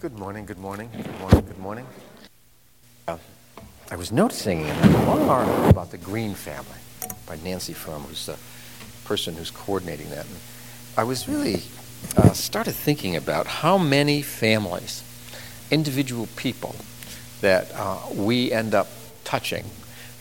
Good 0.00 0.18
morning, 0.18 0.46
good 0.46 0.58
morning, 0.58 0.88
good 0.96 1.20
morning, 1.20 1.40
good 1.42 1.58
morning. 1.58 1.86
Uh, 3.06 3.18
I 3.90 3.96
was 3.96 4.10
noticing 4.10 4.62
in 4.62 4.74
a 4.74 5.04
long 5.04 5.28
article 5.28 5.68
about 5.68 5.90
the 5.90 5.98
Green 5.98 6.32
family 6.32 6.78
by 7.26 7.36
Nancy 7.44 7.74
Frum, 7.74 8.00
who's 8.04 8.24
the 8.24 8.38
person 9.04 9.34
who's 9.34 9.50
coordinating 9.50 10.08
that. 10.08 10.24
And 10.24 10.36
I 10.96 11.04
was 11.04 11.28
really 11.28 11.64
uh, 12.16 12.32
started 12.32 12.72
thinking 12.72 13.14
about 13.14 13.46
how 13.46 13.76
many 13.76 14.22
families, 14.22 15.04
individual 15.70 16.28
people, 16.34 16.74
that 17.42 17.70
uh, 17.74 17.98
we 18.14 18.52
end 18.52 18.74
up 18.74 18.88
touching, 19.24 19.66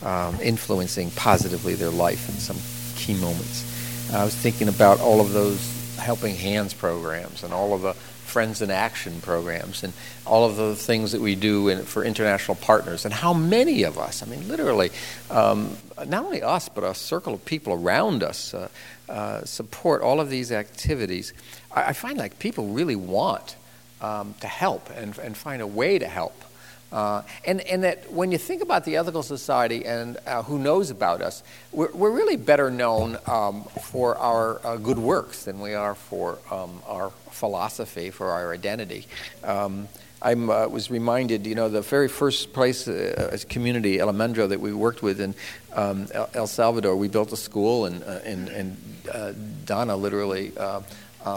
um, 0.03 0.37
influencing 0.41 1.09
positively 1.11 1.75
their 1.75 1.89
life 1.89 2.27
in 2.27 2.35
some 2.35 2.57
key 2.97 3.13
moments. 3.13 4.11
I 4.13 4.25
was 4.25 4.35
thinking 4.35 4.67
about 4.67 4.99
all 4.99 5.21
of 5.21 5.31
those 5.31 5.95
helping 5.95 6.35
hands 6.35 6.73
programs 6.73 7.43
and 7.43 7.53
all 7.53 7.73
of 7.73 7.81
the 7.81 7.95
Friends 8.29 8.61
in 8.61 8.71
Action 8.71 9.19
programs 9.21 9.83
and 9.83 9.91
all 10.25 10.45
of 10.45 10.55
the 10.55 10.75
things 10.75 11.11
that 11.11 11.21
we 11.21 11.35
do 11.35 11.67
in, 11.67 11.83
for 11.83 12.03
international 12.03 12.55
partners, 12.55 13.05
and 13.05 13.13
how 13.13 13.33
many 13.33 13.83
of 13.83 13.97
us, 13.97 14.23
I 14.23 14.27
mean, 14.27 14.47
literally, 14.47 14.91
um, 15.29 15.75
not 16.07 16.23
only 16.23 16.41
us, 16.41 16.69
but 16.69 16.83
a 16.83 16.93
circle 16.93 17.33
of 17.33 17.43
people 17.43 17.73
around 17.73 18.23
us 18.23 18.53
uh, 18.53 18.69
uh, 19.09 19.43
support 19.43 20.01
all 20.01 20.21
of 20.21 20.29
these 20.29 20.51
activities. 20.51 21.33
I, 21.71 21.85
I, 21.85 21.93
find 21.93 22.17
like 22.17 22.37
people 22.37 22.67
really 22.67 22.95
want 22.95 23.55
um, 24.01 24.35
to 24.41 24.47
help 24.47 24.89
and, 24.95 25.17
and 25.17 25.35
find 25.35 25.61
a 25.61 25.67
way 25.67 25.97
to 25.97 26.07
help. 26.07 26.43
Uh, 26.91 27.21
and, 27.45 27.61
and 27.61 27.83
that 27.83 28.11
when 28.11 28.31
you 28.31 28.37
think 28.37 28.61
about 28.61 28.83
the 28.83 28.97
Ethical 28.97 29.21
Society 29.21 29.85
and 29.85 30.17
uh, 30.25 30.41
who 30.43 30.57
knows 30.57 30.89
about 30.89 31.21
us, 31.21 31.43
we're, 31.71 31.91
we're 31.91 32.11
really 32.11 32.35
better 32.35 32.71
known 32.71 33.17
um, 33.27 33.63
for 33.63 34.17
our 34.17 34.65
uh, 34.65 34.77
good 34.77 34.97
works 34.97 35.45
than 35.45 35.59
we 35.59 35.73
are 35.73 35.93
for 35.93 36.39
um, 36.49 36.81
our 36.87 37.11
philosophy, 37.29 38.09
for 38.09 38.31
our 38.31 38.53
identity. 38.53 39.05
Um, 39.43 39.87
I 40.21 40.33
uh, 40.33 40.67
was 40.67 40.91
reminded, 40.91 41.45
you 41.45 41.55
know, 41.55 41.69
the 41.69 41.81
very 41.81 42.09
first 42.09 42.51
place, 42.51 42.87
uh, 42.87 43.37
community, 43.47 43.99
El 43.99 44.11
Almendro, 44.11 44.49
that 44.49 44.59
we 44.59 44.73
worked 44.73 45.01
with 45.01 45.21
in 45.21 45.33
um, 45.73 46.07
El 46.33 46.47
Salvador, 46.47 46.95
we 46.95 47.07
built 47.07 47.31
a 47.31 47.37
school, 47.37 47.85
and, 47.85 48.03
uh, 48.03 48.19
and, 48.25 48.49
and 48.49 49.65
Donna 49.65 49.95
literally 49.95 50.51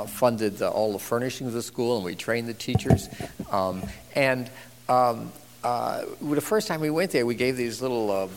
funded 0.08 0.58
the, 0.58 0.68
all 0.68 0.92
the 0.92 0.98
furnishings 0.98 1.48
of 1.48 1.54
the 1.54 1.62
school, 1.62 1.96
and 1.96 2.04
we 2.04 2.16
trained 2.16 2.48
the 2.48 2.54
teachers. 2.54 3.08
Um, 3.52 3.82
and 4.16 4.50
um, 4.88 5.30
uh, 5.64 6.04
the 6.20 6.40
first 6.40 6.68
time 6.68 6.80
we 6.80 6.90
went 6.90 7.10
there, 7.10 7.26
we 7.26 7.34
gave 7.34 7.56
these 7.56 7.80
little 7.80 8.10
uh, 8.10 8.28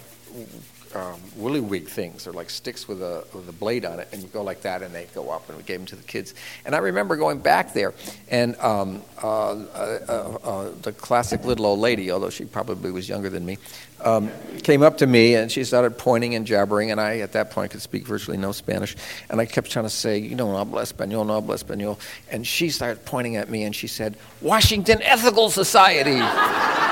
um, 0.95 1.19
willy 1.35 1.59
wig 1.59 1.87
things. 1.87 2.23
They're 2.23 2.33
like 2.33 2.49
sticks 2.49 2.87
with 2.87 3.01
a, 3.01 3.25
with 3.33 3.47
a 3.49 3.51
blade 3.51 3.85
on 3.85 3.99
it, 3.99 4.07
and 4.11 4.21
you 4.21 4.27
go 4.29 4.41
like 4.41 4.61
that, 4.61 4.81
and 4.81 4.95
they 4.95 5.05
go 5.13 5.29
up, 5.29 5.47
and 5.49 5.57
we 5.57 5.63
gave 5.63 5.79
them 5.79 5.85
to 5.87 5.95
the 5.95 6.03
kids. 6.03 6.33
And 6.65 6.73
I 6.73 6.79
remember 6.79 7.15
going 7.17 7.39
back 7.39 7.73
there, 7.73 7.93
and 8.29 8.55
um, 8.59 9.01
uh, 9.21 9.51
uh, 9.51 10.37
uh, 10.43 10.71
the 10.81 10.93
classic 10.93 11.43
little 11.43 11.65
old 11.65 11.79
lady, 11.79 12.11
although 12.11 12.29
she 12.29 12.45
probably 12.45 12.91
was 12.91 13.09
younger 13.09 13.29
than 13.29 13.45
me, 13.45 13.57
um, 14.01 14.31
came 14.63 14.83
up 14.83 14.99
to 14.99 15.07
me, 15.07 15.35
and 15.35 15.51
she 15.51 15.63
started 15.63 15.97
pointing 15.97 16.35
and 16.35 16.47
jabbering, 16.47 16.91
and 16.91 17.01
I, 17.01 17.19
at 17.19 17.33
that 17.33 17.51
point, 17.51 17.71
could 17.71 17.81
speak 17.81 18.07
virtually 18.07 18.37
no 18.37 18.51
Spanish. 18.51 18.95
And 19.29 19.41
I 19.41 19.45
kept 19.45 19.69
trying 19.69 19.85
to 19.85 19.89
say, 19.89 20.17
you 20.17 20.35
know, 20.35 20.51
no 20.51 20.57
habla 20.57 20.83
español, 20.83 21.27
no 21.27 21.33
habla 21.35 21.55
español. 21.55 21.99
And 22.31 22.47
she 22.47 22.69
started 22.69 23.03
pointing 23.05 23.35
at 23.35 23.49
me, 23.49 23.63
and 23.63 23.75
she 23.75 23.87
said, 23.87 24.17
Washington 24.41 25.01
Ethical 25.01 25.49
Society. 25.49 26.21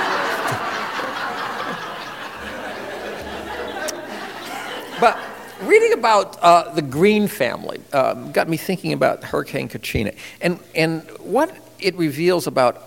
reading 5.73 5.93
about 5.93 6.38
uh, 6.43 6.71
the 6.75 6.83
Green 6.83 7.27
family 7.27 7.81
um, 7.93 8.31
got 8.31 8.47
me 8.47 8.57
thinking 8.57 8.93
about 8.93 9.23
Hurricane 9.23 9.67
Katrina 9.67 10.11
and, 10.39 10.59
and 10.75 11.02
what 11.19 11.49
it 11.79 11.95
reveals 11.95 12.45
about 12.45 12.79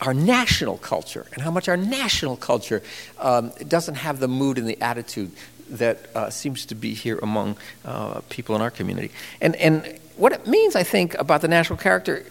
our 0.00 0.14
national 0.14 0.78
culture 0.78 1.26
and 1.34 1.42
how 1.42 1.50
much 1.50 1.68
our 1.68 1.76
national 1.76 2.38
culture 2.38 2.82
um, 3.18 3.52
doesn't 3.68 3.96
have 3.96 4.20
the 4.20 4.28
mood 4.28 4.56
and 4.56 4.66
the 4.66 4.80
attitude 4.80 5.30
that 5.68 5.98
uh, 6.16 6.30
seems 6.30 6.64
to 6.64 6.74
be 6.74 6.94
here 6.94 7.18
among 7.22 7.58
uh, 7.84 8.22
people 8.30 8.56
in 8.56 8.62
our 8.62 8.70
community. 8.70 9.10
And, 9.42 9.54
and 9.56 10.00
what 10.20 10.32
it 10.32 10.46
means, 10.46 10.76
I 10.76 10.82
think, 10.82 11.14
about 11.14 11.40
the 11.40 11.48
national 11.48 11.78
character 11.78 12.26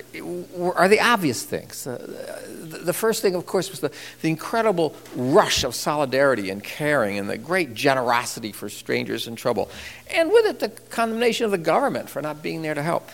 are 0.75 0.87
the 0.87 1.01
obvious 1.01 1.43
things. 1.43 1.87
Uh, 1.87 1.97
the 2.59 2.93
first 2.93 3.23
thing, 3.23 3.33
of 3.33 3.47
course, 3.47 3.71
was 3.71 3.79
the, 3.79 3.91
the 4.21 4.29
incredible 4.29 4.95
rush 5.15 5.63
of 5.63 5.73
solidarity 5.73 6.51
and 6.51 6.63
caring 6.63 7.17
and 7.17 7.27
the 7.27 7.37
great 7.37 7.73
generosity 7.73 8.51
for 8.51 8.69
strangers 8.69 9.27
in 9.27 9.35
trouble. 9.35 9.71
And 10.11 10.31
with 10.31 10.45
it, 10.45 10.59
the 10.59 10.69
condemnation 10.91 11.45
of 11.45 11.51
the 11.51 11.57
government 11.57 12.11
for 12.11 12.21
not 12.21 12.43
being 12.43 12.61
there 12.61 12.75
to 12.75 12.83
help. 12.83 13.09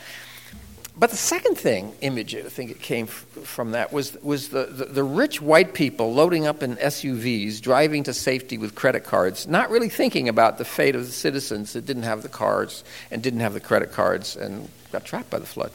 But 0.97 1.09
the 1.09 1.17
second 1.17 1.57
thing, 1.57 1.93
image, 1.99 2.35
I 2.35 2.43
think 2.43 2.71
it 2.71 2.79
came 2.79 3.07
from 3.07 3.71
that, 3.71 3.91
was, 3.91 4.17
was 4.23 4.49
the, 4.49 4.65
the, 4.65 4.85
the, 4.85 5.03
rich 5.03 5.41
white 5.41 5.73
people 5.73 6.13
loading 6.13 6.47
up 6.47 6.63
in 6.63 6.77
SUVs, 6.77 7.59
driving 7.59 8.03
to 8.03 8.13
safety 8.13 8.57
with 8.57 8.75
credit 8.75 9.03
cards, 9.03 9.45
not 9.45 9.69
really 9.69 9.89
thinking 9.89 10.29
about 10.29 10.57
the 10.57 10.63
fate 10.63 10.95
of 10.95 11.05
the 11.05 11.11
citizens 11.11 11.73
that 11.73 11.85
didn't 11.85 12.03
have 12.03 12.21
the 12.21 12.29
cards 12.29 12.85
and 13.11 13.21
didn't 13.21 13.41
have 13.41 13.53
the 13.53 13.59
credit 13.59 13.91
cards 13.91 14.37
and 14.37 14.69
got 14.93 15.03
trapped 15.03 15.29
by 15.29 15.37
the 15.37 15.45
flood. 15.45 15.71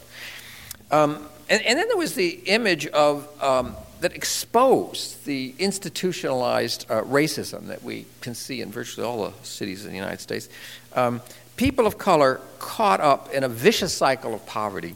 Um, 0.89 1.27
and, 1.49 1.61
and, 1.63 1.77
then 1.77 1.87
there 1.87 1.97
was 1.97 2.15
the 2.15 2.29
image 2.45 2.87
of 2.87 3.27
um, 3.43 3.75
that 3.99 4.13
exposed 4.13 5.23
the 5.25 5.53
institutionalized 5.59 6.87
uh, 6.89 7.03
racism 7.03 7.67
that 7.67 7.83
we 7.83 8.07
can 8.21 8.33
see 8.33 8.61
in 8.61 8.71
virtually 8.71 9.05
all 9.05 9.25
the 9.25 9.45
cities 9.45 9.85
in 9.85 9.91
the 9.91 9.97
United 9.97 10.19
States. 10.19 10.49
Um, 10.93 11.21
people 11.57 11.85
of 11.85 11.99
color 11.99 12.41
caught 12.57 12.99
up 12.99 13.31
in 13.31 13.43
a 13.43 13.49
vicious 13.49 13.93
cycle 13.93 14.33
of 14.33 14.45
poverty 14.47 14.95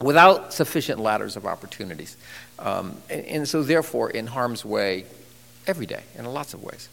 without 0.00 0.52
sufficient 0.52 1.00
ladders 1.00 1.36
of 1.36 1.46
opportunities. 1.46 2.16
Um, 2.58 2.96
and, 3.10 3.24
and, 3.26 3.48
so, 3.48 3.62
therefore, 3.62 4.10
in 4.10 4.26
harm's 4.26 4.64
way 4.64 5.04
every 5.66 5.86
day 5.86 6.02
in 6.16 6.24
lots 6.24 6.54
of 6.54 6.62
ways. 6.62 6.88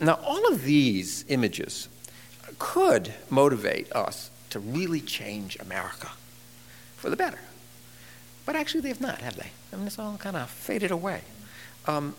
Now, 0.00 0.18
all 0.24 0.52
of 0.52 0.62
these 0.62 1.24
images 1.28 1.88
could 2.58 3.12
motivate 3.28 3.90
us 3.92 4.30
to 4.50 4.60
really 4.60 5.00
change 5.00 5.56
America 5.60 6.10
for 6.96 7.10
the 7.10 7.16
better. 7.16 7.38
But 8.46 8.56
actually, 8.56 8.80
they 8.82 8.88
have 8.88 9.00
not, 9.00 9.20
have 9.20 9.36
they? 9.36 9.50
I 9.72 9.76
mean, 9.76 9.86
it's 9.86 9.98
all 9.98 10.16
kind 10.16 10.36
of 10.36 10.50
faded 10.50 10.90
away. 10.90 11.22
Um, 11.86 12.14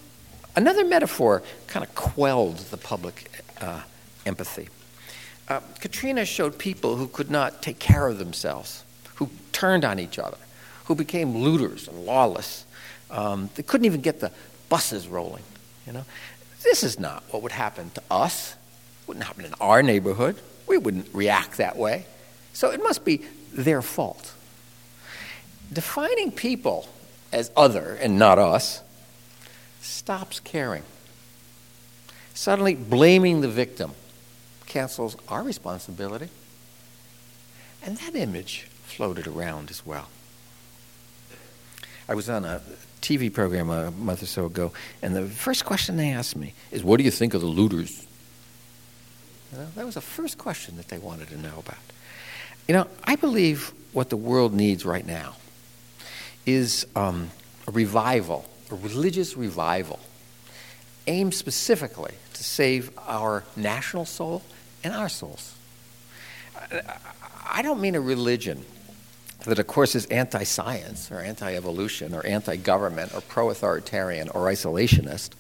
another 0.56 0.86
metaphor 0.86 1.44
kind 1.68 1.86
of 1.86 1.94
quelled 1.96 2.58
the 2.58 2.78
public 2.78 3.44
uh, 3.60 3.82
empathy. 4.26 4.70
Uh, 5.50 5.60
Katrina 5.80 6.26
showed 6.26 6.58
people 6.58 6.96
who 6.96 7.08
could 7.08 7.30
not 7.30 7.62
take 7.62 7.80
care 7.80 8.08
of 8.08 8.18
themselves 8.20 8.84
who 9.22 9.30
turned 9.52 9.86
on 9.86 10.00
each 10.00 10.18
other, 10.18 10.40
who 10.86 10.96
became 10.96 11.38
looters 11.38 11.88
and 11.88 12.08
lawless. 12.08 12.66
Um, 13.12 13.52
they 13.54 13.62
couldn't 13.62 13.86
even 13.86 14.02
get 14.02 14.20
the 14.20 14.32
buses 14.68 15.08
rolling. 15.08 15.44
You 15.86 15.94
know, 15.94 16.06
this 16.64 16.84
is 16.84 17.00
not 17.00 17.24
what 17.30 17.44
would 17.44 17.52
happen 17.52 17.92
to 17.92 18.02
us. 18.10 18.54
It 18.54 19.08
wouldn't 19.08 19.24
happen 19.24 19.46
in 19.46 19.54
our 19.62 19.84
neighborhood. 19.84 20.42
We 20.66 20.80
wouldn't 20.80 21.14
react 21.14 21.58
that 21.58 21.78
way. 21.78 22.08
So 22.54 22.72
it 22.72 22.82
must 22.82 23.06
be 23.06 23.22
their 23.54 23.84
fault. 23.84 24.34
Defining 25.72 26.32
people 26.32 26.90
as 27.32 27.52
other 27.56 28.00
and 28.02 28.18
not 28.18 28.40
us 28.40 28.82
stops 29.82 30.40
caring. 30.40 30.82
Suddenly, 32.34 32.74
blaming 32.74 33.42
the 33.42 33.48
victim 33.48 33.92
cancels 34.66 35.16
our 35.28 35.44
responsibility. 35.44 36.30
And 37.84 37.98
that 37.98 38.16
image 38.16 38.68
floated 39.02 39.26
around 39.26 39.72
as 39.72 39.84
well. 39.84 40.10
I 42.08 42.14
was 42.14 42.30
on 42.30 42.46
a 42.46 42.62
TV 43.02 43.34
program 43.34 43.72
a 43.72 43.90
month 43.90 44.22
or 44.22 44.28
so 44.28 44.46
ago, 44.46 44.74
and 45.02 45.16
the 45.16 45.28
first 45.28 45.66
question 45.66 45.98
they 45.98 46.12
asked 46.12 46.36
me 46.36 46.54
is, 46.70 46.84
What 46.84 46.98
do 46.98 47.04
you 47.04 47.10
think 47.10 47.34
of 47.34 47.42
the 47.42 47.48
looters? 47.48 48.06
That 49.76 49.88
was 49.88 49.96
the 49.96 50.02
first 50.02 50.38
question 50.38 50.78
that 50.78 50.90
they 50.90 51.00
wanted 51.00 51.30
to 51.30 51.38
know 51.38 51.58
about. 51.58 51.80
You 52.68 52.76
know, 52.76 52.88
I 53.04 53.16
believe 53.16 53.74
what 53.92 54.12
the 54.12 54.18
world 54.18 54.54
needs 54.54 54.86
right 54.86 55.08
now 55.08 55.36
is 56.46 56.86
um, 56.96 57.32
a 57.68 57.72
revival, 57.72 58.46
a 58.70 58.76
religious 58.76 59.36
revival, 59.36 60.00
aimed 61.08 61.34
specifically 61.34 62.14
to 62.36 62.44
save 62.44 62.92
our 63.08 63.46
national 63.56 64.06
soul 64.06 64.44
and 64.84 64.94
our 64.94 65.10
souls. 65.10 65.56
I 67.50 67.64
don't 67.64 67.82
mean 67.82 67.96
a 67.96 68.02
religion 68.02 68.64
that, 69.46 69.60
of 69.60 69.68
course, 69.68 69.96
is 69.96 70.06
anti 70.08 70.44
science 70.44 71.12
or 71.12 71.20
anti 71.20 71.56
evolution 71.56 72.14
or 72.14 72.26
anti 72.26 72.56
government 72.56 73.14
or 73.14 73.22
pro 73.22 73.50
authoritarian 73.50 74.30
or 74.30 74.48
isolationist. 74.48 75.32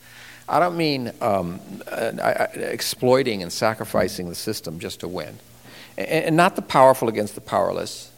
I 0.49 0.59
don't 0.59 0.75
mean 0.75 1.11
um, 1.21 1.59
uh, 1.89 2.47
exploiting 2.55 3.41
and 3.41 3.51
sacrificing 3.51 4.27
the 4.27 4.35
system 4.35 4.79
just 4.79 4.99
to 5.01 5.07
win. 5.07 5.37
And, 5.97 6.25
and 6.25 6.35
not 6.35 6.55
the 6.55 6.61
powerful 6.61 7.07
against 7.09 7.35
the 7.35 7.41
powerless, 7.41 8.10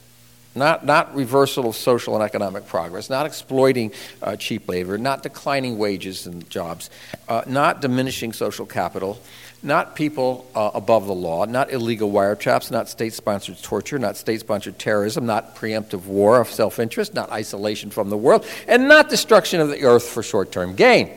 not, 0.55 0.85
not 0.85 1.15
reversal 1.15 1.67
of 1.67 1.75
social 1.75 2.15
and 2.15 2.23
economic 2.23 2.67
progress, 2.67 3.09
not 3.09 3.25
exploiting 3.25 3.91
uh, 4.21 4.35
cheap 4.35 4.67
labor, 4.67 4.97
not 4.97 5.23
declining 5.23 5.77
wages 5.77 6.27
and 6.27 6.49
jobs, 6.49 6.89
uh, 7.27 7.41
not 7.47 7.81
diminishing 7.81 8.33
social 8.33 8.65
capital, 8.65 9.19
not 9.63 9.95
people 9.95 10.45
uh, 10.55 10.71
above 10.73 11.07
the 11.07 11.13
law, 11.13 11.45
not 11.45 11.71
illegal 11.71 12.11
wiretaps, 12.11 12.69
not 12.69 12.89
state 12.89 13.13
sponsored 13.13 13.61
torture, 13.63 13.97
not 13.97 14.17
state 14.17 14.41
sponsored 14.41 14.77
terrorism, 14.77 15.25
not 15.25 15.55
preemptive 15.55 16.05
war 16.05 16.41
of 16.41 16.49
self 16.49 16.79
interest, 16.79 17.13
not 17.13 17.31
isolation 17.31 17.89
from 17.89 18.09
the 18.09 18.17
world, 18.17 18.45
and 18.67 18.87
not 18.87 19.09
destruction 19.09 19.61
of 19.61 19.69
the 19.69 19.83
earth 19.83 20.03
for 20.03 20.21
short 20.21 20.51
term 20.51 20.75
gain. 20.75 21.09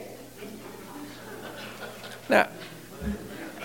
Now, 2.29 2.49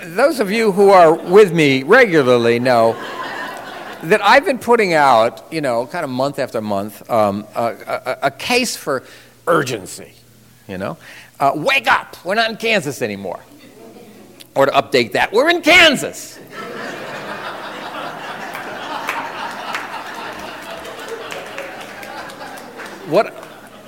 those 0.03 0.39
of 0.39 0.51
you 0.51 0.71
who 0.71 0.89
are 0.89 1.13
with 1.13 1.53
me 1.53 1.83
regularly 1.83 2.59
know 2.59 2.95
that 4.03 4.23
I've 4.23 4.45
been 4.45 4.59
putting 4.59 4.93
out, 4.93 5.51
you 5.51 5.61
know, 5.61 5.85
kind 5.85 6.03
of 6.03 6.09
month 6.09 6.39
after 6.39 6.61
month, 6.61 7.09
um, 7.09 7.45
a, 7.55 7.63
a, 7.63 8.17
a, 8.23 8.31
case 8.31 8.75
for 8.75 9.03
urgency. 9.47 10.13
You 10.67 10.77
know, 10.77 10.97
uh, 11.39 11.51
wake 11.55 11.87
up! 11.87 12.17
We're 12.25 12.35
not 12.35 12.49
in 12.49 12.57
Kansas 12.57 13.01
anymore. 13.01 13.39
Or 14.55 14.65
to 14.65 14.71
update 14.71 15.13
that, 15.13 15.31
we're 15.31 15.49
in 15.49 15.61
Kansas. 15.61 16.37
what, 23.07 23.33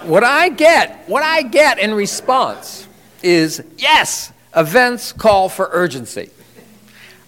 what 0.03 0.23
I 0.23 0.49
get, 0.49 1.07
what 1.07 1.23
I 1.23 1.41
get 1.41 1.79
in 1.79 1.93
response 1.93 2.87
is 3.21 3.63
yes, 3.77 4.31
events 4.55 5.11
call 5.11 5.49
for 5.49 5.69
urgency. 5.71 6.29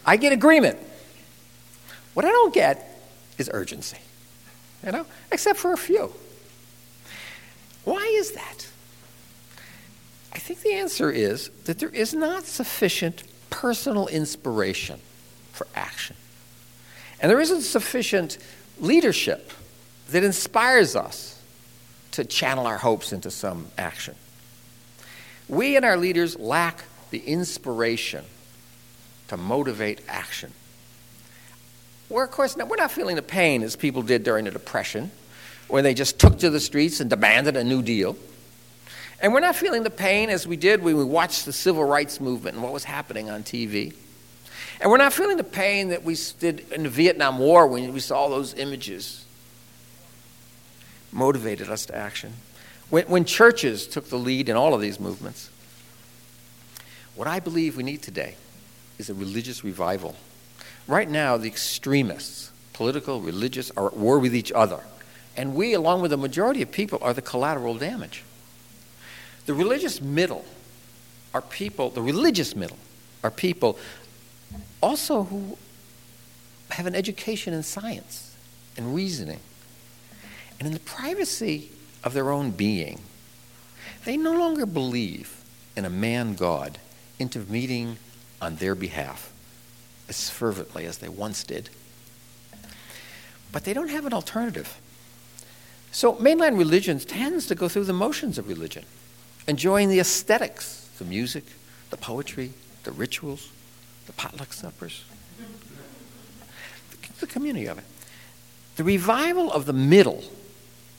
I 0.06 0.18
get 0.18 0.34
agreement. 0.34 0.78
What 2.16 2.26
I 2.26 2.30
don't 2.30 2.54
get 2.54 2.98
is 3.38 3.50
urgency, 3.54 3.98
you 4.84 4.92
know, 4.92 5.06
except 5.32 5.60
for 5.60 5.74
a 5.74 5.78
few. 5.78 6.12
Why 7.84 8.04
is 8.18 8.32
that? 8.32 8.68
I 10.34 10.40
think 10.40 10.62
the 10.62 10.74
answer 10.74 11.12
is 11.12 11.50
that 11.66 11.78
there 11.80 11.90
is 11.90 12.14
not 12.14 12.46
sufficient 12.46 13.24
personal 13.50 14.08
inspiration 14.08 15.00
for 15.52 15.68
action. 15.76 16.16
And 17.20 17.30
there 17.30 17.40
isn't 17.40 17.62
sufficient 17.62 18.38
leadership 18.80 19.52
that 20.10 20.24
inspires 20.24 20.96
us 20.96 21.42
to 22.12 22.24
channel 22.24 22.66
our 22.66 22.78
hopes 22.78 23.12
into 23.12 23.30
some 23.30 23.68
action. 23.78 24.16
We 25.50 25.76
and 25.76 25.84
our 25.84 25.98
leaders 25.98 26.40
lack 26.40 26.86
the 27.12 27.20
inspiration 27.20 28.24
to 29.28 29.36
motivate 29.36 30.00
action. 30.08 30.54
We're, 32.10 32.24
of 32.24 32.32
course, 32.32 32.56
we're 32.56 32.76
not 32.76 32.92
feeling 32.92 33.16
the 33.16 33.22
pain 33.22 33.64
as 33.64 33.76
people 33.76 34.02
did 34.02 34.24
during 34.24 34.46
the 34.46 34.52
Depression, 34.52 35.12
when 35.68 35.84
they 35.84 35.94
just 35.94 36.20
took 36.20 36.38
to 36.40 36.50
the 36.50 36.60
streets 36.60 37.00
and 37.00 37.10
demanded 37.10 37.58
a 37.58 37.64
New 37.64 37.82
Deal. 37.82 38.16
And 39.22 39.34
we're 39.34 39.40
not 39.40 39.56
feeling 39.56 39.84
the 39.84 39.90
pain 39.90 40.30
as 40.30 40.46
we 40.46 40.58
did 40.58 40.84
when 40.84 40.98
we 40.98 41.04
watched 41.04 41.46
the 41.46 41.54
civil 41.54 41.84
rights 41.84 42.20
movement 42.20 42.56
and 42.56 42.64
what 42.64 42.74
was 42.74 42.84
happening 42.84 43.30
on 43.30 43.44
TV. 43.44 43.96
And 44.80 44.92
we're 44.92 44.98
not 44.98 45.14
feeling 45.14 45.38
the 45.38 45.44
pain 45.44 45.90
that 45.90 46.04
we 46.04 46.18
did 46.40 46.72
in 46.72 46.84
the 46.84 46.90
Vietnam 46.90 47.40
War 47.40 47.66
when 47.66 47.92
we 47.94 48.00
saw 48.00 48.28
those 48.28 48.54
images. 48.54 49.26
Motivated 51.12 51.70
us 51.70 51.86
to 51.88 51.96
action. 51.96 52.34
When, 52.90 53.06
when 53.06 53.26
churches 53.26 53.88
took 53.88 54.10
the 54.10 54.18
lead 54.18 54.50
in 54.50 54.56
all 54.56 54.74
of 54.74 54.82
these 54.82 55.00
movements. 55.00 55.50
What 57.16 57.28
I 57.28 57.40
believe 57.40 57.78
we 57.78 57.84
need 57.84 58.04
today 58.04 58.36
is 59.00 59.10
a 59.10 59.14
religious 59.14 59.64
revival 59.64 60.16
Right 60.88 61.10
now, 61.10 61.38
the 61.38 61.48
extremists, 61.48 62.52
political, 62.74 63.22
religious, 63.22 63.72
are 63.72 63.88
at 63.88 63.98
war 63.98 64.20
with 64.20 64.36
each 64.36 64.52
other. 64.52 64.82
And 65.36 65.56
we, 65.56 65.74
along 65.74 66.02
with 66.02 66.12
the 66.12 66.18
majority 66.18 66.62
of 66.62 66.72
people, 66.72 67.00
are 67.02 67.14
the 67.14 67.22
collateral 67.22 67.76
damage. 67.76 68.24
The 69.46 69.54
religious 69.54 70.02
middle 70.02 70.46
are 71.34 71.42
people, 71.42 71.90
the 71.90 72.02
religious 72.02 72.56
middle 72.56 72.78
are 73.24 73.32
people 73.32 73.78
also 74.82 75.24
who 75.24 75.58
have 76.70 76.86
an 76.86 76.96
education 76.96 77.54
in 77.54 77.64
science 77.64 78.36
and 78.78 78.96
reasoning. 78.96 79.40
And 80.60 80.68
in 80.68 80.74
the 80.74 80.80
privacy 80.80 81.72
of 82.04 82.14
their 82.14 82.32
own 82.32 82.52
being, 82.52 83.02
they 84.06 84.18
no 84.18 84.34
longer 84.34 84.66
believe 84.66 85.44
in 85.76 85.86
a 85.86 85.90
man 85.90 86.36
God 86.36 86.78
intervening 87.20 87.98
on 88.42 88.58
their 88.58 88.76
behalf 88.76 89.32
as 90.08 90.30
fervently 90.30 90.86
as 90.86 91.00
they 91.00 91.10
once 91.10 91.44
did. 91.44 91.70
But 93.52 93.64
they 93.64 93.74
don't 93.74 93.90
have 93.90 94.06
an 94.06 94.14
alternative. 94.14 94.80
So 95.92 96.14
mainline 96.14 96.58
religion 96.58 97.00
tends 97.00 97.48
to 97.48 97.56
go 97.56 97.70
through 97.70 97.86
the 97.86 97.94
motions 97.94 98.38
of 98.38 98.48
religion, 98.48 98.86
enjoying 99.48 99.90
the 99.90 100.00
aesthetics, 100.00 100.90
the 101.00 101.06
music, 101.06 101.46
the 101.90 101.98
poetry, 101.98 102.52
the 102.84 102.92
rituals, 102.92 103.50
the 104.06 104.14
potluck 104.14 104.54
suppers, 104.54 105.06
the 107.20 107.28
community 107.28 107.66
of 107.68 107.78
it. 107.78 107.86
The 108.76 108.84
revival 108.84 109.52
of 109.52 109.66
the 109.66 109.74
middle 109.74 110.24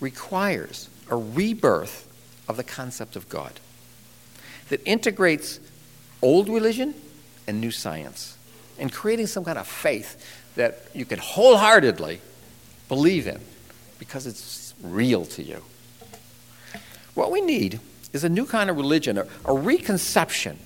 requires 0.00 0.88
a 1.10 1.16
rebirth 1.16 2.08
of 2.48 2.56
the 2.56 2.64
concept 2.64 3.16
of 3.16 3.28
God 3.28 3.60
that 4.68 4.80
integrates 4.84 5.60
old 6.22 6.48
religion 6.48 6.94
and 7.46 7.60
new 7.60 7.70
science 7.70 8.36
and 8.78 8.92
creating 8.92 9.26
some 9.26 9.44
kind 9.44 9.58
of 9.58 9.66
faith 9.66 10.54
that 10.56 10.88
you 10.94 11.04
can 11.04 11.18
wholeheartedly 11.18 12.20
believe 12.88 13.26
in 13.26 13.40
because 13.98 14.26
it's 14.26 14.74
real 14.82 15.24
to 15.26 15.42
you. 15.42 15.62
What 17.14 17.30
we 17.30 17.40
need 17.40 17.80
is 18.12 18.24
a 18.24 18.28
new 18.28 18.46
kind 18.46 18.70
of 18.70 18.76
religion, 18.76 19.18
a, 19.18 19.26
a 19.44 19.54
reconception 19.54 20.58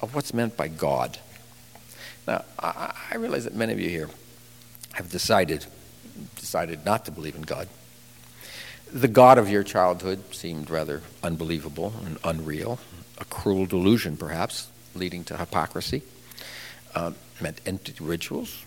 of 0.00 0.14
what's 0.14 0.34
meant 0.34 0.56
by 0.56 0.68
God. 0.68 1.18
Now, 2.26 2.44
I, 2.58 2.94
I 3.10 3.16
realize 3.16 3.44
that 3.44 3.54
many 3.54 3.72
of 3.72 3.80
you 3.80 3.88
here 3.88 4.08
have 4.92 5.10
decided 5.10 5.66
decided 6.36 6.84
not 6.84 7.04
to 7.04 7.10
believe 7.10 7.34
in 7.34 7.42
God. 7.42 7.68
The 8.92 9.08
God 9.08 9.38
of 9.38 9.50
your 9.50 9.64
childhood 9.64 10.32
seemed 10.32 10.70
rather 10.70 11.02
unbelievable 11.22 11.92
and 12.04 12.18
unreal, 12.22 12.78
a 13.18 13.24
cruel 13.24 13.66
delusion, 13.66 14.16
perhaps, 14.16 14.68
leading 14.94 15.24
to 15.24 15.36
hypocrisy 15.36 16.02
uh, 16.94 17.12
meant 17.40 17.60
empty 17.66 17.94
rituals 18.00 18.64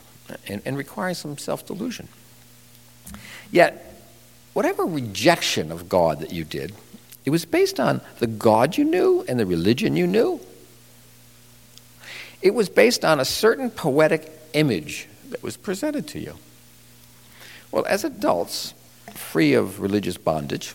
and, 0.47 0.61
and 0.65 0.77
requiring 0.77 1.15
some 1.15 1.37
self 1.37 1.65
delusion. 1.65 2.07
Yet, 3.51 4.01
whatever 4.53 4.85
rejection 4.85 5.71
of 5.71 5.87
God 5.87 6.19
that 6.19 6.31
you 6.31 6.43
did, 6.43 6.73
it 7.25 7.29
was 7.29 7.45
based 7.45 7.79
on 7.79 8.01
the 8.19 8.27
God 8.27 8.77
you 8.77 8.83
knew 8.83 9.25
and 9.27 9.39
the 9.39 9.45
religion 9.45 9.95
you 9.95 10.07
knew. 10.07 10.39
It 12.41 12.53
was 12.53 12.69
based 12.69 13.03
on 13.03 13.19
a 13.19 13.25
certain 13.25 13.69
poetic 13.69 14.31
image 14.53 15.07
that 15.29 15.43
was 15.43 15.57
presented 15.57 16.07
to 16.09 16.19
you. 16.19 16.35
Well, 17.71 17.85
as 17.87 18.03
adults, 18.03 18.73
free 19.13 19.53
of 19.53 19.81
religious 19.81 20.17
bondage, 20.17 20.73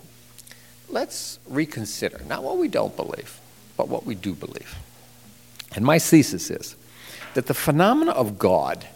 let's 0.89 1.39
reconsider 1.49 2.21
not 2.29 2.43
what 2.43 2.59
we 2.59 2.69
don't 2.69 2.95
believe, 2.97 3.41
but 3.77 3.89
what 3.89 4.05
we 4.05 4.15
do 4.15 4.35
believe. 4.35 4.77
And 5.75 5.85
my 5.85 5.99
thesis 5.99 6.51
is 6.51 6.77
that 7.35 7.47
the 7.47 7.55
phenomena 7.55 8.13
of 8.13 8.39
God 8.39 8.87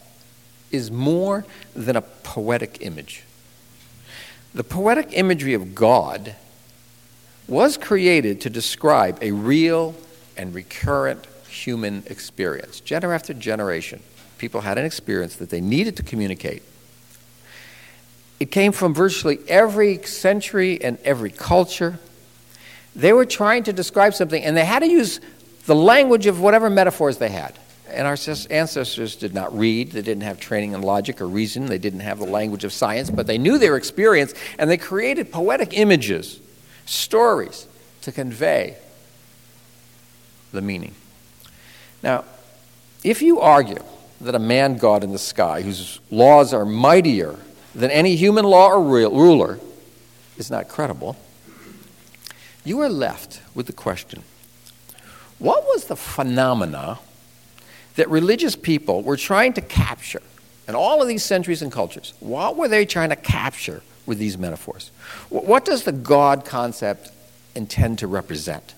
is 0.70 0.90
more 0.90 1.44
than 1.74 1.96
a 1.96 2.02
poetic 2.02 2.78
image. 2.80 3.22
The 4.54 4.64
poetic 4.64 5.08
imagery 5.12 5.54
of 5.54 5.74
God 5.74 6.34
was 7.48 7.76
created 7.76 8.40
to 8.42 8.50
describe 8.50 9.18
a 9.22 9.32
real 9.32 9.94
and 10.36 10.54
recurrent 10.54 11.26
human 11.48 12.02
experience. 12.06 12.80
Generation 12.80 13.14
after 13.14 13.32
generation, 13.34 14.02
people 14.38 14.62
had 14.62 14.78
an 14.78 14.84
experience 14.84 15.36
that 15.36 15.50
they 15.50 15.60
needed 15.60 15.96
to 15.96 16.02
communicate. 16.02 16.62
It 18.38 18.50
came 18.50 18.72
from 18.72 18.92
virtually 18.92 19.38
every 19.48 20.02
century 20.02 20.82
and 20.82 20.98
every 21.04 21.30
culture. 21.30 21.98
They 22.94 23.12
were 23.12 23.24
trying 23.24 23.64
to 23.64 23.72
describe 23.72 24.14
something, 24.14 24.42
and 24.42 24.56
they 24.56 24.64
had 24.64 24.80
to 24.80 24.88
use 24.88 25.20
the 25.66 25.74
language 25.74 26.26
of 26.26 26.40
whatever 26.40 26.68
metaphors 26.68 27.18
they 27.18 27.30
had. 27.30 27.54
And 27.96 28.06
our 28.06 28.18
ancestors 28.50 29.16
did 29.16 29.32
not 29.32 29.56
read, 29.56 29.92
they 29.92 30.02
didn't 30.02 30.24
have 30.24 30.38
training 30.38 30.72
in 30.72 30.82
logic 30.82 31.22
or 31.22 31.26
reason, 31.26 31.64
they 31.64 31.78
didn't 31.78 32.00
have 32.00 32.18
the 32.18 32.26
language 32.26 32.62
of 32.62 32.72
science, 32.74 33.08
but 33.08 33.26
they 33.26 33.38
knew 33.38 33.56
their 33.56 33.74
experience 33.74 34.34
and 34.58 34.68
they 34.68 34.76
created 34.76 35.32
poetic 35.32 35.72
images, 35.72 36.38
stories 36.84 37.66
to 38.02 38.12
convey 38.12 38.76
the 40.52 40.60
meaning. 40.60 40.94
Now, 42.02 42.24
if 43.02 43.22
you 43.22 43.40
argue 43.40 43.82
that 44.20 44.34
a 44.34 44.40
man 44.40 44.76
God 44.76 45.02
in 45.02 45.12
the 45.12 45.18
sky, 45.18 45.62
whose 45.62 45.98
laws 46.10 46.52
are 46.52 46.66
mightier 46.66 47.36
than 47.74 47.90
any 47.90 48.14
human 48.14 48.44
law 48.44 48.68
or 48.72 48.82
ruler, 48.82 49.58
is 50.36 50.50
not 50.50 50.68
credible, 50.68 51.16
you 52.62 52.78
are 52.80 52.90
left 52.90 53.40
with 53.54 53.66
the 53.66 53.72
question 53.72 54.22
what 55.38 55.64
was 55.64 55.84
the 55.84 55.96
phenomena 55.96 56.98
that 57.96 58.08
religious 58.08 58.56
people 58.56 59.02
were 59.02 59.16
trying 59.16 59.52
to 59.54 59.60
capture 59.60 60.22
in 60.68 60.74
all 60.74 61.02
of 61.02 61.08
these 61.08 61.24
centuries 61.24 61.62
and 61.62 61.70
cultures, 61.70 62.12
what 62.20 62.56
were 62.56 62.68
they 62.68 62.84
trying 62.84 63.10
to 63.10 63.16
capture 63.16 63.82
with 64.04 64.18
these 64.18 64.36
metaphors? 64.38 64.90
What 65.28 65.64
does 65.64 65.84
the 65.84 65.92
God 65.92 66.44
concept 66.44 67.10
intend 67.54 67.98
to 68.00 68.06
represent? 68.06 68.74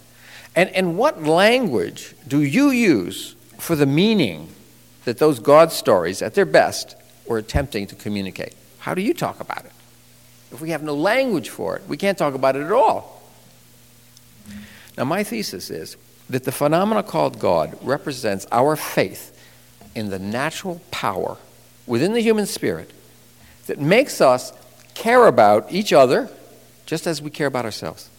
And, 0.55 0.71
and 0.71 0.99
what 0.99 1.23
language 1.23 2.15
do 2.27 2.43
you 2.43 2.71
use 2.71 3.35
for 3.59 3.77
the 3.77 3.87
meaning 3.87 4.49
that 5.05 5.19
those 5.19 5.39
God 5.39 5.73
stories, 5.73 6.23
at 6.23 6.35
their 6.35 6.47
best, 6.47 6.97
were 7.27 7.39
attempting 7.39 7.87
to 7.87 7.95
communicate? 7.95 8.55
How 8.79 8.95
do 8.95 9.03
you 9.03 9.15
talk 9.15 9.41
about 9.41 9.65
it? 9.65 9.73
If 10.53 10.61
we 10.61 10.71
have 10.71 10.83
no 10.83 10.95
language 10.95 11.51
for 11.51 11.77
it, 11.77 11.87
we 11.89 11.97
can't 11.97 12.17
talk 12.17 12.35
about 12.35 12.57
it 12.57 12.63
at 12.63 12.73
all. 12.73 13.23
Now, 14.97 15.05
my 15.05 15.23
thesis 15.23 15.71
is 15.71 15.97
that 16.31 16.45
the 16.45 16.53
phenomena 16.53 17.03
called 17.03 17.39
God 17.39 17.77
represents 17.83 18.47
our 18.53 18.77
faith 18.77 19.35
in 19.95 20.11
the 20.11 20.19
natural 20.19 20.81
power 20.91 21.39
within 21.87 22.13
the 22.13 22.21
human 22.21 22.47
spirit 22.47 22.93
that 23.67 23.79
makes 23.79 24.21
us 24.21 24.53
care 24.95 25.27
about 25.27 25.73
each 25.73 25.93
other 25.93 26.29
just 26.87 27.07
as 27.07 27.23
we 27.23 27.31
care 27.31 27.47
about 27.47 27.65
ourselves. 27.65 28.11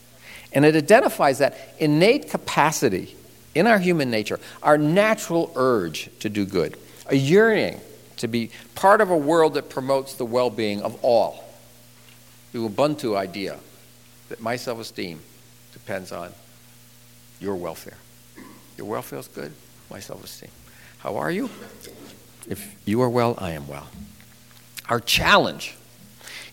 And 0.53 0.65
it 0.65 0.75
identifies 0.75 1.37
that 1.39 1.57
innate 1.79 2.29
capacity 2.29 3.15
in 3.53 3.67
our 3.67 3.79
human 3.79 4.09
nature, 4.09 4.39
our 4.63 4.77
natural 4.77 5.51
urge 5.55 6.09
to 6.19 6.29
do 6.29 6.45
good, 6.45 6.77
a 7.07 7.15
yearning 7.15 7.79
to 8.17 8.27
be 8.27 8.51
part 8.75 9.01
of 9.01 9.09
a 9.09 9.17
world 9.17 9.55
that 9.55 9.69
promotes 9.69 10.15
the 10.15 10.25
well 10.25 10.49
being 10.49 10.81
of 10.81 11.03
all. 11.03 11.43
The 12.51 12.59
Ubuntu 12.59 13.15
idea 13.15 13.59
that 14.29 14.39
my 14.41 14.55
self 14.55 14.79
esteem 14.79 15.19
depends 15.73 16.11
on 16.11 16.31
your 17.39 17.55
welfare. 17.55 17.97
Your 18.77 18.87
welfare 18.87 19.19
is 19.19 19.27
good, 19.27 19.51
my 19.89 19.99
self 19.99 20.23
esteem. 20.23 20.51
How 20.99 21.17
are 21.17 21.31
you? 21.31 21.49
If 22.47 22.75
you 22.85 23.01
are 23.01 23.09
well, 23.09 23.35
I 23.37 23.51
am 23.51 23.67
well. 23.67 23.87
Our 24.87 24.99
challenge 24.99 25.75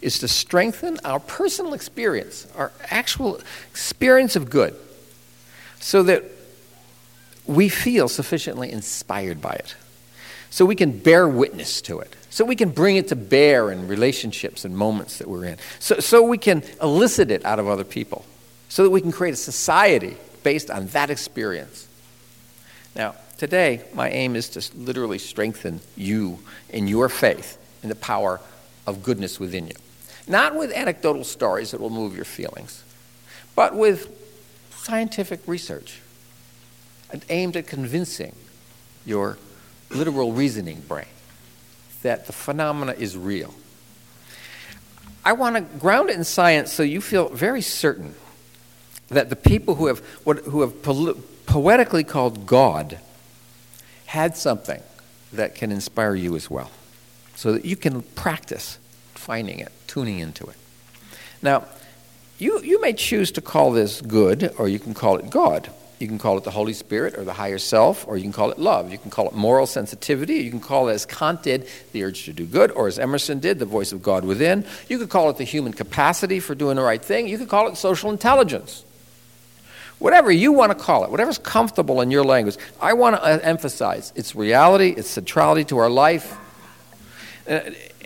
is 0.00 0.19
to 0.19 0.28
strengthen 0.28 0.99
our 1.05 1.19
personal 1.19 1.75
experience, 1.75 2.47
our 2.57 2.73
actual 2.90 3.40
experience 3.71 4.37
of 4.37 4.50
good, 4.50 4.75
so 5.81 6.02
that 6.02 6.25
we 7.47 7.69
feel 7.69 8.09
sufficiently 8.09 8.71
inspired 8.71 9.40
by 9.40 9.52
it, 9.52 9.75
so 10.50 10.64
we 10.64 10.75
can 10.75 10.99
bear 10.99 11.28
witness 11.28 11.81
to 11.83 12.00
it, 12.00 12.14
so 12.28 12.45
we 12.45 12.57
can 12.57 12.71
bring 12.71 12.97
it 12.97 13.09
to 13.09 13.16
bear 13.16 13.71
in 13.71 13.88
relationships 13.88 14.64
and 14.64 14.76
moments 14.76 15.19
that 15.19 15.28
we're 15.28 15.45
in, 15.45 15.57
so, 15.78 15.99
so 15.99 16.23
we 16.23 16.38
can 16.38 16.62
elicit 16.83 17.31
it 17.31 17.45
out 17.45 17.59
of 17.59 17.69
other 17.69 17.85
people, 17.85 18.25
so 18.69 18.83
that 18.83 18.90
we 18.90 19.00
can 19.00 19.12
create 19.12 19.33
a 19.33 19.38
society 19.38 20.16
based 20.46 20.70
on 20.70 20.86
that 20.86 21.10
experience. 21.10 21.88
Now, 22.94 23.16
today, 23.36 23.82
my 23.94 24.08
aim 24.10 24.36
is 24.36 24.48
to 24.50 24.78
literally 24.78 25.18
strengthen 25.18 25.80
you 25.96 26.38
in 26.68 26.86
your 26.86 27.08
faith 27.08 27.58
in 27.82 27.88
the 27.88 27.96
power 27.96 28.40
of 28.86 29.02
goodness 29.02 29.40
within 29.40 29.66
you. 29.66 29.74
Not 30.28 30.54
with 30.54 30.70
anecdotal 30.70 31.24
stories 31.24 31.72
that 31.72 31.80
will 31.80 31.90
move 31.90 32.14
your 32.14 32.24
feelings, 32.24 32.84
but 33.56 33.74
with 33.74 34.08
scientific 34.70 35.40
research 35.48 36.00
aimed 37.28 37.56
at 37.56 37.66
convincing 37.66 38.32
your 39.04 39.38
literal 39.90 40.32
reasoning 40.32 40.80
brain 40.82 41.06
that 42.02 42.28
the 42.28 42.32
phenomena 42.32 42.94
is 42.96 43.16
real. 43.16 43.52
I 45.24 45.32
want 45.32 45.56
to 45.56 45.62
ground 45.80 46.08
it 46.08 46.14
in 46.14 46.22
science 46.22 46.72
so 46.72 46.84
you 46.84 47.00
feel 47.00 47.30
very 47.30 47.62
certain 47.62 48.14
that 49.08 49.30
the 49.30 49.36
people 49.36 49.76
who 49.76 49.86
have, 49.86 50.00
what, 50.25 50.38
who 50.38 50.62
have 50.62 50.82
po- 50.82 51.18
poetically 51.46 52.04
called 52.04 52.46
God 52.46 52.98
had 54.06 54.36
something 54.36 54.82
that 55.32 55.54
can 55.54 55.70
inspire 55.72 56.14
you 56.14 56.36
as 56.36 56.50
well, 56.50 56.70
so 57.34 57.52
that 57.52 57.64
you 57.64 57.76
can 57.76 58.02
practice 58.02 58.78
finding 59.14 59.58
it, 59.58 59.72
tuning 59.86 60.18
into 60.18 60.46
it. 60.46 60.56
Now, 61.42 61.64
you, 62.38 62.60
you 62.62 62.80
may 62.80 62.92
choose 62.92 63.32
to 63.32 63.40
call 63.40 63.72
this 63.72 64.00
good, 64.00 64.54
or 64.58 64.68
you 64.68 64.78
can 64.78 64.94
call 64.94 65.16
it 65.16 65.30
God. 65.30 65.70
You 65.98 66.06
can 66.06 66.18
call 66.18 66.36
it 66.36 66.44
the 66.44 66.50
Holy 66.50 66.75
Spirit 66.75 67.16
or 67.16 67.25
the 67.25 67.32
higher 67.32 67.58
self, 67.58 68.06
or 68.06 68.16
you 68.16 68.22
can 68.22 68.32
call 68.32 68.50
it 68.50 68.58
love. 68.58 68.92
You 68.92 68.98
can 68.98 69.10
call 69.10 69.28
it 69.28 69.34
moral 69.34 69.66
sensitivity. 69.66 70.34
You 70.34 70.50
can 70.50 70.60
call 70.60 70.88
it, 70.88 70.92
as 70.92 71.06
Kant 71.06 71.42
did, 71.42 71.66
the 71.92 72.04
urge 72.04 72.25
to 72.25 72.32
do 72.32 72.44
good, 72.44 72.70
or 72.70 72.86
as 72.86 72.98
Emerson 72.98 73.40
did, 73.40 73.58
the 73.58 73.64
voice 73.64 73.92
of 73.92 74.02
God 74.02 74.25
within. 74.25 74.66
You 74.88 74.98
could 74.98 75.08
call 75.08 75.30
it 75.30 75.38
the 75.38 75.44
human 75.44 75.72
capacity 75.72 76.38
for 76.38 76.54
doing 76.54 76.76
the 76.76 76.82
right 76.82 77.02
thing. 77.02 77.26
You 77.26 77.38
could 77.38 77.48
call 77.48 77.68
it 77.68 77.76
social 77.76 78.10
intelligence. 78.10 78.84
Whatever 79.98 80.30
you 80.30 80.52
want 80.52 80.76
to 80.76 80.78
call 80.78 81.04
it, 81.04 81.10
whatever's 81.10 81.38
comfortable 81.38 82.02
in 82.02 82.10
your 82.10 82.24
language, 82.24 82.56
I 82.80 82.92
want 82.92 83.16
to 83.16 83.22
uh, 83.22 83.38
emphasize 83.42 84.12
its 84.14 84.34
reality, 84.34 84.90
its 84.90 85.08
centrality 85.08 85.64
to 85.66 85.78
our 85.78 85.88
life. 85.88 86.36
Uh, 87.48 87.60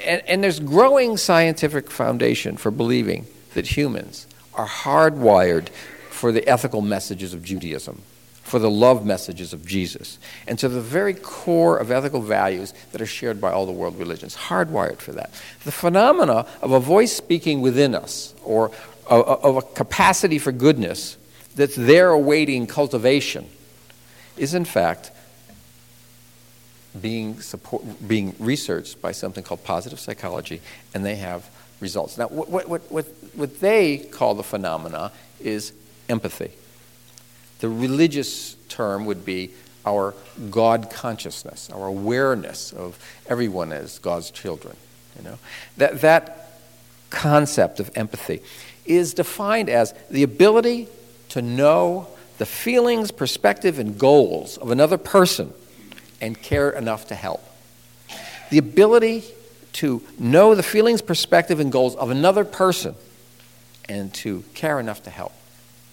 and, 0.04 0.22
and 0.26 0.44
there's 0.44 0.60
growing 0.60 1.16
scientific 1.16 1.90
foundation 1.90 2.56
for 2.56 2.70
believing 2.70 3.26
that 3.54 3.76
humans 3.76 4.28
are 4.54 4.68
hardwired 4.68 5.68
for 6.10 6.30
the 6.30 6.46
ethical 6.48 6.80
messages 6.80 7.34
of 7.34 7.42
Judaism, 7.42 8.02
for 8.42 8.60
the 8.60 8.70
love 8.70 9.04
messages 9.04 9.52
of 9.52 9.66
Jesus, 9.66 10.18
and 10.46 10.58
to 10.60 10.68
the 10.68 10.80
very 10.80 11.14
core 11.14 11.76
of 11.76 11.90
ethical 11.90 12.20
values 12.20 12.72
that 12.92 13.00
are 13.00 13.06
shared 13.06 13.40
by 13.40 13.50
all 13.50 13.66
the 13.66 13.72
world 13.72 13.98
religions, 13.98 14.36
hardwired 14.36 14.98
for 14.98 15.12
that. 15.12 15.30
The 15.64 15.72
phenomena 15.72 16.46
of 16.62 16.70
a 16.70 16.80
voice 16.80 17.12
speaking 17.12 17.62
within 17.62 17.96
us, 17.96 18.34
or 18.44 18.70
of 19.06 19.56
a 19.56 19.62
capacity 19.62 20.38
for 20.38 20.52
goodness 20.52 21.16
that's 21.60 21.76
there 21.76 22.10
awaiting 22.10 22.66
cultivation, 22.66 23.48
is 24.36 24.54
in 24.54 24.64
fact 24.64 25.10
being, 27.00 27.40
support, 27.40 27.84
being 28.06 28.34
researched 28.38 29.00
by 29.00 29.12
something 29.12 29.44
called 29.44 29.62
positive 29.62 30.00
psychology, 30.00 30.60
and 30.94 31.04
they 31.04 31.16
have 31.16 31.48
results. 31.80 32.18
Now, 32.18 32.28
what, 32.28 32.68
what, 32.68 32.90
what, 32.90 33.04
what 33.34 33.60
they 33.60 33.98
call 33.98 34.34
the 34.34 34.42
phenomena 34.42 35.12
is 35.38 35.72
empathy. 36.08 36.50
The 37.60 37.68
religious 37.68 38.56
term 38.68 39.04
would 39.06 39.24
be 39.24 39.50
our 39.86 40.14
God 40.50 40.90
consciousness, 40.90 41.70
our 41.70 41.86
awareness 41.86 42.72
of 42.72 42.98
everyone 43.28 43.72
as 43.72 43.98
God's 43.98 44.30
children. 44.30 44.76
You 45.18 45.24
know? 45.24 45.38
that, 45.76 46.00
that 46.00 46.52
concept 47.10 47.80
of 47.80 47.90
empathy 47.94 48.40
is 48.86 49.14
defined 49.14 49.68
as 49.68 49.94
the 50.10 50.22
ability 50.22 50.88
to 51.30 51.42
know 51.42 52.08
the 52.38 52.46
feelings, 52.46 53.10
perspective, 53.10 53.78
and 53.78 53.98
goals 53.98 54.56
of 54.58 54.70
another 54.70 54.98
person 54.98 55.52
and 56.20 56.40
care 56.40 56.70
enough 56.70 57.08
to 57.08 57.14
help. 57.14 57.42
The 58.50 58.58
ability 58.58 59.24
to 59.74 60.02
know 60.18 60.54
the 60.54 60.62
feelings, 60.62 61.02
perspective, 61.02 61.60
and 61.60 61.70
goals 61.70 61.94
of 61.96 62.10
another 62.10 62.44
person 62.44 62.94
and 63.88 64.12
to 64.14 64.44
care 64.54 64.80
enough 64.80 65.02
to 65.04 65.10
help. 65.10 65.32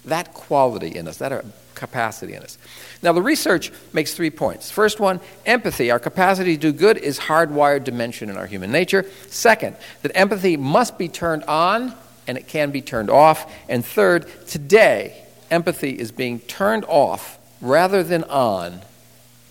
That 0.06 0.34
quality 0.34 0.96
in 0.96 1.08
us, 1.08 1.17
that 1.17 1.46
capacity 1.75 2.34
in 2.34 2.44
us. 2.44 2.58
Now, 3.03 3.13
the 3.13 3.22
research 3.22 3.72
makes 3.94 4.13
three 4.13 4.29
points. 4.29 4.72
First 4.72 5.00
one, 5.00 5.20
empathy, 5.46 5.91
our 5.91 6.00
capacity 6.00 6.56
to 6.56 6.72
do 6.72 6.74
good, 6.74 6.98
is 6.98 7.20
hardwired 7.20 7.84
dimension 7.84 8.29
in 8.29 8.38
our 8.38 8.48
human 8.48 8.72
nature. 8.72 9.06
Second, 9.27 9.75
that 10.01 10.12
empathy 10.15 10.58
must 10.58 10.98
be 10.98 11.08
turned 11.08 11.44
on 11.44 11.94
and 12.25 12.38
it 12.38 12.48
can 12.48 12.72
be 12.72 12.82
turned 12.82 13.10
off. 13.10 13.53
And 13.70 13.86
third, 13.86 14.27
today, 14.48 15.26
empathy 15.51 15.91
is 15.91 16.11
being 16.11 16.39
turned 16.39 16.85
off 16.85 17.37
rather 17.61 18.03
than 18.03 18.23
on 18.25 18.81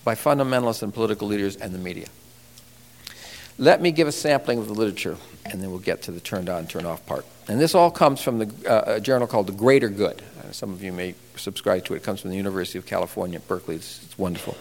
by 0.05 0.15
fundamentalists 0.15 0.83
and 0.83 0.95
political 0.95 1.29
leaders 1.29 1.57
and 1.57 1.75
the 1.75 1.79
media. 1.79 2.07
Let 3.59 3.81
me 3.81 3.91
give 3.91 4.07
a 4.07 4.13
sampling 4.13 4.59
of 4.59 4.69
the 4.69 4.75
literature, 4.75 5.17
and 5.47 5.63
then 5.63 5.71
we'll 5.71 5.79
get 5.79 6.03
to 6.03 6.13
the 6.13 6.21
turned 6.21 6.49
on, 6.49 6.67
turned 6.67 6.87
off 6.87 7.05
part. 7.07 7.25
And 7.49 7.59
this 7.59 7.75
all 7.75 7.91
comes 7.91 8.21
from 8.21 8.39
the, 8.39 8.71
uh, 8.71 8.97
a 8.97 9.01
journal 9.01 9.27
called 9.27 9.47
The 9.47 9.53
Greater 9.53 9.89
Good. 9.89 10.23
Uh, 10.39 10.53
some 10.53 10.73
of 10.73 10.83
you 10.83 10.93
may 10.93 11.15
subscribe 11.37 11.85
to 11.87 11.95
it. 11.95 11.99
It 11.99 12.03
comes 12.03 12.21
from 12.21 12.31
the 12.31 12.37
University 12.37 12.79
of 12.79 12.87
California 12.87 13.39
at 13.39 13.49
Berkeley. 13.49 13.77
It's, 13.77 14.03
it's 14.05 14.19
wonderful. 14.19 14.57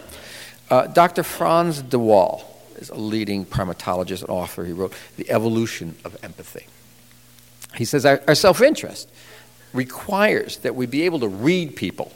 Uh, 0.70 0.88
Dr. 0.88 1.24
Frans 1.24 1.82
de 1.82 2.00
Waal 2.00 2.44
is 2.78 2.90
a 2.90 2.96
leading 2.96 3.46
primatologist 3.46 4.22
and 4.22 4.30
author. 4.30 4.64
He 4.64 4.72
wrote 4.72 4.94
The 5.18 5.30
Evolution 5.30 5.96
of 6.06 6.16
Empathy. 6.24 6.66
He 7.76 7.86
says 7.86 8.06
our, 8.06 8.22
our 8.28 8.36
self 8.36 8.62
interest 8.62 9.10
requires 9.74 10.58
that 10.58 10.76
we 10.76 10.86
be 10.86 11.04
able 11.04 11.20
to 11.20 11.28
read 11.28 11.76
people 11.76 12.12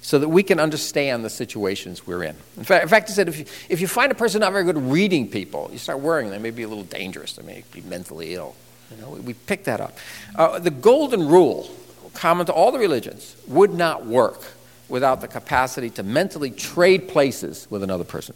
so 0.00 0.18
that 0.18 0.28
we 0.28 0.42
can 0.42 0.60
understand 0.60 1.24
the 1.24 1.30
situations 1.30 2.06
we're 2.06 2.22
in. 2.22 2.36
In 2.58 2.64
fact, 2.64 2.82
in 2.82 2.88
fact 2.88 3.08
he 3.08 3.14
said 3.14 3.26
if 3.26 3.38
you, 3.38 3.46
if 3.68 3.80
you 3.80 3.88
find 3.88 4.12
a 4.12 4.14
person 4.14 4.40
not 4.40 4.52
very 4.52 4.64
good 4.64 4.76
reading 4.76 5.30
people, 5.30 5.70
you 5.72 5.78
start 5.78 6.00
worrying 6.00 6.30
they 6.30 6.38
may 6.38 6.50
be 6.50 6.62
a 6.62 6.68
little 6.68 6.84
dangerous, 6.84 7.34
they 7.34 7.42
may 7.42 7.64
be 7.72 7.80
mentally 7.80 8.34
ill. 8.34 8.54
You 8.90 9.02
know, 9.02 9.10
we, 9.10 9.20
we 9.20 9.34
pick 9.34 9.64
that 9.64 9.80
up. 9.80 9.96
Uh, 10.36 10.58
the 10.58 10.70
golden 10.70 11.26
rule, 11.26 11.70
common 12.12 12.44
to 12.46 12.52
all 12.52 12.70
the 12.70 12.78
religions, 12.78 13.34
would 13.48 13.72
not 13.72 14.04
work 14.04 14.42
without 14.88 15.22
the 15.22 15.28
capacity 15.28 15.88
to 15.90 16.02
mentally 16.02 16.50
trade 16.50 17.08
places 17.08 17.66
with 17.70 17.82
another 17.82 18.04
person. 18.04 18.34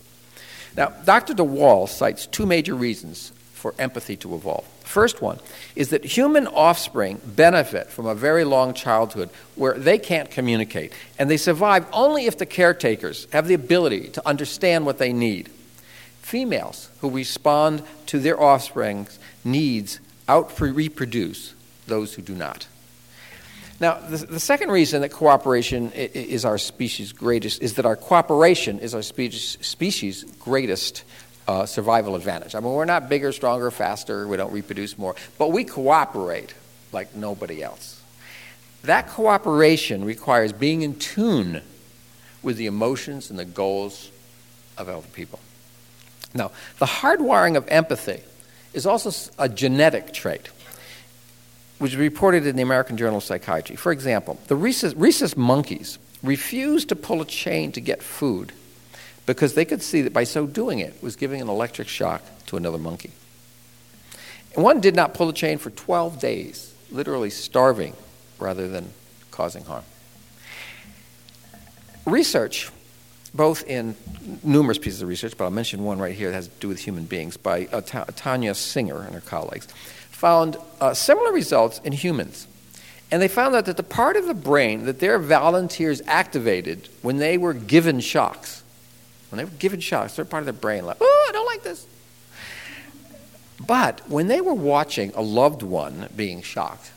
Now, 0.76 0.88
Dr. 1.04 1.34
de 1.34 1.44
Waal 1.44 1.86
cites 1.86 2.26
two 2.26 2.46
major 2.46 2.74
reasons 2.74 3.32
for 3.52 3.74
empathy 3.78 4.16
to 4.18 4.34
evolve. 4.34 4.64
First 4.88 5.20
one 5.20 5.38
is 5.76 5.90
that 5.90 6.02
human 6.02 6.46
offspring 6.46 7.20
benefit 7.22 7.88
from 7.88 8.06
a 8.06 8.14
very 8.14 8.44
long 8.44 8.72
childhood 8.72 9.28
where 9.54 9.74
they 9.74 9.98
can't 9.98 10.30
communicate, 10.30 10.94
and 11.18 11.30
they 11.30 11.36
survive 11.36 11.84
only 11.92 12.24
if 12.24 12.38
the 12.38 12.46
caretakers 12.46 13.28
have 13.30 13.48
the 13.48 13.52
ability 13.52 14.08
to 14.08 14.26
understand 14.26 14.86
what 14.86 14.96
they 14.96 15.12
need. 15.12 15.50
females 16.22 16.88
who 17.00 17.10
respond 17.10 17.82
to 18.06 18.18
their 18.18 18.40
offspring's 18.40 19.18
needs 19.44 20.00
out 20.26 20.58
reproduce 20.58 21.54
those 21.86 22.14
who 22.14 22.22
do 22.22 22.34
not. 22.34 22.66
Now, 23.80 24.00
the, 24.00 24.16
the, 24.16 24.40
second 24.40 24.70
reason 24.70 25.02
that 25.02 25.12
cooperation 25.12 25.92
is 25.92 26.44
our 26.44 26.58
species' 26.58 27.12
greatest 27.12 27.62
is 27.62 27.74
that 27.74 27.86
our 27.86 27.94
cooperation 27.96 28.78
is 28.80 28.94
our 28.94 29.02
species, 29.02 29.58
species' 29.60 30.24
greatest 30.40 31.04
uh, 31.48 31.64
survival 31.64 32.14
advantage. 32.14 32.54
I 32.54 32.60
mean, 32.60 32.72
we're 32.72 32.84
not 32.84 33.08
bigger, 33.08 33.32
stronger, 33.32 33.70
faster, 33.70 34.28
we 34.28 34.36
don't 34.36 34.52
reproduce 34.52 34.98
more, 34.98 35.16
but 35.38 35.50
we 35.50 35.64
cooperate 35.64 36.54
like 36.92 37.16
nobody 37.16 37.62
else. 37.62 38.02
That 38.82 39.08
cooperation 39.08 40.04
requires 40.04 40.52
being 40.52 40.82
in 40.82 40.96
tune 40.98 41.62
with 42.42 42.58
the 42.58 42.66
emotions 42.66 43.30
and 43.30 43.38
the 43.38 43.46
goals 43.46 44.10
of 44.76 44.88
other 44.88 45.06
people. 45.08 45.40
Now, 46.34 46.52
the 46.78 46.86
hardwiring 46.86 47.56
of 47.56 47.66
empathy 47.68 48.20
is 48.74 48.84
also 48.86 49.32
a 49.38 49.48
genetic 49.48 50.12
trait, 50.12 50.50
which 51.78 51.92
is 51.92 51.96
reported 51.96 52.46
in 52.46 52.56
the 52.56 52.62
American 52.62 52.98
Journal 52.98 53.16
of 53.16 53.24
Psychiatry. 53.24 53.74
For 53.74 53.90
example, 53.90 54.38
the 54.48 54.54
rhesus, 54.54 54.94
rhesus 54.94 55.36
monkeys 55.36 55.98
refused 56.22 56.90
to 56.90 56.96
pull 56.96 57.22
a 57.22 57.24
chain 57.24 57.72
to 57.72 57.80
get 57.80 58.02
food 58.02 58.52
because 59.34 59.54
they 59.54 59.64
could 59.64 59.82
see 59.82 60.02
that 60.02 60.12
by 60.12 60.24
so 60.24 60.46
doing 60.46 60.78
it 60.78 61.02
was 61.02 61.14
giving 61.14 61.40
an 61.40 61.48
electric 61.48 61.86
shock 61.86 62.22
to 62.46 62.56
another 62.56 62.78
monkey. 62.78 63.10
And 64.54 64.64
one 64.64 64.80
did 64.80 64.96
not 64.96 65.14
pull 65.14 65.26
the 65.26 65.32
chain 65.32 65.58
for 65.58 65.70
12 65.70 66.18
days, 66.18 66.74
literally 66.90 67.30
starving 67.30 67.94
rather 68.38 68.68
than 68.68 68.90
causing 69.30 69.64
harm. 69.64 69.84
Research 72.06 72.70
both 73.34 73.64
in 73.64 73.94
numerous 74.42 74.78
pieces 74.78 75.02
of 75.02 75.08
research, 75.08 75.36
but 75.36 75.44
I'll 75.44 75.50
mention 75.50 75.84
one 75.84 75.98
right 75.98 76.14
here 76.14 76.30
that 76.30 76.34
has 76.34 76.48
to 76.48 76.60
do 76.60 76.68
with 76.68 76.80
human 76.80 77.04
beings 77.04 77.36
by 77.36 77.64
Tania 77.64 78.54
Singer 78.54 79.02
and 79.02 79.14
her 79.14 79.20
colleagues, 79.20 79.66
found 80.10 80.56
uh, 80.80 80.94
similar 80.94 81.32
results 81.32 81.80
in 81.84 81.92
humans. 81.92 82.46
And 83.10 83.20
they 83.20 83.28
found 83.28 83.54
out 83.54 83.66
that 83.66 83.76
the 83.76 83.82
part 83.82 84.16
of 84.16 84.26
the 84.26 84.34
brain 84.34 84.86
that 84.86 85.00
their 85.00 85.18
volunteers 85.18 86.00
activated 86.06 86.88
when 87.02 87.18
they 87.18 87.36
were 87.36 87.52
given 87.52 88.00
shocks, 88.00 88.64
when 89.30 89.38
they 89.38 89.44
were 89.44 89.50
given 89.58 89.80
shocks, 89.80 90.16
they're 90.16 90.24
part 90.24 90.42
of 90.42 90.46
their 90.46 90.52
brain, 90.52 90.86
like, 90.86 90.98
oh, 91.00 91.26
I 91.28 91.32
don't 91.32 91.46
like 91.46 91.62
this. 91.62 91.86
But 93.64 94.08
when 94.08 94.28
they 94.28 94.40
were 94.40 94.54
watching 94.54 95.12
a 95.14 95.22
loved 95.22 95.62
one 95.62 96.08
being 96.14 96.42
shocked, 96.42 96.92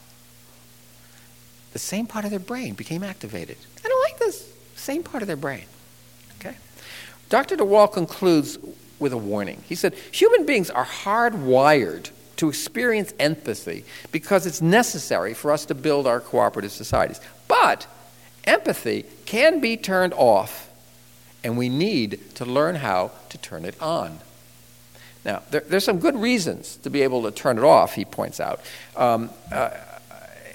the 1.73 1.79
same 1.79 2.05
part 2.05 2.25
of 2.25 2.31
their 2.31 2.39
brain 2.39 2.73
became 2.73 3.03
activated. 3.03 3.57
I 3.83 3.88
don't 3.88 4.03
like 4.03 4.19
this. 4.19 4.51
Same 4.75 5.03
part 5.03 5.23
of 5.23 5.27
their 5.27 5.38
brain. 5.38 5.65
Okay? 6.39 6.55
Dr. 7.29 7.55
de 7.55 7.65
Waal 7.65 7.88
concludes 7.88 8.57
with 9.00 9.13
a 9.13 9.17
warning. 9.17 9.63
He 9.67 9.75
said, 9.75 9.93
Human 10.11 10.45
beings 10.45 10.69
are 10.69 10.85
hardwired 10.85 12.11
to 12.38 12.50
experience 12.50 13.13
empathy 13.19 13.85
because 14.11 14.45
it's 14.45 14.61
necessary 14.61 15.33
for 15.33 15.51
us 15.51 15.65
to 15.65 15.75
build 15.75 16.07
our 16.07 16.19
cooperative 16.19 16.71
societies. 16.71 17.21
But 17.47 17.88
empathy 18.45 19.05
can 19.25 19.59
be 19.59 19.77
turned 19.77 20.13
off, 20.13 20.70
and 21.43 21.57
we 21.57 21.69
need 21.69 22.36
to 22.36 22.45
learn 22.45 22.75
how 22.75 23.12
to 23.29 23.38
turn 23.38 23.65
it 23.65 23.79
on. 23.81 24.19
Now, 25.24 25.43
there, 25.51 25.62
there's 25.62 25.83
some 25.83 26.00
good 26.00 26.15
reasons 26.15 26.77
to 26.77 26.89
be 26.89 27.01
able 27.01 27.24
to 27.24 27.31
turn 27.31 27.57
it 27.57 27.63
off, 27.63 27.93
he 27.93 28.05
points 28.05 28.39
out. 28.39 28.62
Um, 28.95 29.29
uh, 29.51 29.69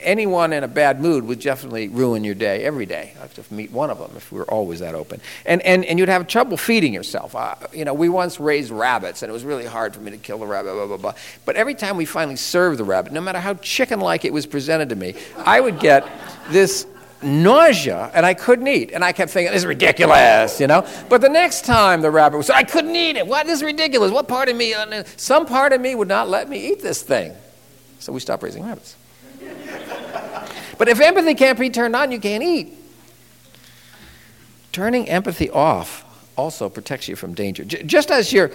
anyone 0.00 0.52
in 0.52 0.64
a 0.64 0.68
bad 0.68 1.00
mood 1.00 1.24
would 1.24 1.40
definitely 1.40 1.88
ruin 1.88 2.24
your 2.24 2.34
day 2.34 2.64
every 2.64 2.86
day. 2.86 3.12
I 3.16 3.22
have 3.22 3.34
to 3.34 3.54
meet 3.54 3.72
one 3.72 3.90
of 3.90 3.98
them 3.98 4.12
if 4.16 4.30
we 4.30 4.38
were 4.38 4.50
always 4.50 4.80
that 4.80 4.94
open. 4.94 5.20
And, 5.44 5.62
and, 5.62 5.84
and 5.84 5.98
you'd 5.98 6.08
have 6.08 6.26
trouble 6.26 6.56
feeding 6.56 6.94
yourself. 6.94 7.34
Uh, 7.34 7.56
you 7.72 7.84
know, 7.84 7.94
we 7.94 8.08
once 8.08 8.40
raised 8.40 8.70
rabbits, 8.70 9.22
and 9.22 9.30
it 9.30 9.32
was 9.32 9.44
really 9.44 9.66
hard 9.66 9.94
for 9.94 10.00
me 10.00 10.10
to 10.10 10.16
kill 10.16 10.38
the 10.38 10.46
rabbit, 10.46 10.72
blah, 10.72 10.86
blah, 10.86 10.96
blah. 10.96 11.14
But 11.44 11.56
every 11.56 11.74
time 11.74 11.96
we 11.96 12.04
finally 12.04 12.36
served 12.36 12.78
the 12.78 12.84
rabbit, 12.84 13.12
no 13.12 13.20
matter 13.20 13.40
how 13.40 13.54
chicken 13.54 14.00
like 14.00 14.24
it 14.24 14.32
was 14.32 14.46
presented 14.46 14.88
to 14.90 14.96
me, 14.96 15.14
I 15.38 15.60
would 15.60 15.80
get 15.80 16.08
this 16.50 16.86
nausea 17.26 18.10
and 18.14 18.24
I 18.24 18.34
couldn't 18.34 18.68
eat. 18.68 18.92
And 18.92 19.04
I 19.04 19.12
kept 19.12 19.30
thinking, 19.30 19.52
this 19.52 19.62
is 19.62 19.66
ridiculous, 19.66 20.60
you 20.60 20.66
know? 20.66 20.86
But 21.08 21.20
the 21.20 21.28
next 21.28 21.64
time 21.64 22.00
the 22.00 22.10
rabbit 22.10 22.38
was, 22.38 22.48
I 22.48 22.62
couldn't 22.62 22.96
eat 22.96 23.16
it. 23.16 23.26
What 23.26 23.46
this 23.46 23.58
is 23.58 23.64
ridiculous? 23.64 24.12
What 24.12 24.28
part 24.28 24.48
of 24.48 24.56
me, 24.56 24.72
uh, 24.72 25.04
some 25.16 25.46
part 25.46 25.72
of 25.72 25.80
me 25.80 25.94
would 25.94 26.08
not 26.08 26.28
let 26.28 26.48
me 26.48 26.68
eat 26.68 26.80
this 26.80 27.02
thing. 27.02 27.34
So 27.98 28.12
we 28.12 28.20
stopped 28.20 28.42
raising 28.42 28.64
rabbits. 28.64 28.96
But 30.78 30.88
if 30.88 31.00
empathy 31.00 31.34
can't 31.34 31.58
be 31.58 31.70
turned 31.70 31.96
on, 31.96 32.12
you 32.12 32.20
can't 32.20 32.42
eat. 32.42 32.74
Turning 34.72 35.08
empathy 35.08 35.48
off 35.48 36.04
also 36.36 36.68
protects 36.68 37.08
you 37.08 37.16
from 37.16 37.32
danger. 37.32 37.64
J- 37.64 37.82
just 37.84 38.10
as 38.10 38.30
you're 38.32 38.50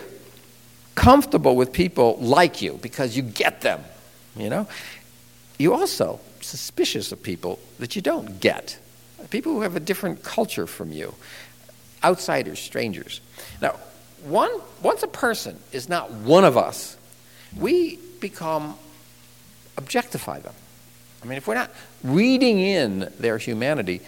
comfortable 0.93 1.55
with 1.55 1.73
people 1.73 2.17
like 2.19 2.61
you 2.61 2.77
because 2.81 3.17
you 3.17 3.23
get 3.23 3.61
them, 3.61 3.83
you 4.35 4.49
know, 4.49 4.67
you 5.57 5.73
also 5.73 6.19
suspicious 6.41 7.11
of 7.11 7.21
people 7.21 7.59
that 7.79 7.95
you 7.95 8.01
don't 8.01 8.39
get. 8.39 8.77
People 9.29 9.53
who 9.53 9.61
have 9.61 9.75
a 9.75 9.79
different 9.79 10.23
culture 10.23 10.67
from 10.67 10.91
you, 10.91 11.13
outsiders, 12.03 12.59
strangers. 12.59 13.21
Now, 13.61 13.79
one, 14.23 14.51
once 14.81 15.03
a 15.03 15.07
person 15.07 15.59
is 15.71 15.89
not 15.89 16.11
one 16.11 16.43
of 16.43 16.57
us, 16.57 16.97
we 17.57 17.99
become 18.19 18.75
objectify 19.77 20.39
them. 20.39 20.53
I 21.23 21.25
mean, 21.25 21.37
if 21.37 21.47
we're 21.47 21.55
not 21.55 21.71
reading 22.03 22.59
in 22.59 23.11
their 23.19 23.37
humanity, 23.37 24.01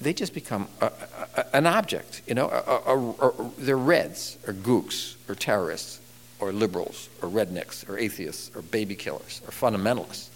they 0.00 0.12
just 0.12 0.32
become 0.32 0.68
a, 0.80 0.90
a, 1.36 1.56
an 1.56 1.66
object. 1.66 2.22
You 2.26 2.34
know, 2.34 2.48
a, 2.48 3.32
they're 3.58 3.76
Reds 3.76 4.38
or 4.46 4.52
gooks 4.52 5.16
or 5.28 5.34
terrorists 5.34 6.00
or 6.38 6.52
liberals 6.52 7.08
or 7.20 7.28
rednecks 7.28 7.88
or 7.88 7.98
atheists 7.98 8.50
or 8.54 8.62
baby 8.62 8.94
killers 8.94 9.42
or 9.46 9.50
fundamentalists. 9.50 10.28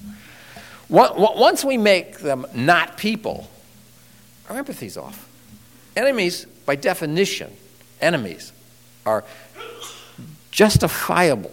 Once 0.89 1.65
we 1.65 1.77
make 1.79 2.19
them 2.19 2.47
not 2.55 2.97
people, 2.97 3.49
our 4.49 4.57
empathy's 4.57 4.97
off. 4.97 5.29
Enemies, 5.97 6.47
by 6.67 6.77
definition, 6.77 7.53
enemies 8.01 8.53
are 9.07 9.25
justifiable 10.51 11.53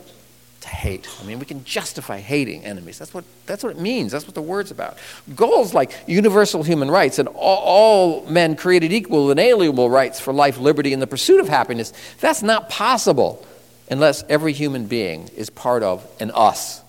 to 0.62 0.68
hate. 0.68 1.08
I 1.22 1.26
mean, 1.26 1.40
we 1.40 1.46
can 1.46 1.64
justify 1.64 2.20
hating 2.20 2.64
enemies. 2.64 3.00
That's 3.00 3.14
what, 3.14 3.24
that's 3.46 3.64
what 3.64 3.72
it 3.72 3.80
means. 3.80 4.12
That's 4.12 4.26
what 4.26 4.36
the 4.36 4.42
word's 4.42 4.72
about. 4.72 4.98
Goals 5.36 5.74
like 5.74 5.92
universal 6.08 6.64
human 6.64 6.90
rights 6.90 7.18
and 7.18 7.28
all, 7.30 7.58
all 7.58 8.26
men 8.28 8.56
created 8.56 8.94
equal 8.94 9.32
and 9.32 9.40
inalienable 9.40 9.90
rights 9.90 10.20
for 10.20 10.34
life, 10.34 10.60
liberty, 10.60 10.94
and 10.94 11.02
the 11.02 11.08
pursuit 11.08 11.40
of 11.40 11.50
happiness, 11.50 11.94
that's 12.20 12.44
not 12.44 12.70
possible 12.70 13.46
unless 13.90 14.24
every 14.30 14.54
human 14.54 14.86
being 14.86 15.30
is 15.36 15.50
part 15.50 15.84
of 15.84 16.06
an 16.20 16.32
us. 16.34 16.81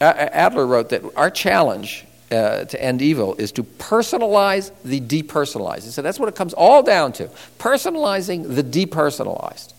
Adler 0.00 0.66
wrote 0.66 0.90
that 0.90 1.02
our 1.16 1.30
challenge 1.30 2.04
uh, 2.30 2.64
to 2.64 2.82
end 2.82 3.02
evil 3.02 3.34
is 3.36 3.52
to 3.52 3.62
personalize 3.62 4.70
the 4.84 5.00
depersonalized. 5.00 5.82
Said 5.82 6.04
that's 6.04 6.20
what 6.20 6.28
it 6.28 6.34
comes 6.34 6.54
all 6.54 6.82
down 6.82 7.12
to 7.14 7.30
personalizing 7.58 8.54
the 8.54 8.62
depersonalized. 8.62 9.72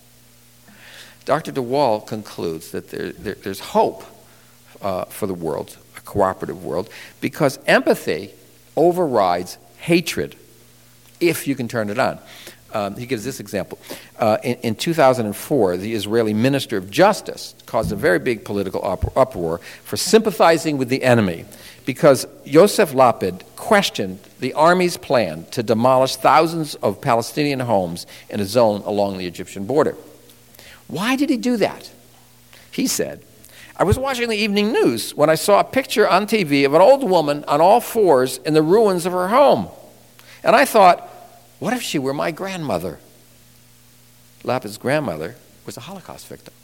Dr. 1.24 1.52
de 1.52 1.62
Waal 1.62 2.00
concludes 2.00 2.72
that 2.72 2.90
there, 2.90 3.12
there, 3.12 3.34
there's 3.34 3.60
hope 3.60 4.02
uh, 4.82 5.04
for 5.04 5.26
the 5.26 5.34
world, 5.34 5.76
a 5.96 6.00
cooperative 6.00 6.64
world, 6.64 6.88
because 7.20 7.58
empathy 7.66 8.30
overrides 8.76 9.58
hatred 9.78 10.36
if 11.20 11.46
you 11.46 11.54
can 11.54 11.68
turn 11.68 11.90
it 11.90 11.98
on. 11.98 12.18
Um, 12.72 12.96
he 12.96 13.06
gives 13.06 13.24
this 13.24 13.40
example. 13.40 13.78
Uh, 14.18 14.38
in, 14.42 14.56
in, 14.58 14.74
2004, 14.74 15.76
the 15.76 15.94
Israeli 15.94 16.34
Minister 16.34 16.76
of 16.76 16.90
Justice 16.90 17.54
caused 17.66 17.90
a 17.92 17.96
very 17.96 18.18
big 18.18 18.44
political 18.44 18.84
up- 18.84 19.16
uproar 19.16 19.58
for 19.84 19.96
sympathizing 19.96 20.78
with 20.78 20.88
the 20.88 21.02
enemy 21.02 21.44
because 21.84 22.26
Yosef 22.44 22.92
Lapid 22.92 23.42
questioned 23.56 24.20
the 24.38 24.52
army's 24.54 24.96
plan 24.96 25.44
to 25.50 25.62
demolish 25.62 26.16
thousands 26.16 26.76
of 26.76 27.00
Palestinian 27.00 27.60
homes 27.60 28.06
in 28.28 28.40
a 28.40 28.44
zone 28.44 28.82
along 28.84 29.18
the 29.18 29.26
Egyptian 29.26 29.66
border. 29.66 29.96
Why 30.86 31.16
did 31.16 31.30
he 31.30 31.36
do 31.36 31.56
that? 31.56 31.90
He 32.70 32.86
said, 32.86 33.22
I 33.76 33.84
was 33.84 33.98
watching 33.98 34.28
the 34.28 34.36
evening 34.36 34.72
news 34.72 35.14
when 35.14 35.30
I 35.30 35.36
saw 35.36 35.60
a 35.60 35.64
picture 35.64 36.08
on 36.08 36.26
TV 36.26 36.66
of 36.66 36.74
an 36.74 36.82
old 36.82 37.08
woman 37.08 37.44
on 37.48 37.60
all 37.60 37.80
fours 37.80 38.38
in 38.38 38.54
the 38.54 38.62
ruins 38.62 39.06
of 39.06 39.12
her 39.12 39.28
home. 39.28 39.68
And 40.44 40.54
I 40.54 40.64
thought, 40.64 41.09
what 41.60 41.72
if 41.72 41.82
she 41.82 41.98
were 41.98 42.14
my 42.14 42.30
grandmother? 42.32 42.98
Lapid's 44.42 44.78
grandmother 44.78 45.36
was 45.66 45.76
a 45.76 45.80
Holocaust 45.80 46.26
victim. 46.26 46.54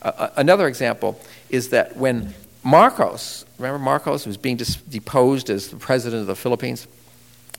Uh, 0.00 0.30
another 0.36 0.66
example 0.66 1.20
is 1.50 1.68
that 1.68 1.96
when 1.96 2.34
Marcos, 2.62 3.44
remember 3.58 3.78
Marcos 3.78 4.24
was 4.26 4.36
being 4.36 4.56
dis- 4.56 4.76
deposed 4.76 5.50
as 5.50 5.68
the 5.68 5.76
president 5.76 6.22
of 6.22 6.26
the 6.28 6.36
Philippines? 6.36 6.86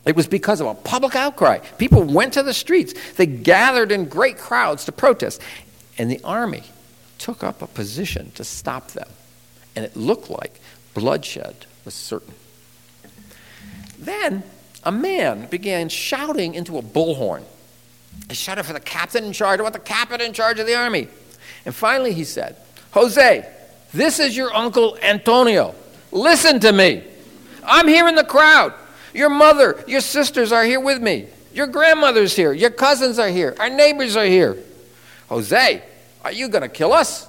It 0.06 0.16
was 0.16 0.26
because 0.26 0.60
of 0.60 0.66
a 0.66 0.74
public 0.74 1.14
outcry. 1.14 1.58
People 1.78 2.02
went 2.02 2.34
to 2.34 2.42
the 2.42 2.52
streets. 2.52 2.94
They 3.12 3.26
gathered 3.26 3.90
in 3.92 4.06
great 4.06 4.36
crowds 4.36 4.84
to 4.86 4.92
protest. 4.92 5.40
And 5.96 6.10
the 6.10 6.20
army 6.24 6.64
took 7.18 7.42
up 7.42 7.62
a 7.62 7.66
position 7.66 8.30
to 8.32 8.44
stop 8.44 8.88
them. 8.88 9.08
And 9.76 9.84
it 9.84 9.96
looked 9.96 10.28
like 10.28 10.60
bloodshed 10.92 11.66
was 11.84 11.94
certain. 11.94 12.34
Then 13.98 14.42
a 14.84 14.92
man 14.92 15.46
began 15.46 15.88
shouting 15.88 16.54
into 16.54 16.78
a 16.78 16.82
bullhorn. 16.82 17.42
He 18.28 18.34
shouted 18.34 18.64
for 18.64 18.72
the 18.72 18.80
captain 18.80 19.24
in 19.24 19.32
charge. 19.32 19.60
I 19.60 19.62
want 19.62 19.74
the 19.74 19.80
captain 19.80 20.20
in 20.20 20.32
charge 20.32 20.58
of 20.60 20.66
the 20.66 20.74
army. 20.74 21.08
And 21.64 21.74
finally 21.74 22.12
he 22.12 22.24
said, 22.24 22.56
Jose, 22.92 23.48
this 23.92 24.20
is 24.20 24.36
your 24.36 24.54
uncle 24.54 24.98
Antonio. 25.02 25.74
Listen 26.12 26.60
to 26.60 26.72
me. 26.72 27.02
I'm 27.64 27.88
here 27.88 28.06
in 28.08 28.14
the 28.14 28.24
crowd. 28.24 28.74
Your 29.14 29.30
mother, 29.30 29.82
your 29.86 30.00
sisters 30.00 30.52
are 30.52 30.64
here 30.64 30.80
with 30.80 31.00
me. 31.00 31.26
Your 31.52 31.66
grandmother's 31.66 32.34
here. 32.34 32.52
Your 32.52 32.70
cousins 32.70 33.18
are 33.18 33.28
here. 33.28 33.54
Our 33.58 33.70
neighbors 33.70 34.16
are 34.16 34.24
here. 34.24 34.58
Jose, 35.28 35.82
are 36.24 36.32
you 36.32 36.48
going 36.48 36.62
to 36.62 36.68
kill 36.68 36.92
us? 36.92 37.28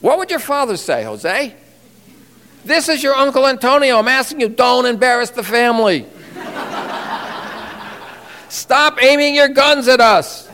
What 0.00 0.18
would 0.18 0.30
your 0.30 0.38
father 0.38 0.76
say, 0.76 1.02
Jose? 1.02 1.54
This 2.64 2.88
is 2.88 3.02
your 3.02 3.14
Uncle 3.14 3.46
Antonio. 3.46 3.98
I'm 3.98 4.08
asking 4.08 4.40
you, 4.40 4.48
don't 4.48 4.86
embarrass 4.86 5.30
the 5.30 5.42
family. 5.42 6.06
Stop 8.48 9.02
aiming 9.02 9.34
your 9.34 9.48
guns 9.48 9.88
at 9.88 10.00
us. 10.00 10.48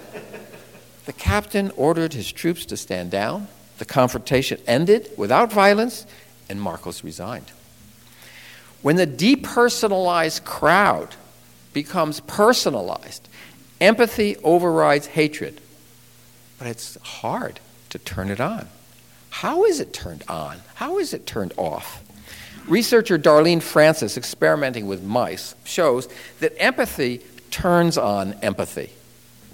The 1.06 1.12
captain 1.12 1.70
ordered 1.76 2.12
his 2.12 2.30
troops 2.30 2.66
to 2.66 2.76
stand 2.76 3.10
down. 3.10 3.48
The 3.78 3.84
confrontation 3.84 4.60
ended 4.66 5.10
without 5.16 5.52
violence, 5.52 6.06
and 6.48 6.60
Marcos 6.60 7.04
resigned. 7.04 7.52
When 8.82 8.96
the 8.96 9.06
depersonalized 9.06 10.44
crowd 10.44 11.14
becomes 11.72 12.20
personalized, 12.20 13.28
empathy 13.80 14.36
overrides 14.44 15.08
hatred. 15.08 15.60
But 16.58 16.68
it's 16.68 16.96
hard 17.02 17.60
to 17.90 17.98
turn 17.98 18.30
it 18.30 18.40
on. 18.40 18.68
How 19.34 19.64
is 19.64 19.80
it 19.80 19.92
turned 19.92 20.22
on? 20.28 20.58
How 20.76 20.98
is 20.98 21.12
it 21.12 21.26
turned 21.26 21.54
off? 21.56 22.04
Researcher 22.68 23.18
Darlene 23.18 23.60
Francis, 23.60 24.16
experimenting 24.16 24.86
with 24.86 25.02
mice, 25.02 25.56
shows 25.64 26.08
that 26.38 26.54
empathy 26.56 27.20
turns 27.50 27.98
on 27.98 28.34
empathy. 28.34 28.90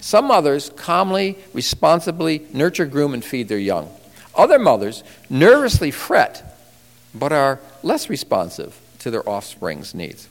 Some 0.03 0.27
mothers 0.27 0.71
calmly, 0.77 1.39
responsibly 1.55 2.47
nurture, 2.53 2.85
groom, 2.85 3.15
and 3.15 3.25
feed 3.25 3.49
their 3.49 3.59
young. 3.59 3.91
Other 4.35 4.59
mothers 4.59 5.03
nervously 5.31 5.91
fret, 5.91 6.61
but 7.15 7.33
are 7.33 7.59
less 7.83 8.11
responsive 8.11 8.79
to 8.99 9.11
their 9.11 9.27
offspring's 9.27 9.95
needs. 9.95 10.29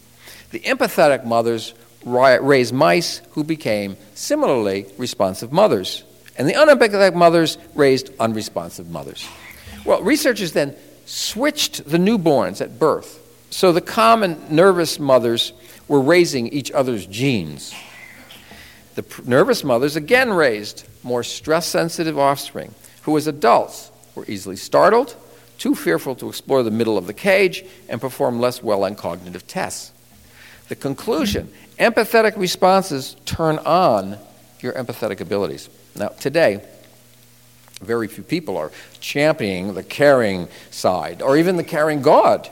The 0.52 0.60
empathetic 0.60 1.26
mothers 1.26 1.74
raise 2.06 2.72
mice 2.72 3.24
who 3.32 3.44
became 3.44 3.98
similarly 4.14 4.86
responsive 5.00 5.52
mothers 5.52 6.04
and 6.40 6.48
the 6.48 6.54
unempathetic 6.54 7.14
mothers 7.14 7.58
raised 7.76 8.10
unresponsive 8.20 8.90
mothers. 8.90 9.28
Well, 9.86 10.02
researchers 10.02 10.54
then 10.54 10.76
switched 11.06 11.86
the 11.88 11.98
newborns 11.98 12.62
at 12.62 12.80
birth. 12.80 13.18
So 13.52 13.72
the 13.74 13.82
common 13.82 14.42
nervous 14.50 15.00
mothers 15.00 15.52
were 15.90 16.00
raising 16.00 16.48
each 16.48 16.72
other's 16.72 17.06
genes. 17.06 17.74
The 18.96 19.04
nervous 19.26 19.64
mothers 19.64 19.96
again 19.96 20.32
raised 20.32 20.88
more 21.04 21.24
stress 21.24 21.68
sensitive 21.68 22.18
offspring, 22.18 22.74
who 23.02 23.18
as 23.18 23.28
adults 23.28 23.92
were 24.16 24.26
easily 24.28 24.56
startled, 24.56 25.16
too 25.58 25.76
fearful 25.76 26.16
to 26.16 26.30
explore 26.30 26.64
the 26.64 26.72
middle 26.72 26.98
of 26.98 27.06
the 27.06 27.14
cage, 27.14 27.66
and 27.90 28.00
perform 28.00 28.40
less 28.40 28.64
well 28.64 28.86
on 28.86 28.96
cognitive 28.96 29.46
tests. 29.46 29.92
The 30.70 30.76
conclusion 30.76 31.52
empathetic 31.78 32.38
responses 32.38 33.16
turn 33.26 33.58
on 33.60 34.18
your 34.62 34.74
empathetic 34.74 35.20
abilities. 35.20 35.70
Now, 36.00 36.08
today, 36.08 36.64
very 37.82 38.08
few 38.08 38.24
people 38.24 38.58
are 38.58 38.72
championing 39.02 39.74
the 39.74 39.84
caring 39.84 40.48
side 40.72 41.22
or 41.22 41.38
even 41.38 41.58
the 41.58 41.64
caring 41.64 42.02
God 42.02 42.50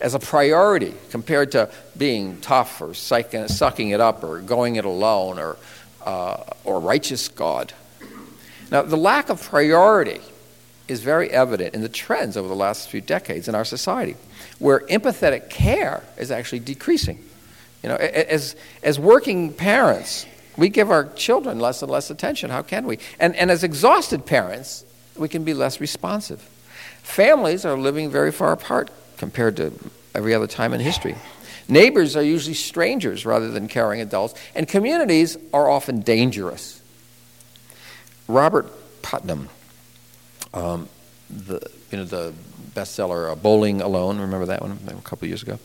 as 0.00 0.14
a 0.14 0.18
priority 0.18 0.94
compared 1.10 1.52
to 1.52 1.70
being 1.96 2.40
tough 2.40 2.80
or 2.80 2.94
sucking 2.94 3.90
it 3.90 4.00
up 4.00 4.24
or 4.24 4.40
going 4.40 4.76
it 4.76 4.84
alone 4.84 5.38
or, 5.38 5.56
uh, 6.04 6.42
or 6.64 6.80
righteous 6.80 7.28
God. 7.28 7.72
Now, 8.70 8.82
the 8.82 8.96
lack 8.96 9.28
of 9.28 9.42
priority 9.42 10.20
is 10.88 11.00
very 11.00 11.30
evident 11.30 11.74
in 11.74 11.82
the 11.82 11.88
trends 11.88 12.36
over 12.36 12.48
the 12.48 12.54
last 12.54 12.88
few 12.88 13.00
decades 13.00 13.48
in 13.48 13.54
our 13.54 13.64
society, 13.64 14.16
where 14.58 14.80
empathetic 14.80 15.50
care 15.50 16.02
is 16.16 16.30
actually 16.30 16.60
decreasing. 16.60 17.22
You 17.82 17.90
know, 17.90 17.96
as, 17.96 18.56
as 18.82 18.98
working 18.98 19.52
parents, 19.52 20.26
we 20.56 20.68
give 20.68 20.90
our 20.90 21.04
children 21.14 21.58
less 21.58 21.82
and 21.82 21.90
less 21.90 22.10
attention. 22.10 22.50
How 22.50 22.62
can 22.62 22.86
we? 22.86 22.98
And, 23.20 23.36
and 23.36 23.50
as 23.50 23.62
exhausted 23.62 24.26
parents, 24.26 24.84
we 25.16 25.28
can 25.28 25.44
be 25.44 25.54
less 25.54 25.80
responsive. 25.80 26.40
Families 27.02 27.64
are 27.64 27.76
living 27.76 28.10
very 28.10 28.32
far 28.32 28.52
apart 28.52 28.90
compared 29.18 29.56
to 29.56 29.72
every 30.14 30.34
other 30.34 30.46
time 30.46 30.72
in 30.72 30.80
history. 30.80 31.14
Neighbors 31.68 32.16
are 32.16 32.22
usually 32.22 32.54
strangers 32.54 33.26
rather 33.26 33.50
than 33.50 33.68
caring 33.68 34.00
adults, 34.00 34.34
and 34.54 34.68
communities 34.68 35.36
are 35.52 35.68
often 35.68 36.00
dangerous. 36.00 36.80
Robert 38.28 38.70
Putnam, 39.02 39.48
um, 40.54 40.88
the, 41.28 41.60
you 41.90 41.98
know, 41.98 42.04
the 42.04 42.32
bestseller 42.74 43.32
uh, 43.32 43.34
Bowling 43.34 43.80
Alone, 43.80 44.18
remember 44.20 44.46
that 44.46 44.62
one 44.62 44.78
a 44.86 44.94
couple 45.02 45.26
years 45.28 45.42
ago? 45.42 45.58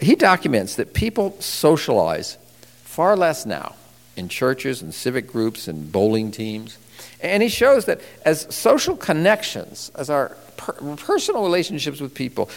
He 0.00 0.16
documents 0.16 0.76
that 0.76 0.92
people 0.92 1.40
socialize 1.40 2.36
far 2.82 3.16
less 3.16 3.46
now 3.46 3.74
in 4.16 4.28
churches 4.28 4.82
and 4.82 4.94
civic 4.94 5.26
groups 5.26 5.68
and 5.68 5.90
bowling 5.90 6.30
teams. 6.30 6.78
And 7.20 7.42
he 7.42 7.48
shows 7.48 7.86
that 7.86 8.00
as 8.24 8.54
social 8.54 8.96
connections, 8.96 9.90
as 9.94 10.10
our 10.10 10.36
per- 10.56 10.96
personal 10.96 11.42
relationships 11.42 12.00
with 12.00 12.14
people 12.14 12.50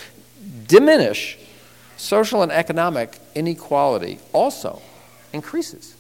diminish, 0.68 1.38
social 1.98 2.44
and 2.44 2.52
economic 2.52 3.18
inequality 3.36 4.20
also 4.34 4.82
increases. 5.34 5.96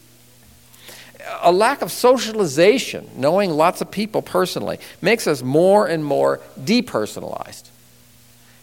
A 1.41 1.51
lack 1.51 1.81
of 1.81 1.91
socialization, 1.91 3.09
knowing 3.15 3.51
lots 3.51 3.81
of 3.81 3.91
people 3.91 4.21
personally, 4.21 4.79
makes 5.01 5.27
us 5.27 5.41
more 5.41 5.87
and 5.87 6.03
more 6.03 6.39
depersonalized. 6.59 7.69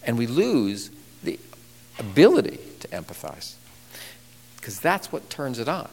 And 0.03 0.17
we 0.17 0.27
lose 0.27 0.91
the 1.23 1.39
ability 1.99 2.59
to 2.81 2.89
empathize 2.89 3.55
because 4.57 4.81
that's 4.81 5.13
what 5.13 5.29
turns 5.29 5.59
it 5.59 5.69
on. 5.69 5.89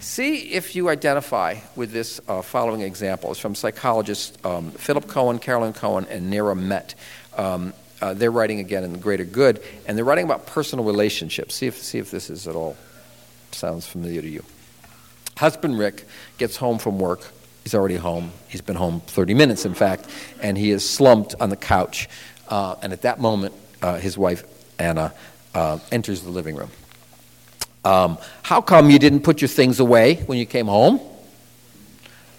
See 0.00 0.52
if 0.52 0.74
you 0.74 0.88
identify 0.88 1.56
with 1.76 1.92
this 1.92 2.22
uh, 2.26 2.40
following 2.40 2.80
example. 2.80 3.30
It's 3.32 3.38
from 3.38 3.54
psychologists 3.54 4.36
um, 4.46 4.70
Philip 4.70 5.06
Cohen, 5.06 5.38
Carolyn 5.38 5.74
Cohen, 5.74 6.06
and 6.08 6.32
Nira 6.32 6.58
Met. 6.58 6.94
Um, 7.36 7.74
uh, 8.00 8.14
they're 8.14 8.30
writing 8.30 8.60
again 8.60 8.82
in 8.82 8.92
The 8.92 8.98
Greater 8.98 9.24
Good, 9.24 9.62
and 9.86 9.98
they're 9.98 10.04
writing 10.04 10.24
about 10.24 10.46
personal 10.46 10.86
relationships. 10.86 11.54
See 11.54 11.66
if, 11.66 11.76
see 11.76 11.98
if 11.98 12.10
this 12.10 12.30
is 12.30 12.48
at 12.48 12.56
all 12.56 12.78
sounds 13.52 13.86
familiar 13.86 14.22
to 14.22 14.28
you. 14.28 14.42
Husband 15.36 15.78
Rick 15.78 16.06
gets 16.38 16.56
home 16.56 16.78
from 16.78 16.98
work. 16.98 17.20
He's 17.64 17.74
already 17.74 17.96
home. 17.96 18.32
He's 18.48 18.62
been 18.62 18.76
home 18.76 19.00
30 19.00 19.34
minutes, 19.34 19.66
in 19.66 19.74
fact, 19.74 20.06
and 20.40 20.56
he 20.56 20.70
is 20.70 20.88
slumped 20.88 21.34
on 21.40 21.50
the 21.50 21.56
couch. 21.56 22.08
Uh, 22.48 22.76
and 22.82 22.94
at 22.94 23.02
that 23.02 23.20
moment, 23.20 23.54
uh, 23.82 23.98
his 23.98 24.16
wife, 24.16 24.44
Anna, 24.78 25.12
uh, 25.54 25.78
enters 25.92 26.22
the 26.22 26.30
living 26.30 26.56
room. 26.56 26.70
Um, 27.84 28.18
how 28.42 28.60
come 28.60 28.90
you 28.90 28.98
didn't 28.98 29.20
put 29.20 29.40
your 29.40 29.48
things 29.48 29.80
away 29.80 30.16
when 30.16 30.38
you 30.38 30.46
came 30.46 30.66
home? 30.66 31.00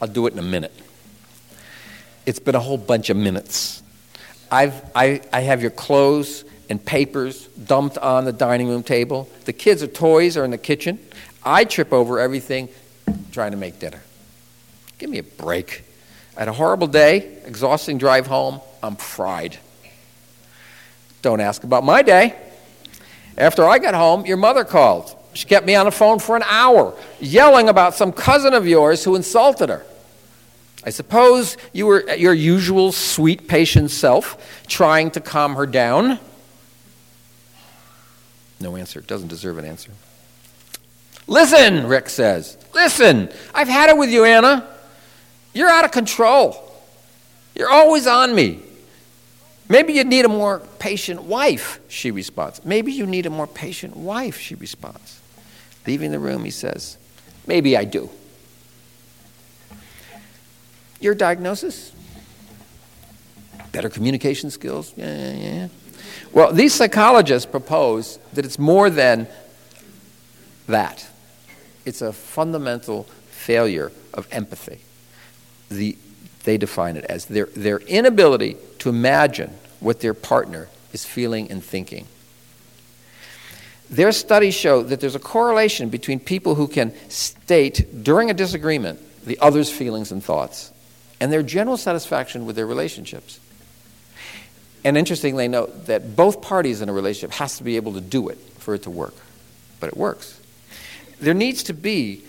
I'll 0.02 0.08
do 0.08 0.28
it 0.28 0.34
in 0.34 0.40
a 0.40 0.44
minute. 0.44 0.74
It's 2.26 2.40
been 2.40 2.56
a 2.56 2.60
whole 2.60 2.78
bunch 2.78 3.10
of 3.10 3.18
minutes. 3.18 3.82
I've, 4.52 4.74
I, 4.96 5.22
I 5.32 5.42
have 5.42 5.62
your 5.62 5.72
clothes 5.72 6.44
and 6.70 6.84
papers 6.84 7.48
dumped 7.48 7.98
on 7.98 8.26
the 8.26 8.34
dining 8.34 8.68
room 8.68 8.84
table. 8.84 9.30
The 9.46 9.54
kids' 9.54 9.88
toys 9.94 10.38
are 10.38 10.46
in 10.46 10.52
the 10.52 10.58
kitchen. 10.58 11.00
I 11.44 11.66
trip 11.66 11.92
over 11.92 12.20
everything 12.20 12.70
trying 13.32 13.52
to 13.52 13.58
make 13.58 13.80
dinner. 13.80 14.02
Give 15.00 15.10
me 15.10 15.18
a 15.18 15.24
break. 15.24 15.84
I 16.38 16.42
had 16.42 16.48
a 16.48 16.54
horrible 16.54 16.88
day, 16.88 17.40
exhausting 17.46 17.98
drive 17.98 18.28
home. 18.28 18.62
I'm 18.84 18.96
fried. 18.96 19.58
Don't 21.22 21.40
ask 21.40 21.64
about 21.64 21.84
my 21.84 22.02
day. 22.02 22.36
After 23.38 23.66
I 23.66 23.80
got 23.80 23.94
home, 23.94 24.26
your 24.26 24.38
mother 24.38 24.64
called. 24.64 25.16
She 25.34 25.46
kept 25.46 25.66
me 25.66 25.76
on 25.76 25.86
the 25.86 25.92
phone 25.92 26.20
for 26.20 26.36
an 26.36 26.44
hour, 26.46 26.94
yelling 27.20 27.70
about 27.70 27.96
some 27.96 28.12
cousin 28.12 28.54
of 28.54 28.68
yours 28.68 29.04
who 29.04 29.16
insulted 29.16 29.70
her. 29.70 29.86
I 30.84 30.90
suppose 30.90 31.58
you 31.74 31.86
were 31.86 32.08
at 32.10 32.20
your 32.20 32.34
usual 32.34 32.92
sweet, 32.92 33.48
patient 33.48 33.92
self, 33.92 34.66
trying 34.68 35.12
to 35.12 35.22
calm 35.22 35.56
her 35.56 35.66
down. 35.66 36.20
No 38.60 38.76
answer. 38.76 39.02
Doesn't 39.02 39.28
deserve 39.28 39.58
an 39.58 39.66
answer. 39.66 39.92
Listen, 41.28 41.88
Rick 41.88 42.10
says. 42.10 42.58
Listen, 42.74 43.30
I've 43.54 43.68
had 43.68 43.90
it 43.90 43.98
with 43.98 44.10
you, 44.10 44.26
Anna. 44.26 44.68
You're 45.54 45.70
out 45.70 45.86
of 45.86 45.92
control. 45.92 46.72
You're 47.56 47.70
always 47.70 48.08
on 48.08 48.34
me. 48.34 48.62
Maybe 49.70 49.94
you 49.94 50.04
need 50.04 50.26
a 50.26 50.30
more 50.30 50.60
patient 50.80 51.24
wife, 51.24 51.80
she 51.88 52.12
responds. 52.12 52.66
Maybe 52.66 52.92
you 52.92 53.06
need 53.06 53.26
a 53.26 53.30
more 53.30 53.48
patient 53.48 53.96
wife, 53.96 54.38
she 54.38 54.56
responds. 54.56 55.21
Leaving 55.88 56.12
the 56.12 56.20
room, 56.20 56.44
he 56.44 56.52
says, 56.52 56.98
Maybe 57.48 57.76
I 57.76 57.86
do. 57.86 58.10
Your 61.00 61.16
diagnosis? 61.16 61.92
Better 63.72 63.90
communication 63.90 64.52
skills? 64.52 64.94
Yeah, 64.96 65.16
yeah, 65.18 65.34
yeah. 65.34 65.68
Well, 66.32 66.54
these 66.54 66.74
psychologists 66.74 67.50
propose 67.50 68.20
that 68.34 68.46
it's 68.46 68.60
more 68.60 68.90
than 68.90 69.28
that. 70.68 71.08
It's 71.86 72.02
a 72.02 72.14
fundamental 72.14 73.04
failure 73.30 73.92
of 74.14 74.28
empathy. 74.32 74.82
The, 75.70 75.98
they 76.44 76.58
define 76.58 76.96
it 76.98 77.06
as 77.06 77.26
their, 77.26 77.48
their 77.48 77.80
inability 77.80 78.58
to 78.80 78.90
imagine 78.90 79.52
what 79.80 80.00
their 80.02 80.14
partner 80.14 80.70
is 80.94 81.06
feeling 81.06 81.50
and 81.50 81.64
thinking. 81.64 82.08
Their 83.92 84.14
studies 84.14 84.56
show 84.56 84.84
that 84.84 85.02
there's 85.02 85.16
a 85.16 85.20
correlation 85.20 85.90
between 85.90 86.22
people 86.22 86.56
who 86.56 86.68
can 86.68 86.94
state 87.10 88.04
during 88.04 88.30
a 88.30 88.34
disagreement 88.34 89.00
the 89.26 89.38
other's 89.40 89.70
feelings 89.70 90.12
and 90.12 90.24
thoughts 90.24 90.72
and 91.20 91.32
their 91.32 91.44
general 91.44 91.78
satisfaction 91.78 92.46
with 92.46 92.56
their 92.56 92.66
relationships. 92.66 93.40
And 94.84 94.98
interestingly, 94.98 95.48
note 95.48 95.86
that 95.86 96.16
both 96.16 96.42
parties 96.42 96.82
in 96.82 96.90
a 96.90 96.94
relationship 96.94 97.36
has 97.38 97.58
to 97.58 97.64
be 97.64 97.76
able 97.76 97.94
to 97.94 98.02
do 98.02 98.30
it 98.30 98.40
for 98.58 98.74
it 98.74 98.84
to 98.84 98.90
work. 98.90 99.14
But 99.80 99.90
it 99.90 99.98
works. 99.98 100.40
There 101.20 101.36
needs 101.36 101.62
to 101.64 101.74
be 101.74 102.24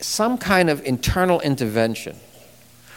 some 0.00 0.36
kind 0.36 0.68
of 0.68 0.84
internal 0.84 1.40
intervention. 1.40 2.16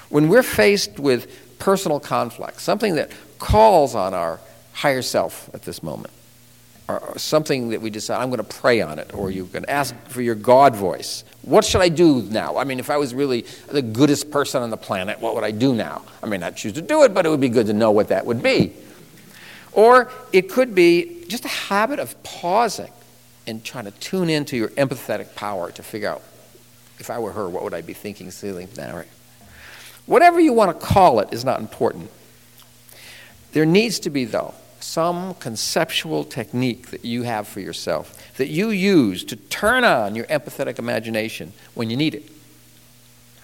When 0.10 0.28
we're 0.28 0.44
faced 0.44 1.00
with 1.00 1.60
personal 1.60 2.02
conflict, 2.02 2.60
something 2.60 2.96
that 2.96 3.12
calls 3.40 3.96
on 3.96 4.14
our 4.14 4.42
higher 4.74 5.02
self 5.02 5.50
at 5.54 5.62
this 5.62 5.82
moment, 5.82 6.14
or 6.88 7.18
something 7.18 7.70
that 7.70 7.82
we 7.82 7.90
decide, 7.90 8.22
I'm 8.22 8.30
going 8.30 8.38
to 8.38 8.44
pray 8.44 8.82
on 8.82 9.00
it, 9.00 9.14
or 9.14 9.32
you 9.32 9.46
can 9.46 9.66
ask 9.70 9.96
for 10.08 10.22
your 10.22 10.36
God 10.36 10.76
voice. 10.76 11.24
What 11.42 11.64
should 11.64 11.82
I 11.82 11.90
do 11.90 12.24
now? 12.24 12.58
I 12.58 12.66
mean, 12.66 12.80
if 12.80 12.90
I 12.90 12.98
was 12.98 13.14
really 13.14 13.46
the 13.70 13.82
goodest 13.82 14.32
person 14.32 14.62
on 14.62 14.70
the 14.70 14.78
planet, 14.78 15.20
what 15.20 15.36
would 15.36 15.44
I 15.44 15.52
do 15.52 15.74
now? 15.74 16.04
I 16.22 16.28
may 16.28 16.38
not 16.38 16.56
choose 16.56 16.74
to 16.74 16.82
do 16.82 17.04
it, 17.04 17.14
but 17.14 17.26
it 17.26 17.30
would 17.30 17.42
be 17.42 17.50
good 17.50 17.68
to 17.68 17.74
know 17.74 17.92
what 17.92 18.10
that 18.10 18.26
would 18.26 18.44
be. 18.44 18.74
Or 19.72 20.12
it 20.32 20.50
could 20.50 20.76
be 20.76 21.26
just 21.28 21.46
a 21.46 21.50
habit 21.50 22.00
of 22.00 22.22
pausing 22.24 22.92
and 23.48 23.64
trying 23.64 23.86
to 23.86 23.92
tune 23.92 24.30
into 24.30 24.58
your 24.58 24.70
empathetic 24.70 25.36
power 25.36 25.72
to 25.72 25.84
figure 25.84 26.10
out 26.10 26.22
if 27.00 27.10
I 27.10 27.20
were 27.20 27.32
her, 27.32 27.50
what 27.50 27.64
would 27.64 27.74
I 27.74 27.82
be 27.82 27.94
thinking, 27.94 28.30
feeling 28.30 28.70
now? 28.78 28.98
Right? 28.98 29.08
Whatever 30.06 30.40
you 30.40 30.54
want 30.54 30.80
to 30.80 30.86
call 30.86 31.20
it 31.20 31.34
is 31.34 31.44
not 31.44 31.60
important. 31.60 32.10
There 33.54 33.66
needs 33.66 34.00
to 34.00 34.10
be, 34.10 34.26
though, 34.26 34.54
some 34.84 35.34
conceptual 35.36 36.24
technique 36.24 36.92
that 36.92 37.06
you 37.06 37.24
have 37.24 37.48
for 37.48 37.60
yourself 37.60 38.36
that 38.38 38.48
you 38.48 38.70
use 38.70 39.24
to 39.24 39.36
turn 39.36 39.84
on 39.84 40.16
your 40.16 40.26
empathetic 40.26 40.80
imagination 40.80 41.54
when 41.74 41.90
you 41.90 41.98
need 41.98 42.16
it. 42.16 42.24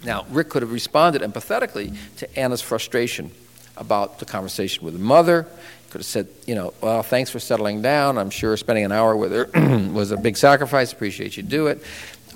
Now, 0.04 0.26
Rick 0.30 0.50
could 0.50 0.62
have 0.62 0.72
responded 0.72 1.22
empathetically 1.22 1.96
to 2.18 2.40
Anna's 2.40 2.62
frustration 2.62 3.32
about 3.78 4.20
the 4.20 4.26
conversation 4.26 4.84
with 4.86 4.94
her 4.94 5.04
mother. 5.04 5.48
Could 5.90 6.00
have 6.00 6.06
said, 6.06 6.28
you 6.46 6.56
know, 6.56 6.74
well, 6.82 7.04
thanks 7.04 7.30
for 7.30 7.40
settling 7.40 7.82
down. 7.82 8.18
I'm 8.18 8.30
sure 8.30 8.56
spending 8.58 8.86
an 8.86 8.92
hour 8.92 9.16
with 9.16 9.32
her 9.32 9.50
was 9.94 10.12
a 10.12 10.18
big 10.18 10.38
sacrifice. 10.38 10.94
Appreciate 10.94 11.38
you 11.38 11.44
do 11.44 11.68
it. 11.68 11.84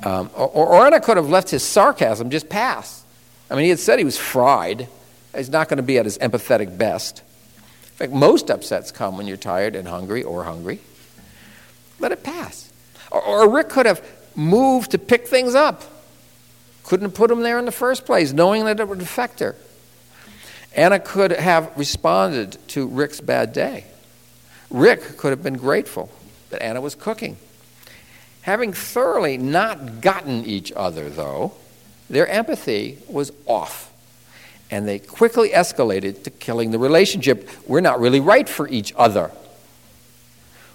Um, 0.04 0.30
or, 0.36 0.48
or 0.48 0.86
Anna 0.86 1.00
could 1.00 1.18
have 1.18 1.30
left 1.30 1.50
his 1.50 1.64
sarcasm 1.64 2.30
just 2.30 2.50
pass. 2.50 3.04
I 3.50 3.56
mean, 3.56 3.64
he 3.64 3.70
had 3.70 3.80
said 3.80 4.00
he 4.00 4.06
was 4.06 4.18
fried. 4.18 4.88
He's 5.36 5.50
not 5.50 5.70
going 5.70 5.78
to 5.78 5.84
be 5.84 5.98
at 5.98 6.06
his 6.06 6.18
empathetic 6.18 6.78
best. 6.78 7.23
Most 8.12 8.50
upsets 8.50 8.92
come 8.92 9.18
when 9.18 9.28
you're 9.28 9.38
tired 9.38 9.76
and 9.76 9.88
hungry 9.88 10.24
or 10.24 10.44
hungry. 10.44 10.80
Let 12.00 12.12
it 12.12 12.24
pass. 12.24 12.72
Or, 13.12 13.22
or 13.22 13.50
Rick 13.50 13.70
could 13.70 13.86
have 13.86 14.06
moved 14.36 14.92
to 14.92 14.98
pick 14.98 15.28
things 15.28 15.56
up. 15.56 15.84
Couldn't 16.84 17.06
have 17.06 17.16
put 17.16 17.30
them 17.30 17.42
there 17.42 17.60
in 17.60 17.66
the 17.66 17.72
first 17.72 18.06
place, 18.06 18.34
knowing 18.34 18.66
that 18.66 18.80
it 18.80 18.88
would 18.88 19.02
affect 19.02 19.40
her. 19.40 19.56
Anna 20.76 21.00
could 21.00 21.32
have 21.32 21.72
responded 21.78 22.58
to 22.70 22.88
Rick's 22.88 23.22
bad 23.22 23.54
day. 23.54 23.86
Rick 24.70 25.18
could 25.18 25.30
have 25.30 25.44
been 25.44 25.58
grateful 25.58 26.10
that 26.50 26.62
Anna 26.62 26.82
was 26.82 26.96
cooking. 26.96 27.38
Having 28.42 28.74
thoroughly 28.74 29.38
not 29.38 30.02
gotten 30.02 30.46
each 30.46 30.72
other, 30.76 31.10
though, 31.10 31.54
their 32.10 32.28
empathy 32.28 32.98
was 33.08 33.32
off 33.46 33.93
and 34.72 34.88
they 34.88 35.00
quickly 35.00 35.50
escalated 35.50 36.24
to 36.24 36.30
killing 36.30 36.72
the 36.72 36.80
relationship. 36.80 37.50
We're 37.68 37.82
not 37.82 38.00
really 38.00 38.20
right 38.20 38.48
for 38.48 38.68
each 38.68 38.94
other. 38.96 39.32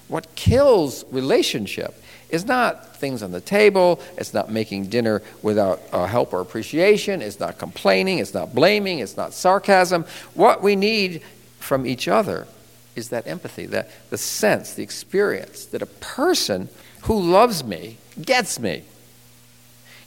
What 0.09 0.35
kills 0.35 1.05
relationship 1.11 2.03
is 2.31 2.45
not 2.45 2.97
things 2.97 3.23
on 3.23 3.31
the 3.31 3.41
table, 3.41 4.01
it's 4.17 4.35
not 4.35 4.51
making 4.51 4.87
dinner 4.87 5.23
without 5.43 5.81
uh, 5.93 6.07
help 6.07 6.33
or 6.33 6.41
appreciation, 6.41 7.23
it's 7.23 7.41
not 7.41 7.59
complaining, 7.59 8.19
it's 8.19 8.35
not 8.35 8.55
blaming, 8.55 8.99
it's 8.99 9.17
not 9.17 9.33
sarcasm. 9.33 10.05
What 10.35 10.63
we 10.63 10.77
need 10.77 11.23
from 11.59 11.87
each 11.87 12.09
other 12.09 12.47
is 12.97 13.11
that 13.11 13.27
empathy, 13.27 13.67
that 13.67 13.91
the 14.11 14.19
sense, 14.19 14.75
the 14.75 14.83
experience 14.83 15.65
that 15.67 15.83
a 15.83 15.87
person 15.87 16.69
who 17.03 17.19
loves 17.19 17.65
me 17.65 17.97
gets 18.21 18.59
me. 18.59 18.83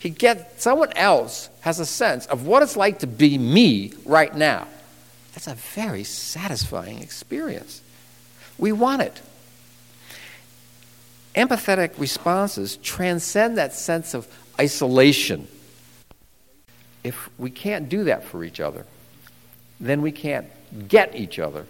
He 0.01 0.09
gets 0.09 0.63
someone 0.63 0.91
else 0.97 1.47
has 1.59 1.79
a 1.79 1.85
sense 1.85 2.25
of 2.25 2.47
what 2.47 2.63
it's 2.63 2.75
like 2.75 2.99
to 2.99 3.07
be 3.07 3.37
me 3.37 3.93
right 4.03 4.35
now. 4.35 4.67
That's 5.33 5.45
a 5.45 5.53
very 5.53 6.03
satisfying 6.03 7.03
experience. 7.03 7.83
We 8.57 8.71
want 8.71 9.03
it. 9.03 9.21
Empathetic 11.35 11.99
responses 11.99 12.77
transcend 12.77 13.59
that 13.59 13.75
sense 13.75 14.15
of 14.15 14.27
isolation. 14.59 15.47
If 17.03 17.29
we 17.37 17.51
can't 17.51 17.87
do 17.87 18.05
that 18.05 18.23
for 18.23 18.43
each 18.43 18.59
other, 18.59 18.87
then 19.79 20.01
we 20.01 20.11
can't 20.11 20.47
get 20.87 21.15
each 21.15 21.37
other. 21.37 21.67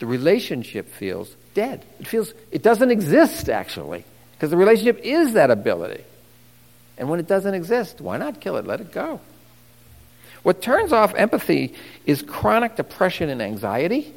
The 0.00 0.06
relationship 0.06 0.92
feels 0.92 1.32
dead. 1.54 1.84
It 2.00 2.08
feels 2.08 2.34
it 2.50 2.64
doesn't 2.64 2.90
exist 2.90 3.48
actually, 3.48 4.04
because 4.32 4.50
the 4.50 4.56
relationship 4.56 4.98
is 5.04 5.34
that 5.34 5.52
ability. 5.52 6.02
And 6.98 7.08
when 7.08 7.20
it 7.20 7.26
doesn't 7.26 7.54
exist, 7.54 8.00
why 8.00 8.16
not 8.16 8.40
kill 8.40 8.56
it? 8.56 8.66
Let 8.66 8.80
it 8.80 8.92
go. 8.92 9.20
What 10.42 10.62
turns 10.62 10.92
off 10.92 11.14
empathy 11.14 11.74
is 12.04 12.22
chronic 12.22 12.76
depression 12.76 13.28
and 13.28 13.42
anxiety. 13.42 14.14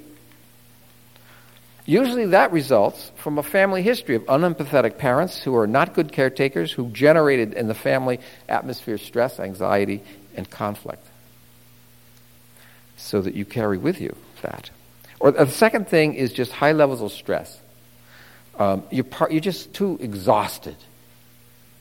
Usually 1.85 2.27
that 2.27 2.51
results 2.51 3.11
from 3.15 3.39
a 3.39 3.43
family 3.43 3.81
history 3.81 4.15
of 4.15 4.23
unempathetic 4.25 4.99
parents 4.99 5.41
who 5.41 5.55
are 5.55 5.65
not 5.65 5.95
good 5.95 6.11
caretakers, 6.11 6.71
who 6.71 6.89
generated 6.91 7.53
in 7.53 7.67
the 7.67 7.73
family 7.73 8.19
atmosphere 8.47 8.99
stress, 8.99 9.39
anxiety, 9.39 10.03
and 10.35 10.47
conflict. 10.47 11.03
So 12.97 13.21
that 13.21 13.33
you 13.33 13.43
carry 13.43 13.79
with 13.79 13.99
you 13.99 14.15
that. 14.43 14.69
Or 15.19 15.31
the 15.31 15.47
second 15.47 15.87
thing 15.87 16.13
is 16.13 16.31
just 16.31 16.51
high 16.51 16.73
levels 16.73 17.01
of 17.01 17.11
stress. 17.11 17.59
Um, 18.59 18.83
you're, 18.91 19.03
par- 19.03 19.29
you're 19.31 19.41
just 19.41 19.73
too 19.73 19.97
exhausted 19.99 20.75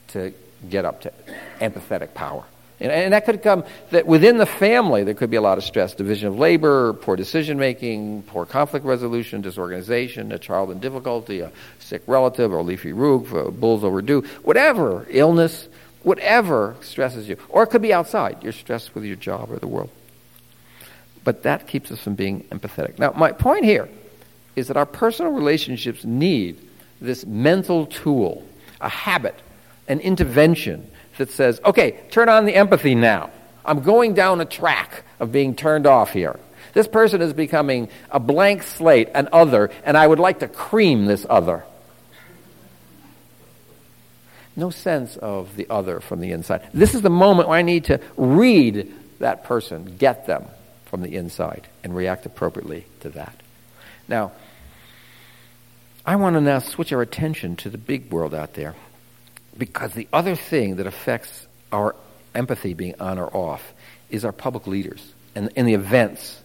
to 0.09 0.33
get 0.69 0.85
up 0.85 1.03
to 1.03 1.13
empathetic 1.61 2.15
power. 2.15 2.45
And, 2.81 2.93
and, 2.93 3.13
that 3.13 3.25
could 3.25 3.43
come 3.43 3.65
that 3.91 4.07
within 4.07 4.39
the 4.39 4.47
family 4.47 5.03
there 5.03 5.15
could 5.15 5.31
be 5.31 5.37
a 5.37 5.41
lot 5.41 5.59
of 5.59 5.65
stress, 5.65 5.95
division 5.95 6.29
of 6.29 6.39
labor, 6.39 6.93
poor 6.93 7.17
decision 7.17 7.59
making, 7.59 8.23
poor 8.23 8.47
conflict 8.47 8.87
resolution, 8.87 9.41
disorganization, 9.41 10.31
a 10.31 10.39
child 10.39 10.71
in 10.71 10.79
difficulty, 10.79 11.41
a 11.41 11.51
sick 11.81 12.03
relative, 12.07 12.53
or 12.53 12.63
leafy 12.63 12.93
roof, 12.93 13.33
bulls 13.59 13.83
overdue, 13.83 14.23
whatever, 14.45 15.07
illness, 15.11 15.69
whatever 16.05 16.77
stresses 16.81 17.29
you. 17.29 17.37
Or 17.49 17.65
it 17.65 17.69
could 17.69 17.83
be 17.83 17.93
outside. 17.93 18.43
You're 18.43 18.53
stressed 18.53 18.95
with 18.95 19.05
your 19.05 19.17
job 19.17 19.51
or 19.51 19.59
the 19.59 19.67
world. 19.67 19.91
But 21.25 21.43
that 21.43 21.67
keeps 21.67 21.91
us 21.91 21.99
from 22.01 22.15
being 22.15 22.45
empathetic. 22.45 22.99
Now, 22.99 23.11
my 23.11 23.33
point 23.33 23.65
here 23.65 23.89
is 24.55 24.69
that 24.69 24.77
our 24.77 24.87
personal 24.87 25.33
relationships 25.33 26.05
need 26.05 26.59
this 27.01 27.27
mental 27.27 27.87
tool, 27.87 28.47
a 28.81 28.89
habit, 28.89 29.35
an 29.89 30.01
intervention 30.01 30.89
that 31.17 31.31
says, 31.31 31.61
okay, 31.65 32.01
turn 32.11 32.29
on 32.29 32.45
the 32.45 32.55
empathy 32.55 32.95
now. 32.95 33.31
I'm 33.65 33.83
going 33.83 34.15
down 34.15 34.41
a 34.41 34.45
track 34.45 35.03
of 35.19 35.33
being 35.33 35.55
turned 35.55 35.87
off 35.87 36.13
here. 36.13 36.39
This 36.75 36.87
person 36.87 37.21
is 37.21 37.33
becoming 37.33 37.89
a 38.11 38.21
blank 38.21 38.63
slate, 38.63 39.09
an 39.15 39.29
other, 39.33 39.71
and 39.85 39.97
I 39.97 40.07
would 40.07 40.19
like 40.19 40.41
to 40.41 40.49
cream 40.49 41.07
this 41.07 41.27
other. 41.29 41.65
No 44.55 44.71
sense 44.71 45.17
of 45.17 45.55
the 45.57 45.67
other 45.71 46.01
from 46.01 46.21
the 46.21 46.33
inside. 46.33 46.69
This 46.75 46.95
is 46.95 47.03
the 47.03 47.11
moment 47.11 47.49
where 47.49 47.59
I 47.59 47.63
need 47.63 47.85
to 47.87 48.01
read 48.17 48.93
that 49.19 49.45
person, 49.45 49.97
get 49.99 50.27
them 50.27 50.47
from 50.87 51.03
the 51.03 51.15
inside, 51.15 51.67
and 51.85 51.95
react 51.95 52.27
appropriately 52.27 52.85
to 53.01 53.11
that. 53.11 53.35
Now, 54.09 54.33
I 56.05 56.17
want 56.17 56.35
to 56.35 56.41
now 56.41 56.59
switch 56.61 56.93
our 56.93 57.03
attention 57.03 57.57
to 57.57 57.71
the 57.71 57.79
big 57.79 58.11
world 58.11 58.35
out 58.35 58.55
there. 58.55 58.75
Because 59.59 59.93
the 59.93 60.09
other 60.13 60.37
thing 60.37 60.77
that 60.77 60.87
affects 60.87 61.47
our 61.73 61.97
empathy 62.35 62.75
being 62.75 62.95
on 63.01 63.19
or 63.19 63.29
off 63.37 63.75
is 64.09 64.25
our 64.25 64.33
public 64.33 64.67
leaders 64.67 65.13
and, 65.35 65.51
and 65.57 65.67
the 65.67 65.75
events. 65.75 66.41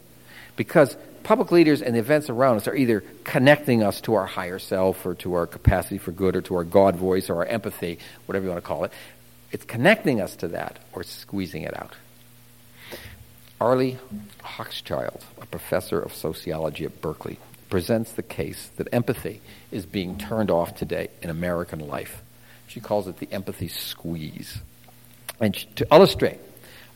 Because 0.56 0.98
public 1.24 1.52
leaders 1.52 1.82
and 1.82 1.96
the 1.96 2.00
events 2.00 2.30
around 2.30 2.58
us 2.58 2.68
are 2.68 2.76
either 2.76 3.02
connecting 3.24 3.84
us 3.84 4.02
to 4.02 4.16
our 4.16 4.26
higher 4.26 4.60
self 4.60 5.06
or 5.06 5.14
to 5.16 5.36
our 5.36 5.48
capacity 5.48 5.98
for 5.98 6.12
good 6.12 6.36
or 6.36 6.42
to 6.42 6.56
our 6.56 6.64
God 6.64 6.96
voice 6.96 7.30
or 7.30 7.38
our 7.38 7.46
empathy, 7.46 8.00
whatever 8.26 8.46
you 8.46 8.52
want 8.52 8.64
to 8.64 8.68
call 8.68 8.84
it. 8.84 8.92
It's 9.52 9.66
connecting 9.66 10.20
us 10.20 10.36
to 10.38 10.50
that 10.50 10.80
or 10.94 11.04
squeezing 11.04 11.62
it 11.62 11.78
out. 11.80 11.94
Arlie 13.62 13.98
Hochschild, 14.40 15.22
a 15.40 15.46
professor 15.46 16.00
of 16.00 16.14
sociology 16.14 16.84
at 16.86 17.00
Berkeley, 17.02 17.40
presents 17.70 18.12
the 18.12 18.24
case 18.24 18.70
that 18.76 18.88
empathy 18.92 19.42
is 19.72 19.86
being 19.86 20.18
turned 20.18 20.52
off 20.52 20.76
today 20.76 21.10
in 21.22 21.30
American 21.30 21.80
life 21.88 22.22
She 22.68 22.80
calls 22.80 23.08
it 23.08 23.20
the 23.20 23.32
empathy 23.32 23.68
squeeze. 23.68 24.58
And 25.40 25.54
to 25.76 25.88
illustrate 25.92 26.40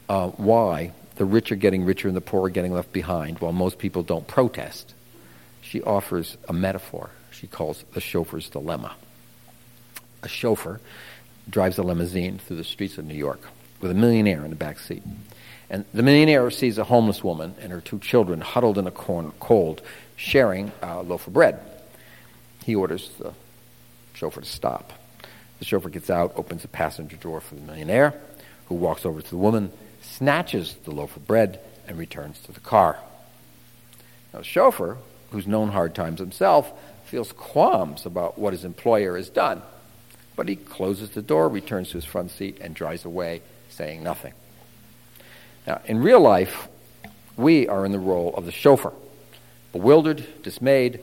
uh, 0.09 0.29
why 0.29 0.91
the 1.15 1.25
rich 1.25 1.51
are 1.51 1.55
getting 1.55 1.85
richer 1.85 2.07
and 2.07 2.17
the 2.17 2.21
poor 2.21 2.45
are 2.45 2.49
getting 2.49 2.73
left 2.73 2.91
behind 2.91 3.39
while 3.39 3.51
most 3.51 3.77
people 3.77 4.03
don't 4.03 4.27
protest, 4.27 4.93
she 5.61 5.81
offers 5.81 6.37
a 6.47 6.53
metaphor 6.53 7.09
she 7.37 7.47
calls 7.47 7.83
the 7.93 8.01
chauffeur's 8.01 8.49
dilemma. 8.49 8.95
A 10.23 10.27
chauffeur 10.27 10.81
drives 11.49 11.77
a 11.77 11.83
limousine 11.83 12.39
through 12.39 12.57
the 12.57 12.63
streets 12.63 12.97
of 12.97 13.05
New 13.05 13.13
York 13.13 13.41
with 13.79 13.91
a 13.91 13.93
millionaire 13.93 14.43
in 14.43 14.49
the 14.49 14.55
back 14.55 14.79
seat. 14.79 15.03
And 15.69 15.85
the 15.93 16.01
millionaire 16.01 16.49
sees 16.49 16.79
a 16.79 16.83
homeless 16.83 17.23
woman 17.23 17.53
and 17.61 17.71
her 17.71 17.81
two 17.81 17.99
children 17.99 18.41
huddled 18.41 18.79
in 18.79 18.87
a 18.87 18.91
corner, 18.91 19.31
cold, 19.39 19.81
sharing 20.15 20.71
a 20.81 21.03
loaf 21.03 21.27
of 21.27 21.33
bread. 21.33 21.59
He 22.65 22.73
orders 22.73 23.11
the 23.19 23.33
chauffeur 24.13 24.41
to 24.41 24.47
stop. 24.47 24.93
The 25.59 25.65
chauffeur 25.65 25.89
gets 25.89 26.09
out, 26.09 26.33
opens 26.35 26.61
the 26.61 26.67
passenger 26.67 27.17
door 27.17 27.41
for 27.41 27.55
the 27.55 27.61
millionaire, 27.61 28.13
who 28.67 28.75
walks 28.75 29.05
over 29.05 29.21
to 29.21 29.29
the 29.29 29.37
woman, 29.37 29.71
snatches 30.01 30.75
the 30.83 30.91
loaf 30.91 31.15
of 31.15 31.27
bread, 31.27 31.59
and 31.87 31.97
returns 31.97 32.39
to 32.41 32.51
the 32.51 32.59
car. 32.59 32.99
Now, 34.33 34.39
the 34.39 34.45
chauffeur, 34.45 34.97
who's 35.31 35.47
known 35.47 35.69
hard 35.69 35.95
times 35.95 36.19
himself, 36.19 36.71
feels 37.05 37.31
qualms 37.31 38.05
about 38.05 38.37
what 38.37 38.53
his 38.53 38.65
employer 38.65 39.15
has 39.15 39.29
done. 39.29 39.61
But 40.35 40.49
he 40.49 40.55
closes 40.55 41.11
the 41.11 41.21
door, 41.21 41.49
returns 41.49 41.89
to 41.89 41.95
his 41.95 42.05
front 42.05 42.31
seat, 42.31 42.57
and 42.61 42.75
drives 42.75 43.05
away, 43.05 43.41
saying 43.69 44.03
nothing. 44.03 44.33
Now, 45.65 45.81
in 45.85 45.99
real 45.99 46.19
life, 46.19 46.67
we 47.35 47.67
are 47.67 47.85
in 47.85 47.91
the 47.91 47.99
role 47.99 48.33
of 48.35 48.45
the 48.45 48.51
chauffeur, 48.51 48.93
bewildered, 49.71 50.43
dismayed, 50.43 50.99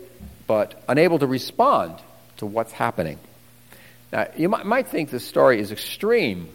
but 0.46 0.82
unable 0.88 1.18
to 1.18 1.26
respond 1.26 1.98
to 2.36 2.46
what's 2.46 2.72
happening. 2.72 3.18
Now, 4.14 4.28
you 4.36 4.48
might, 4.48 4.64
might 4.64 4.86
think 4.86 5.10
this 5.10 5.26
story 5.26 5.58
is 5.58 5.72
extreme, 5.72 6.48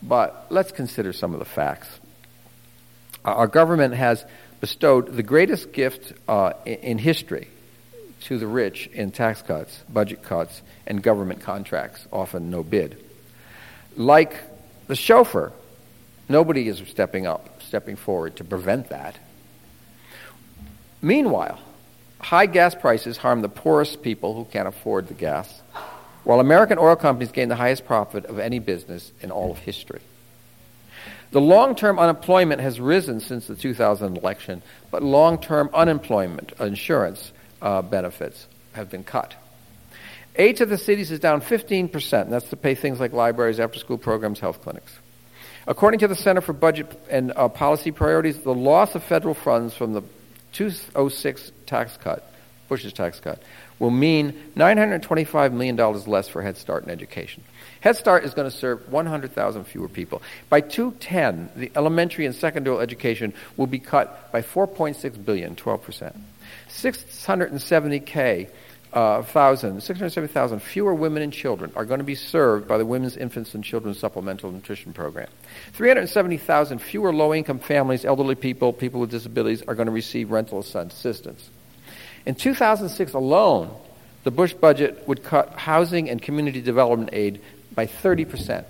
but 0.00 0.46
let's 0.48 0.70
consider 0.70 1.12
some 1.12 1.32
of 1.32 1.40
the 1.40 1.44
facts. 1.44 1.88
Our 3.24 3.48
government 3.48 3.94
has 3.94 4.24
bestowed 4.60 5.12
the 5.12 5.24
greatest 5.24 5.72
gift 5.72 6.12
uh, 6.28 6.52
in 6.64 6.98
history 6.98 7.48
to 8.20 8.38
the 8.38 8.46
rich 8.46 8.86
in 8.92 9.10
tax 9.10 9.42
cuts, 9.42 9.76
budget 9.88 10.22
cuts, 10.22 10.62
and 10.86 11.02
government 11.02 11.40
contracts, 11.40 12.06
often 12.12 12.48
no 12.48 12.62
bid. 12.62 13.02
Like 13.96 14.34
the 14.86 14.94
chauffeur, 14.94 15.52
nobody 16.28 16.68
is 16.68 16.80
stepping 16.86 17.26
up, 17.26 17.60
stepping 17.62 17.96
forward 17.96 18.36
to 18.36 18.44
prevent 18.44 18.90
that. 18.90 19.18
Meanwhile, 21.02 21.58
high 22.20 22.46
gas 22.46 22.76
prices 22.76 23.16
harm 23.16 23.42
the 23.42 23.48
poorest 23.48 24.00
people 24.00 24.36
who 24.36 24.44
can't 24.44 24.68
afford 24.68 25.08
the 25.08 25.14
gas, 25.14 25.60
while 26.24 26.40
American 26.40 26.78
oil 26.78 26.96
companies 26.96 27.32
gain 27.32 27.48
the 27.48 27.56
highest 27.56 27.84
profit 27.84 28.26
of 28.26 28.38
any 28.38 28.58
business 28.58 29.12
in 29.20 29.30
all 29.30 29.50
of 29.50 29.58
history. 29.58 30.00
The 31.30 31.40
long 31.40 31.74
term 31.74 31.98
unemployment 31.98 32.60
has 32.60 32.80
risen 32.80 33.20
since 33.20 33.46
the 33.46 33.54
2000 33.54 34.16
election, 34.16 34.62
but 34.90 35.02
long 35.02 35.38
term 35.38 35.70
unemployment 35.72 36.52
insurance 36.58 37.32
uh, 37.62 37.82
benefits 37.82 38.46
have 38.72 38.90
been 38.90 39.04
cut. 39.04 39.34
Aid 40.36 40.56
to 40.58 40.66
the 40.66 40.78
cities 40.78 41.10
is 41.10 41.20
down 41.20 41.40
15%, 41.40 42.22
and 42.22 42.32
that's 42.32 42.48
to 42.50 42.56
pay 42.56 42.74
things 42.74 43.00
like 43.00 43.12
libraries, 43.12 43.60
after 43.60 43.78
school 43.78 43.98
programs, 43.98 44.40
health 44.40 44.62
clinics. 44.62 44.96
According 45.66 46.00
to 46.00 46.08
the 46.08 46.16
Center 46.16 46.40
for 46.40 46.52
Budget 46.52 46.86
and 47.10 47.32
uh, 47.36 47.48
Policy 47.48 47.90
Priorities, 47.90 48.38
the 48.40 48.54
loss 48.54 48.94
of 48.94 49.04
federal 49.04 49.34
funds 49.34 49.74
from 49.74 49.92
the 49.92 50.02
2006 50.52 51.52
tax 51.66 51.96
cut, 51.96 52.32
Bush's 52.68 52.92
tax 52.92 53.20
cut, 53.20 53.42
will 53.80 53.90
mean 53.90 54.40
$925 54.56 55.52
million 55.52 55.76
less 56.06 56.28
for 56.28 56.42
Head 56.42 56.56
Start 56.56 56.84
and 56.84 56.92
education. 56.92 57.42
Head 57.80 57.96
Start 57.96 58.24
is 58.24 58.34
going 58.34 58.48
to 58.48 58.56
serve 58.56 58.92
100,000 58.92 59.64
fewer 59.64 59.88
people. 59.88 60.22
By 60.48 60.60
210, 60.60 61.50
the 61.56 61.72
elementary 61.74 62.26
and 62.26 62.34
secondary 62.34 62.78
education 62.78 63.34
will 63.56 63.66
be 63.66 63.80
cut 63.80 64.30
by 64.30 64.42
4.6 64.42 65.24
billion, 65.24 65.56
12 65.56 65.82
percent. 65.82 66.16
670K 66.68 68.48
uh, 68.92 69.22
thousand, 69.22 69.82
670,000 69.82 70.60
fewer 70.60 70.94
women 70.94 71.22
and 71.22 71.32
children 71.32 71.72
are 71.76 71.84
going 71.84 71.98
to 71.98 72.04
be 72.04 72.14
served 72.14 72.66
by 72.66 72.76
the 72.76 72.84
Women's 72.84 73.16
Infants 73.16 73.54
and 73.54 73.62
Children's 73.62 73.98
Supplemental 73.98 74.50
Nutrition 74.50 74.92
Program. 74.92 75.28
370,000 75.72 76.80
fewer 76.80 77.12
low-income 77.14 77.60
families, 77.60 78.04
elderly 78.04 78.34
people, 78.34 78.72
people 78.72 79.00
with 79.00 79.10
disabilities 79.10 79.62
are 79.62 79.74
going 79.74 79.86
to 79.86 79.92
receive 79.92 80.30
rental 80.30 80.58
assistance. 80.58 81.50
In 82.26 82.34
2006 82.34 83.12
alone, 83.14 83.74
the 84.24 84.30
Bush 84.30 84.52
budget 84.52 85.06
would 85.08 85.24
cut 85.24 85.50
housing 85.54 86.10
and 86.10 86.20
community 86.20 86.60
development 86.60 87.10
aid 87.12 87.40
by 87.74 87.86
30%. 87.86 88.64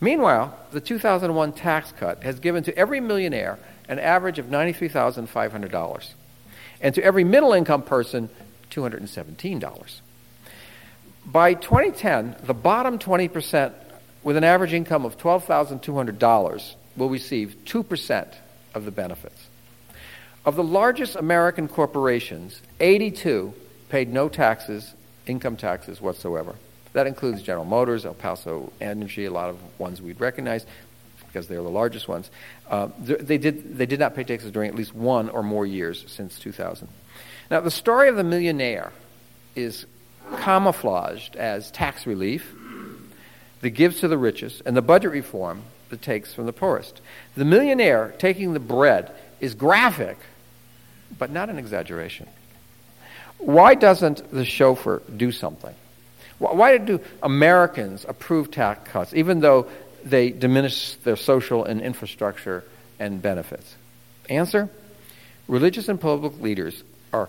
Meanwhile, 0.00 0.58
the 0.72 0.80
2001 0.80 1.52
tax 1.52 1.92
cut 1.92 2.22
has 2.22 2.38
given 2.40 2.62
to 2.64 2.76
every 2.76 3.00
millionaire 3.00 3.58
an 3.88 3.98
average 3.98 4.38
of 4.38 4.46
$93,500 4.46 6.12
and 6.80 6.94
to 6.94 7.02
every 7.02 7.24
middle 7.24 7.52
income 7.52 7.82
person, 7.82 8.28
$217. 8.70 10.00
By 11.26 11.54
2010, 11.54 12.36
the 12.44 12.52
bottom 12.52 12.98
20% 12.98 13.72
with 14.22 14.36
an 14.36 14.44
average 14.44 14.72
income 14.72 15.06
of 15.06 15.16
$12,200 15.16 16.74
will 16.96 17.08
receive 17.08 17.56
2% 17.64 18.34
of 18.74 18.84
the 18.84 18.90
benefits. 18.90 19.48
Of 20.44 20.56
the 20.56 20.64
largest 20.64 21.16
American 21.16 21.68
corporations, 21.68 22.60
82 22.80 23.54
paid 23.88 24.12
no 24.12 24.28
taxes, 24.28 24.92
income 25.26 25.56
taxes 25.56 26.00
whatsoever. 26.00 26.54
That 26.92 27.06
includes 27.06 27.42
General 27.42 27.64
Motors, 27.64 28.04
El 28.04 28.14
Paso 28.14 28.72
Energy, 28.80 29.24
a 29.24 29.30
lot 29.30 29.48
of 29.48 29.58
ones 29.78 30.02
we'd 30.02 30.20
recognize 30.20 30.66
because 31.26 31.48
they're 31.48 31.62
the 31.62 31.68
largest 31.68 32.06
ones. 32.06 32.30
Uh, 32.68 32.88
they, 32.98 33.38
did, 33.38 33.76
they 33.76 33.86
did 33.86 33.98
not 33.98 34.14
pay 34.14 34.22
taxes 34.22 34.52
during 34.52 34.68
at 34.68 34.76
least 34.76 34.94
one 34.94 35.28
or 35.30 35.42
more 35.42 35.66
years 35.66 36.04
since 36.06 36.38
2000. 36.38 36.88
Now, 37.50 37.60
the 37.60 37.70
story 37.70 38.08
of 38.08 38.16
the 38.16 38.22
millionaire 38.22 38.92
is 39.56 39.86
camouflaged 40.38 41.36
as 41.36 41.70
tax 41.70 42.06
relief 42.06 42.54
the 43.62 43.70
gives 43.70 44.00
to 44.00 44.08
the 44.08 44.18
richest 44.18 44.62
and 44.66 44.76
the 44.76 44.82
budget 44.82 45.10
reform 45.10 45.62
that 45.88 46.02
takes 46.02 46.34
from 46.34 46.44
the 46.44 46.52
poorest. 46.52 47.00
The 47.34 47.46
millionaire 47.46 48.14
taking 48.18 48.52
the 48.52 48.60
bread 48.60 49.10
is 49.40 49.54
graphic, 49.54 50.18
but 51.18 51.30
not 51.30 51.50
an 51.50 51.58
exaggeration. 51.58 52.28
Why 53.38 53.74
doesn't 53.74 54.30
the 54.30 54.44
chauffeur 54.44 55.02
do 55.14 55.32
something? 55.32 55.74
Why 56.38 56.78
do 56.78 57.00
Americans 57.22 58.04
approve 58.08 58.50
tax 58.50 58.90
cuts, 58.90 59.14
even 59.14 59.40
though 59.40 59.68
they 60.04 60.30
diminish 60.30 60.94
their 60.96 61.16
social 61.16 61.64
and 61.64 61.80
infrastructure 61.80 62.64
and 62.98 63.22
benefits? 63.22 63.74
Answer 64.28 64.68
religious 65.46 65.88
and 65.88 66.00
public 66.00 66.40
leaders 66.40 66.82
are 67.12 67.28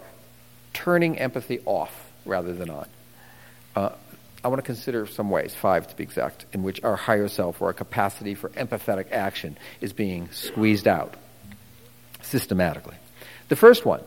turning 0.74 1.19
empathy 1.19 1.60
off 1.65 1.93
rather 2.26 2.54
than 2.54 2.69
on. 2.69 2.88
Uh, 3.76 3.89
I 4.43 4.48
want 4.48 4.60
to 4.60 4.65
consider 4.65 5.08
some 5.08 5.30
ways, 5.30 5.56
five 5.56 5.88
to 5.88 5.95
be 5.95 6.04
exact, 6.04 6.45
in 6.54 6.63
which 6.63 6.84
our 6.84 6.95
higher 6.95 7.28
self 7.28 7.62
or 7.62 7.65
our 7.65 7.74
capacity 7.74 8.36
for 8.36 8.50
empathetic 8.50 9.12
action 9.12 9.58
is 9.82 9.91
being 9.91 10.30
squeezed 10.32 10.88
out 10.88 11.15
systematically. 12.21 12.95
The 13.49 13.55
first 13.55 13.86
one 13.86 14.01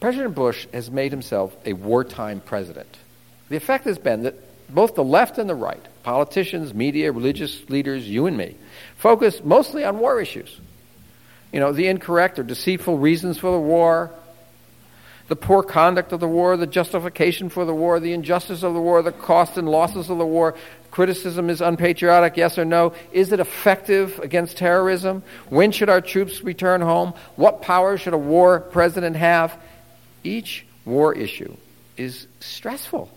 President 0.00 0.34
Bush 0.34 0.66
has 0.72 0.90
made 0.90 1.12
himself 1.12 1.56
a 1.64 1.72
wartime 1.74 2.40
president. 2.40 2.96
The 3.48 3.56
effect 3.56 3.84
has 3.84 3.98
been 3.98 4.24
that 4.24 4.34
both 4.74 4.94
the 4.94 5.04
left 5.04 5.38
and 5.38 5.48
the 5.48 5.54
right, 5.54 5.82
politicians, 6.02 6.72
media, 6.72 7.12
religious 7.12 7.68
leaders, 7.68 8.08
you 8.08 8.26
and 8.26 8.36
me, 8.36 8.56
focus 8.96 9.42
mostly 9.44 9.84
on 9.84 9.98
war 9.98 10.20
issues. 10.20 10.60
You 11.52 11.60
know, 11.60 11.72
the 11.72 11.86
incorrect 11.88 12.38
or 12.38 12.42
deceitful 12.42 12.98
reasons 12.98 13.38
for 13.38 13.52
the 13.52 13.60
war, 13.60 14.10
the 15.32 15.36
poor 15.36 15.62
conduct 15.62 16.12
of 16.12 16.20
the 16.20 16.28
war, 16.28 16.58
the 16.58 16.66
justification 16.66 17.48
for 17.48 17.64
the 17.64 17.74
war, 17.74 17.98
the 17.98 18.12
injustice 18.12 18.62
of 18.62 18.74
the 18.74 18.80
war, 18.80 19.00
the 19.00 19.12
cost 19.12 19.56
and 19.56 19.66
losses 19.66 20.10
of 20.10 20.18
the 20.18 20.26
war. 20.26 20.54
Criticism 20.90 21.48
is 21.48 21.62
unpatriotic, 21.62 22.36
yes 22.36 22.58
or 22.58 22.66
no? 22.66 22.92
Is 23.12 23.32
it 23.32 23.40
effective 23.40 24.18
against 24.18 24.58
terrorism? 24.58 25.22
When 25.48 25.72
should 25.72 25.88
our 25.88 26.02
troops 26.02 26.42
return 26.42 26.82
home? 26.82 27.14
What 27.36 27.62
power 27.62 27.96
should 27.96 28.12
a 28.12 28.18
war 28.18 28.60
president 28.60 29.16
have? 29.16 29.58
Each 30.22 30.66
war 30.84 31.14
issue 31.14 31.56
is 31.96 32.26
stressful 32.40 33.10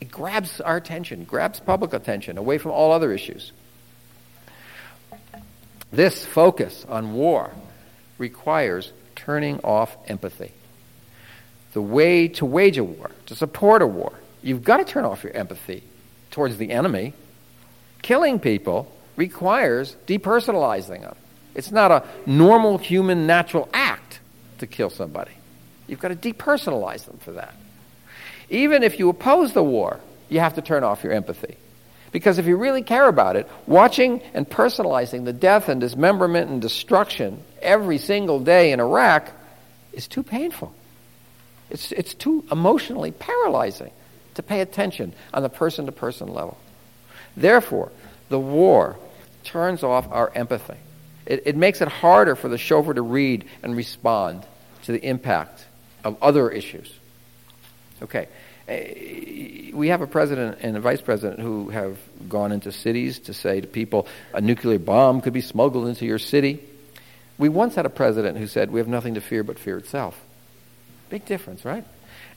it 0.00 0.12
grabs 0.12 0.60
our 0.60 0.76
attention, 0.76 1.24
grabs 1.24 1.58
public 1.58 1.92
attention 1.92 2.38
away 2.38 2.58
from 2.58 2.70
all 2.70 2.92
other 2.92 3.12
issues. 3.12 3.52
This 5.90 6.24
focus 6.24 6.86
on 6.88 7.14
war 7.14 7.50
requires 8.16 8.92
turning 9.16 9.58
off 9.64 9.96
empathy. 10.06 10.52
The 11.72 11.82
way 11.82 12.28
to 12.28 12.46
wage 12.46 12.78
a 12.78 12.84
war, 12.84 13.10
to 13.26 13.34
support 13.34 13.82
a 13.82 13.86
war, 13.86 14.12
you've 14.42 14.64
got 14.64 14.78
to 14.78 14.84
turn 14.84 15.04
off 15.04 15.22
your 15.22 15.32
empathy 15.32 15.82
towards 16.30 16.56
the 16.56 16.70
enemy. 16.70 17.12
Killing 18.02 18.38
people 18.38 18.90
requires 19.16 19.96
depersonalizing 20.06 21.02
them. 21.02 21.16
It's 21.54 21.70
not 21.70 21.90
a 21.90 22.04
normal 22.26 22.78
human 22.78 23.26
natural 23.26 23.68
act 23.72 24.20
to 24.58 24.66
kill 24.66 24.90
somebody. 24.90 25.32
You've 25.86 26.00
got 26.00 26.08
to 26.08 26.16
depersonalize 26.16 27.04
them 27.04 27.18
for 27.18 27.32
that. 27.32 27.54
Even 28.50 28.82
if 28.82 28.98
you 28.98 29.08
oppose 29.08 29.52
the 29.52 29.62
war, 29.62 30.00
you 30.28 30.40
have 30.40 30.54
to 30.54 30.62
turn 30.62 30.84
off 30.84 31.02
your 31.02 31.12
empathy. 31.12 31.56
Because 32.12 32.38
if 32.38 32.46
you 32.46 32.56
really 32.56 32.82
care 32.82 33.08
about 33.08 33.36
it, 33.36 33.48
watching 33.66 34.22
and 34.32 34.48
personalizing 34.48 35.24
the 35.24 35.32
death 35.32 35.68
and 35.68 35.80
dismemberment 35.80 36.50
and 36.50 36.62
destruction 36.62 37.42
every 37.60 37.98
single 37.98 38.40
day 38.40 38.72
in 38.72 38.80
Iraq 38.80 39.30
is 39.92 40.06
too 40.06 40.22
painful. 40.22 40.72
It's, 41.70 41.92
it's 41.92 42.14
too 42.14 42.44
emotionally 42.50 43.12
paralyzing 43.12 43.90
to 44.34 44.42
pay 44.42 44.60
attention 44.60 45.12
on 45.34 45.42
the 45.42 45.48
person 45.48 45.86
to 45.86 45.92
person 45.92 46.28
level. 46.28 46.56
Therefore, 47.36 47.92
the 48.28 48.38
war 48.38 48.96
turns 49.44 49.82
off 49.82 50.10
our 50.10 50.30
empathy. 50.34 50.76
It, 51.26 51.42
it 51.46 51.56
makes 51.56 51.80
it 51.80 51.88
harder 51.88 52.36
for 52.36 52.48
the 52.48 52.58
chauffeur 52.58 52.94
to 52.94 53.02
read 53.02 53.44
and 53.62 53.76
respond 53.76 54.44
to 54.84 54.92
the 54.92 55.04
impact 55.04 55.66
of 56.04 56.16
other 56.22 56.50
issues. 56.50 56.92
Okay. 58.02 58.28
Eh, 58.68 59.70
we 59.72 59.88
have 59.88 60.02
a 60.02 60.06
president 60.06 60.58
and 60.60 60.76
a 60.76 60.80
vice 60.80 61.00
president 61.00 61.40
who 61.40 61.70
have 61.70 61.98
gone 62.28 62.52
into 62.52 62.72
cities 62.72 63.18
to 63.20 63.34
say 63.34 63.60
to 63.60 63.66
people, 63.66 64.06
a 64.32 64.40
nuclear 64.40 64.78
bomb 64.78 65.20
could 65.20 65.32
be 65.32 65.40
smuggled 65.40 65.86
into 65.86 66.06
your 66.06 66.18
city. 66.18 66.62
We 67.38 67.48
once 67.48 67.74
had 67.74 67.86
a 67.86 67.90
president 67.90 68.38
who 68.38 68.46
said, 68.46 68.70
We 68.70 68.80
have 68.80 68.88
nothing 68.88 69.14
to 69.14 69.20
fear 69.20 69.42
but 69.42 69.58
fear 69.58 69.78
itself. 69.78 70.18
Big 71.10 71.24
difference, 71.24 71.64
right? 71.64 71.84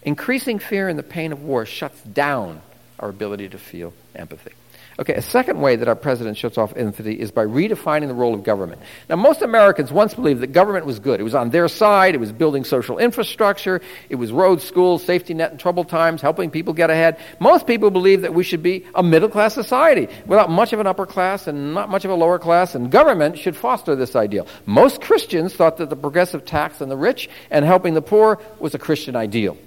Increasing 0.03 0.59
fear 0.59 0.88
and 0.88 0.97
the 0.97 1.03
pain 1.03 1.32
of 1.32 1.43
war 1.43 1.65
shuts 1.65 2.01
down 2.01 2.61
our 2.99 3.09
ability 3.09 3.49
to 3.49 3.57
feel 3.57 3.93
empathy. 4.15 4.53
Okay, 4.99 5.13
a 5.13 5.21
second 5.21 5.61
way 5.61 5.77
that 5.77 5.87
our 5.87 5.95
president 5.95 6.37
shuts 6.37 6.57
off 6.57 6.75
empathy 6.75 7.19
is 7.19 7.31
by 7.31 7.45
redefining 7.45 8.07
the 8.07 8.13
role 8.13 8.33
of 8.33 8.43
government. 8.43 8.81
Now, 9.09 9.15
most 9.15 9.41
Americans 9.41 9.91
once 9.91 10.13
believed 10.13 10.41
that 10.41 10.47
government 10.47 10.85
was 10.85 10.99
good. 10.99 11.19
It 11.19 11.23
was 11.23 11.33
on 11.33 11.49
their 11.49 11.69
side, 11.69 12.13
it 12.13 12.19
was 12.19 12.33
building 12.33 12.65
social 12.65 12.97
infrastructure, 12.97 13.81
it 14.09 14.15
was 14.15 14.33
roads, 14.33 14.63
schools, 14.65 15.03
safety 15.03 15.33
net 15.33 15.53
in 15.53 15.57
troubled 15.57 15.87
times, 15.87 16.21
helping 16.21 16.51
people 16.51 16.73
get 16.73 16.89
ahead. 16.89 17.17
Most 17.39 17.67
people 17.67 17.89
believe 17.89 18.23
that 18.23 18.33
we 18.33 18.43
should 18.43 18.61
be 18.61 18.85
a 18.93 19.01
middle 19.01 19.29
class 19.29 19.53
society 19.53 20.09
without 20.25 20.49
much 20.49 20.73
of 20.73 20.79
an 20.81 20.87
upper 20.87 21.05
class 21.05 21.47
and 21.47 21.73
not 21.73 21.89
much 21.89 22.03
of 22.03 22.11
a 22.11 22.15
lower 22.15 22.37
class, 22.37 22.75
and 22.75 22.91
government 22.91 23.37
should 23.37 23.55
foster 23.55 23.95
this 23.95 24.15
ideal. 24.15 24.45
Most 24.65 25.01
Christians 25.01 25.53
thought 25.53 25.77
that 25.77 25.89
the 25.89 25.95
progressive 25.95 26.43
tax 26.43 26.81
on 26.81 26.89
the 26.89 26.97
rich 26.97 27.29
and 27.49 27.63
helping 27.63 27.93
the 27.93 28.01
poor 28.01 28.39
was 28.59 28.75
a 28.75 28.79
Christian 28.79 29.15
ideal. 29.15 29.57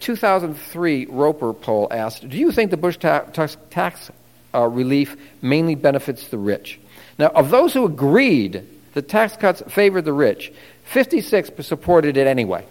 2003 0.00 1.06
Roper 1.06 1.52
poll 1.52 1.88
asked, 1.90 2.28
Do 2.28 2.36
you 2.36 2.52
think 2.52 2.70
the 2.70 2.76
Bush 2.76 2.96
ta- 2.96 3.24
tax, 3.70 4.10
uh, 4.54 4.66
relief 4.66 5.16
mainly 5.42 5.74
benefits 5.74 6.28
the 6.28 6.38
rich? 6.38 6.78
Now, 7.18 7.28
of 7.28 7.50
those 7.50 7.72
who 7.74 7.84
agreed 7.84 8.66
the 8.94 9.02
tax 9.02 9.36
cuts 9.36 9.62
favored 9.68 10.04
the 10.04 10.12
rich, 10.12 10.52
56 10.84 11.50
supported 11.66 12.16
it 12.16 12.26
anyway. 12.26 12.64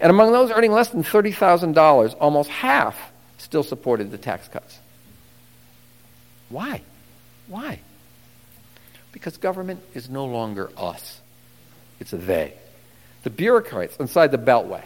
And 0.00 0.10
among 0.10 0.32
those 0.32 0.50
earning 0.50 0.72
less 0.72 0.88
than 0.88 1.04
$30,000, 1.04 2.16
almost 2.20 2.50
half 2.50 2.96
still 3.38 3.62
supported 3.62 4.10
the 4.10 4.18
tax 4.18 4.48
cuts. 4.48 4.78
Why? 6.48 6.82
Why? 7.46 7.80
Because 9.12 9.36
government 9.36 9.80
is 9.94 10.08
no 10.08 10.24
longer 10.24 10.70
us, 10.76 11.20
it's 12.00 12.12
a 12.12 12.16
they. 12.16 12.54
The 13.22 13.30
bureaucrats 13.30 13.96
inside 13.98 14.32
the 14.32 14.38
Beltway 14.38 14.82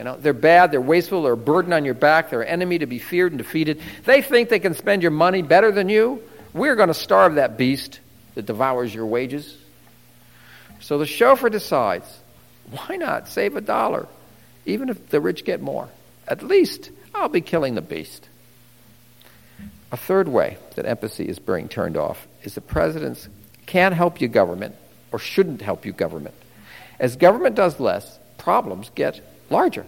you 0.00 0.04
know, 0.04 0.16
they're 0.16 0.32
bad, 0.32 0.70
they're 0.70 0.80
wasteful, 0.80 1.24
they're 1.24 1.34
a 1.34 1.36
burden 1.36 1.74
on 1.74 1.84
your 1.84 1.92
back, 1.92 2.30
they're 2.30 2.40
an 2.40 2.48
enemy 2.48 2.78
to 2.78 2.86
be 2.86 2.98
feared 2.98 3.32
and 3.32 3.38
defeated. 3.38 3.82
They 4.06 4.22
think 4.22 4.48
they 4.48 4.58
can 4.58 4.72
spend 4.72 5.02
your 5.02 5.10
money 5.10 5.42
better 5.42 5.70
than 5.70 5.90
you. 5.90 6.22
We're 6.54 6.74
going 6.74 6.88
to 6.88 6.94
starve 6.94 7.34
that 7.34 7.58
beast 7.58 8.00
that 8.34 8.46
devours 8.46 8.94
your 8.94 9.04
wages. 9.04 9.58
So 10.80 10.96
the 10.96 11.04
chauffeur 11.04 11.50
decides, 11.50 12.06
why 12.70 12.96
not 12.96 13.28
save 13.28 13.56
a 13.56 13.60
dollar, 13.60 14.08
even 14.64 14.88
if 14.88 15.10
the 15.10 15.20
rich 15.20 15.44
get 15.44 15.60
more? 15.60 15.90
At 16.26 16.42
least 16.42 16.90
I'll 17.14 17.28
be 17.28 17.42
killing 17.42 17.74
the 17.74 17.82
beast. 17.82 18.26
A 19.92 19.98
third 19.98 20.28
way 20.28 20.56
that 20.76 20.86
empathy 20.86 21.28
is 21.28 21.38
being 21.38 21.68
turned 21.68 21.98
off 21.98 22.26
is 22.42 22.54
the 22.54 22.62
presidents 22.62 23.28
can't 23.66 23.94
help 23.94 24.22
you 24.22 24.28
government 24.28 24.76
or 25.12 25.18
shouldn't 25.18 25.60
help 25.60 25.84
you 25.84 25.92
government. 25.92 26.36
As 26.98 27.16
government 27.16 27.54
does 27.54 27.78
less, 27.78 28.18
problems 28.38 28.90
get 28.94 29.20
larger. 29.50 29.86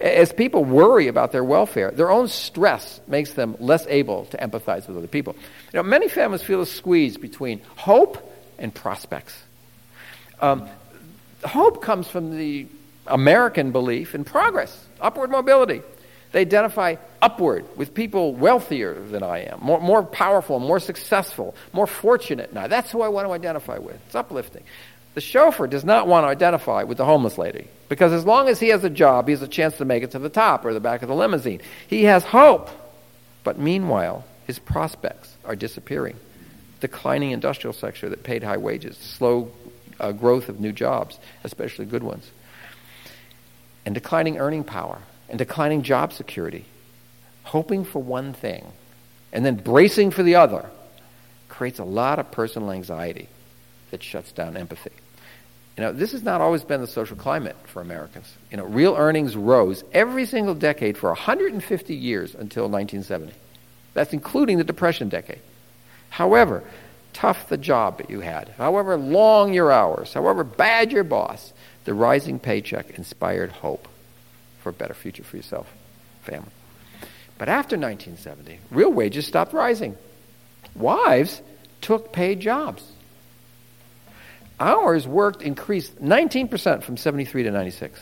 As 0.00 0.32
people 0.32 0.64
worry 0.64 1.08
about 1.08 1.32
their 1.32 1.42
welfare, 1.42 1.90
their 1.90 2.10
own 2.10 2.28
stress 2.28 3.00
makes 3.08 3.32
them 3.32 3.56
less 3.58 3.86
able 3.88 4.26
to 4.26 4.36
empathize 4.36 4.86
with 4.86 4.96
other 4.96 5.08
people. 5.08 5.34
You 5.72 5.78
know, 5.78 5.82
many 5.82 6.08
families 6.08 6.42
feel 6.42 6.60
a 6.60 6.66
squeeze 6.66 7.16
between 7.16 7.60
hope 7.76 8.18
and 8.58 8.72
prospects. 8.72 9.36
Um, 10.40 10.68
hope 11.44 11.82
comes 11.82 12.06
from 12.08 12.36
the 12.36 12.66
American 13.08 13.72
belief 13.72 14.14
in 14.14 14.24
progress, 14.24 14.86
upward 15.00 15.30
mobility. 15.30 15.82
They 16.30 16.42
identify 16.42 16.96
upward 17.22 17.64
with 17.76 17.94
people 17.94 18.34
wealthier 18.34 18.94
than 18.94 19.22
I 19.22 19.46
am, 19.46 19.60
more, 19.60 19.80
more 19.80 20.02
powerful, 20.02 20.60
more 20.60 20.78
successful, 20.78 21.56
more 21.72 21.86
fortunate 21.86 22.52
now. 22.52 22.66
That's 22.66 22.92
who 22.92 23.00
I 23.00 23.08
want 23.08 23.26
to 23.26 23.32
identify 23.32 23.78
with. 23.78 23.96
It's 24.06 24.14
uplifting. 24.14 24.62
The 25.18 25.22
chauffeur 25.22 25.66
does 25.66 25.84
not 25.84 26.06
want 26.06 26.22
to 26.22 26.28
identify 26.28 26.84
with 26.84 26.98
the 26.98 27.04
homeless 27.04 27.38
lady 27.38 27.66
because 27.88 28.12
as 28.12 28.24
long 28.24 28.48
as 28.48 28.60
he 28.60 28.68
has 28.68 28.84
a 28.84 28.88
job, 28.88 29.26
he 29.26 29.32
has 29.32 29.42
a 29.42 29.48
chance 29.48 29.76
to 29.78 29.84
make 29.84 30.04
it 30.04 30.12
to 30.12 30.20
the 30.20 30.28
top 30.28 30.64
or 30.64 30.72
the 30.72 30.78
back 30.78 31.02
of 31.02 31.08
the 31.08 31.14
limousine. 31.16 31.60
He 31.88 32.04
has 32.04 32.22
hope. 32.22 32.70
But 33.42 33.58
meanwhile, 33.58 34.24
his 34.46 34.60
prospects 34.60 35.36
are 35.44 35.56
disappearing. 35.56 36.14
Declining 36.78 37.32
industrial 37.32 37.72
sector 37.72 38.08
that 38.10 38.22
paid 38.22 38.44
high 38.44 38.58
wages, 38.58 38.96
slow 38.96 39.50
uh, 39.98 40.12
growth 40.12 40.48
of 40.48 40.60
new 40.60 40.70
jobs, 40.70 41.18
especially 41.42 41.86
good 41.86 42.04
ones, 42.04 42.30
and 43.84 43.96
declining 43.96 44.38
earning 44.38 44.62
power 44.62 45.00
and 45.28 45.36
declining 45.36 45.82
job 45.82 46.12
security. 46.12 46.64
Hoping 47.42 47.84
for 47.84 48.00
one 48.00 48.34
thing 48.34 48.66
and 49.32 49.44
then 49.44 49.56
bracing 49.56 50.12
for 50.12 50.22
the 50.22 50.36
other 50.36 50.70
creates 51.48 51.80
a 51.80 51.84
lot 51.84 52.20
of 52.20 52.30
personal 52.30 52.70
anxiety 52.70 53.28
that 53.90 54.00
shuts 54.00 54.30
down 54.30 54.56
empathy. 54.56 54.92
You 55.78 55.84
know, 55.84 55.92
this 55.92 56.10
has 56.10 56.24
not 56.24 56.40
always 56.40 56.64
been 56.64 56.80
the 56.80 56.88
social 56.88 57.16
climate 57.16 57.54
for 57.66 57.80
Americans. 57.80 58.34
You 58.50 58.56
know, 58.56 58.64
real 58.64 58.96
earnings 58.96 59.36
rose 59.36 59.84
every 59.92 60.26
single 60.26 60.56
decade 60.56 60.98
for 60.98 61.10
150 61.10 61.94
years 61.94 62.34
until 62.34 62.64
1970. 62.64 63.32
That's 63.94 64.12
including 64.12 64.58
the 64.58 64.64
Depression 64.64 65.08
decade. 65.08 65.38
However, 66.10 66.64
tough 67.12 67.48
the 67.48 67.56
job 67.56 67.98
that 67.98 68.10
you 68.10 68.18
had, 68.18 68.48
however 68.58 68.96
long 68.96 69.54
your 69.54 69.70
hours, 69.70 70.12
however 70.12 70.42
bad 70.42 70.90
your 70.90 71.04
boss, 71.04 71.52
the 71.84 71.94
rising 71.94 72.40
paycheck 72.40 72.98
inspired 72.98 73.52
hope 73.52 73.86
for 74.60 74.70
a 74.70 74.72
better 74.72 74.94
future 74.94 75.22
for 75.22 75.36
yourself, 75.36 75.72
family. 76.22 76.50
But 77.38 77.48
after 77.48 77.76
1970, 77.76 78.58
real 78.72 78.90
wages 78.90 79.28
stopped 79.28 79.52
rising. 79.52 79.96
Wives 80.74 81.40
took 81.80 82.12
paid 82.12 82.40
jobs. 82.40 82.82
Hours 84.60 85.06
worked 85.06 85.42
increased 85.42 86.02
19% 86.02 86.82
from 86.82 86.96
73 86.96 87.44
to 87.44 87.50
96. 87.50 88.00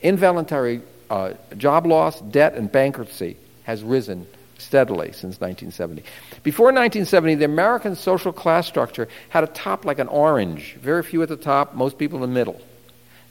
Involuntary 0.00 0.82
uh, 1.10 1.32
job 1.56 1.86
loss, 1.86 2.20
debt, 2.20 2.54
and 2.54 2.70
bankruptcy 2.70 3.36
has 3.64 3.82
risen 3.82 4.26
steadily 4.58 5.12
since 5.12 5.40
1970. 5.40 6.02
Before 6.42 6.66
1970, 6.66 7.36
the 7.36 7.44
American 7.44 7.96
social 7.96 8.32
class 8.32 8.66
structure 8.66 9.08
had 9.28 9.44
a 9.44 9.48
top 9.48 9.84
like 9.84 9.98
an 9.98 10.08
orange, 10.08 10.74
very 10.74 11.02
few 11.02 11.22
at 11.22 11.28
the 11.28 11.36
top, 11.36 11.74
most 11.74 11.98
people 11.98 12.22
in 12.22 12.22
the 12.22 12.34
middle. 12.34 12.60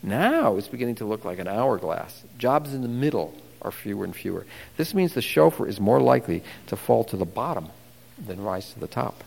Now 0.03 0.57
it's 0.57 0.67
beginning 0.67 0.95
to 0.95 1.05
look 1.05 1.25
like 1.25 1.39
an 1.39 1.47
hourglass. 1.47 2.23
Jobs 2.37 2.73
in 2.73 2.81
the 2.81 2.87
middle 2.87 3.33
are 3.61 3.71
fewer 3.71 4.05
and 4.05 4.15
fewer. 4.15 4.45
This 4.77 4.93
means 4.93 5.13
the 5.13 5.21
chauffeur 5.21 5.67
is 5.67 5.79
more 5.79 6.01
likely 6.01 6.43
to 6.67 6.75
fall 6.75 7.03
to 7.05 7.17
the 7.17 7.25
bottom 7.25 7.69
than 8.25 8.41
rise 8.41 8.73
to 8.73 8.79
the 8.79 8.87
top. 8.87 9.23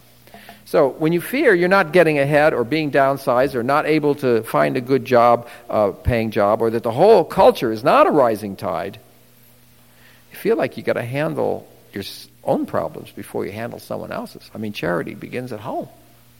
So 0.65 0.89
when 0.89 1.13
you 1.13 1.21
fear 1.21 1.55
you're 1.55 1.69
not 1.69 1.93
getting 1.93 2.19
ahead 2.19 2.55
or 2.55 2.63
being 2.65 2.91
downsized 2.93 3.55
or 3.55 3.63
not 3.63 3.87
able 3.87 4.15
to 4.17 4.43
find 4.45 4.77
a 4.77 4.81
good 4.81 5.05
job, 5.05 5.49
uh, 5.69 5.91
paying 5.91 6.31
job, 6.31 6.63
or 6.63 6.71
that 6.71 6.83
the 6.83 6.93
whole 6.93 7.25
culture 7.25 7.73
is 7.73 7.83
not 7.83 8.07
a 8.07 8.11
rising 8.11 8.55
tide, 8.57 8.99
you 10.31 10.37
feel 10.37 10.57
like 10.57 10.77
you 10.77 10.83
got 10.83 10.93
to 10.93 11.03
handle 11.03 11.67
your 11.93 12.05
own 12.45 12.67
problems 12.67 13.11
before 13.11 13.45
you 13.45 13.53
handle 13.53 13.79
someone 13.81 14.13
else's. 14.13 14.49
I 14.55 14.59
mean, 14.59 14.73
charity 14.73 15.15
begins 15.15 15.53
at 15.53 15.61
home, 15.61 15.89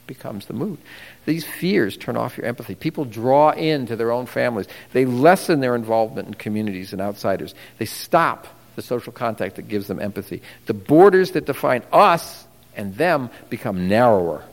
becomes 0.07 0.47
the 0.47 0.55
mood. 0.55 0.79
These 1.27 1.45
fears 1.45 1.97
turn 1.97 2.17
off 2.17 2.37
your 2.37 2.47
empathy. 2.47 2.75
People 2.75 3.05
draw 3.05 3.51
into 3.51 3.97
their 3.97 4.13
own 4.13 4.27
families. 4.27 4.69
They 4.93 5.07
lessen 5.07 5.61
their 5.61 5.75
involvement 5.75 6.29
in 6.29 6.35
communities 6.35 6.93
and 6.93 7.03
outsiders. 7.03 7.55
They 7.79 7.87
stop 7.87 8.47
the 8.77 8.83
social 8.83 9.13
contact 9.13 9.57
that 9.57 9.69
gives 9.69 9.89
them 9.89 10.01
empathy. 10.01 10.43
The 10.67 10.75
borders 10.75 11.33
that 11.33 11.47
define 11.47 11.83
us 11.93 12.47
and 12.77 12.95
them 12.97 13.31
become 13.49 13.89
narrower. 13.89 14.45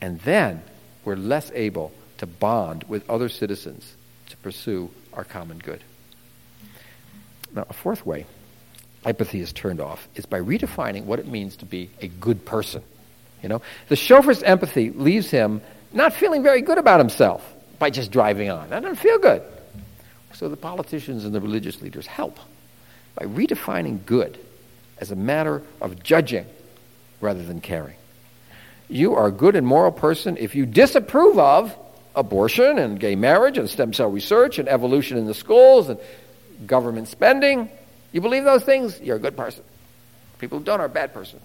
And 0.00 0.20
then 0.20 0.62
we're 1.04 1.16
less 1.16 1.50
able 1.54 1.92
to 2.18 2.26
bond 2.26 2.84
with 2.84 3.08
other 3.10 3.28
citizens 3.28 3.94
to 4.30 4.36
pursue 4.38 4.90
our 5.12 5.24
common 5.24 5.58
good. 5.58 5.82
Now, 7.54 7.66
a 7.68 7.72
fourth 7.72 8.06
way 8.06 8.26
empathy 9.04 9.40
is 9.40 9.52
turned 9.52 9.80
off 9.80 10.06
is 10.14 10.26
by 10.26 10.40
redefining 10.40 11.04
what 11.04 11.18
it 11.18 11.26
means 11.26 11.56
to 11.56 11.66
be 11.66 11.90
a 12.00 12.08
good 12.08 12.44
person. 12.44 12.82
You 13.42 13.48
know, 13.48 13.62
the 13.88 13.96
chauffeur's 13.96 14.42
empathy 14.42 14.90
leaves 14.90 15.30
him 15.30 15.60
not 15.92 16.12
feeling 16.12 16.42
very 16.42 16.62
good 16.62 16.78
about 16.78 17.00
himself 17.00 17.44
by 17.78 17.90
just 17.90 18.12
driving 18.12 18.50
on. 18.50 18.70
That 18.70 18.82
doesn't 18.82 18.96
feel 18.96 19.18
good. 19.18 19.42
So 20.34 20.48
the 20.48 20.56
politicians 20.56 21.24
and 21.24 21.34
the 21.34 21.40
religious 21.40 21.82
leaders 21.82 22.06
help. 22.06 22.38
by 23.14 23.26
redefining 23.26 24.06
good 24.06 24.38
as 24.98 25.10
a 25.10 25.16
matter 25.16 25.62
of 25.80 26.02
judging 26.02 26.46
rather 27.22 27.42
than 27.42 27.60
caring. 27.60 27.96
You 28.88 29.14
are 29.14 29.28
a 29.28 29.32
good 29.32 29.56
and 29.56 29.66
moral 29.66 29.92
person 29.92 30.36
if 30.36 30.54
you 30.54 30.66
disapprove 30.66 31.38
of 31.38 31.74
abortion 32.14 32.78
and 32.78 33.00
gay 33.00 33.14
marriage 33.14 33.56
and 33.56 33.70
stem 33.70 33.94
cell 33.94 34.10
research 34.10 34.58
and 34.58 34.68
evolution 34.68 35.16
in 35.16 35.26
the 35.26 35.34
schools 35.34 35.88
and 35.88 35.98
government 36.66 37.08
spending. 37.08 37.70
You 38.12 38.20
believe 38.20 38.44
those 38.44 38.64
things, 38.64 39.00
you're 39.00 39.16
a 39.16 39.20
good 39.20 39.36
person. 39.36 39.64
People 40.38 40.58
who 40.58 40.64
don't 40.64 40.80
are 40.80 40.86
a 40.86 40.90
bad 40.90 41.14
person. 41.14 41.40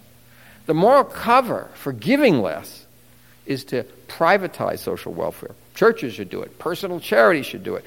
The 0.65 0.73
moral 0.73 1.05
cover 1.05 1.69
for 1.75 1.93
giving 1.93 2.41
less 2.41 2.85
is 3.45 3.63
to 3.65 3.85
privatize 4.07 4.79
social 4.79 5.13
welfare. 5.13 5.55
Churches 5.75 6.13
should 6.13 6.29
do 6.29 6.41
it. 6.41 6.59
Personal 6.59 6.99
charity 6.99 7.43
should 7.43 7.63
do 7.63 7.75
it. 7.75 7.85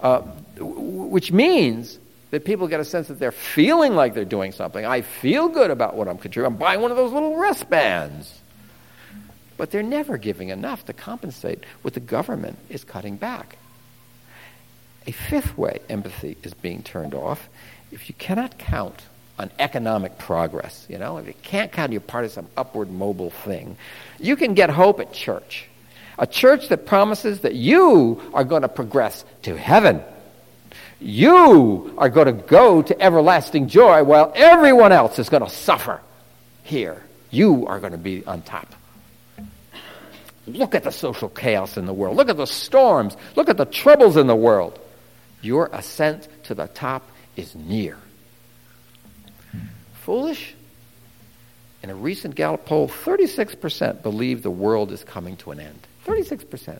Uh, 0.00 0.20
which 0.58 1.30
means 1.30 1.98
that 2.32 2.44
people 2.44 2.66
get 2.66 2.80
a 2.80 2.84
sense 2.84 3.08
that 3.08 3.20
they're 3.20 3.30
feeling 3.30 3.94
like 3.94 4.14
they're 4.14 4.24
doing 4.24 4.50
something. 4.50 4.84
I 4.84 5.02
feel 5.02 5.48
good 5.48 5.70
about 5.70 5.94
what 5.94 6.08
I'm 6.08 6.18
contributing. 6.18 6.54
I'm 6.54 6.58
buying 6.58 6.80
one 6.80 6.90
of 6.90 6.96
those 6.96 7.12
little 7.12 7.36
wristbands. 7.36 8.40
But 9.58 9.70
they're 9.70 9.82
never 9.82 10.16
giving 10.16 10.48
enough 10.48 10.86
to 10.86 10.92
compensate 10.92 11.62
what 11.82 11.94
the 11.94 12.00
government 12.00 12.58
is 12.68 12.82
cutting 12.82 13.16
back. 13.16 13.58
A 15.06 15.12
fifth 15.12 15.56
way 15.58 15.78
empathy 15.88 16.36
is 16.42 16.54
being 16.54 16.82
turned 16.82 17.14
off 17.14 17.48
if 17.92 18.08
you 18.08 18.14
cannot 18.16 18.58
count 18.58 19.02
on 19.38 19.50
economic 19.58 20.18
progress, 20.18 20.86
you 20.88 20.98
know, 20.98 21.18
if 21.18 21.26
you 21.26 21.34
can't 21.42 21.70
count 21.70 21.92
you're 21.92 22.00
part 22.00 22.24
of 22.24 22.32
some 22.32 22.48
upward 22.56 22.90
mobile 22.90 23.30
thing, 23.30 23.76
you 24.18 24.36
can 24.36 24.54
get 24.54 24.70
hope 24.70 24.98
at 24.98 25.12
church. 25.12 25.68
A 26.18 26.26
church 26.26 26.68
that 26.68 26.86
promises 26.86 27.40
that 27.40 27.54
you 27.54 28.20
are 28.34 28.44
going 28.44 28.62
to 28.62 28.68
progress 28.68 29.24
to 29.42 29.56
heaven. 29.56 30.02
You 31.02 31.94
are 31.98 32.08
going 32.08 32.26
to 32.26 32.32
go 32.32 32.80
to 32.80 33.02
everlasting 33.02 33.68
joy 33.68 34.04
while 34.04 34.32
everyone 34.36 34.92
else 34.92 35.18
is 35.18 35.28
going 35.28 35.42
to 35.42 35.50
suffer 35.50 36.00
here. 36.62 37.02
You 37.30 37.66
are 37.66 37.80
going 37.80 37.92
to 37.92 37.98
be 37.98 38.24
on 38.24 38.42
top. 38.42 38.72
Look 40.46 40.74
at 40.74 40.84
the 40.84 40.92
social 40.92 41.28
chaos 41.28 41.76
in 41.76 41.86
the 41.86 41.92
world. 41.92 42.16
Look 42.16 42.28
at 42.28 42.36
the 42.36 42.46
storms. 42.46 43.16
Look 43.34 43.48
at 43.48 43.56
the 43.56 43.64
troubles 43.64 44.16
in 44.16 44.26
the 44.26 44.36
world. 44.36 44.78
Your 45.40 45.68
ascent 45.72 46.28
to 46.44 46.54
the 46.54 46.68
top 46.68 47.02
is 47.36 47.54
near. 47.54 47.96
Foolish? 50.02 50.54
In 51.82 51.90
a 51.90 51.94
recent 51.96 52.36
Gallup 52.36 52.64
poll, 52.64 52.88
36% 52.88 54.02
believe 54.02 54.42
the 54.42 54.50
world 54.50 54.92
is 54.92 55.02
coming 55.02 55.36
to 55.38 55.50
an 55.50 55.58
end. 55.58 55.86
36%. 56.06 56.78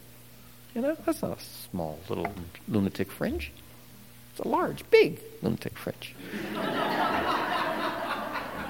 You 0.75 0.81
know, 0.81 0.97
that's 1.05 1.23
not 1.23 1.39
a 1.39 1.43
small 1.71 1.99
little 2.09 2.33
lunatic 2.69 3.11
fringe. 3.11 3.53
It's 4.33 4.41
a 4.41 4.49
large, 4.49 4.89
big 4.91 5.21
lunatic 5.43 5.77
fringe. 5.77 6.15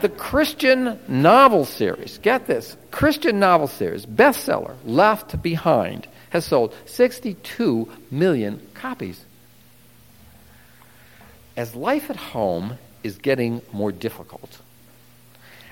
the 0.03 0.09
Christian 0.09 0.99
novel 1.07 1.65
series, 1.65 2.19
get 2.19 2.49
this, 2.49 2.77
Christian 2.91 3.39
novel 3.39 3.69
series, 3.69 4.05
bestseller, 4.05 4.75
Left 4.85 5.41
Behind, 5.41 6.09
has 6.31 6.45
sold 6.45 6.75
62 6.87 7.89
million 8.11 8.61
copies. 8.75 9.25
As 11.57 11.77
life 11.77 12.11
at 12.11 12.17
home 12.17 12.79
is 13.05 13.19
getting 13.19 13.63
more 13.73 13.93
difficult, 13.93 14.59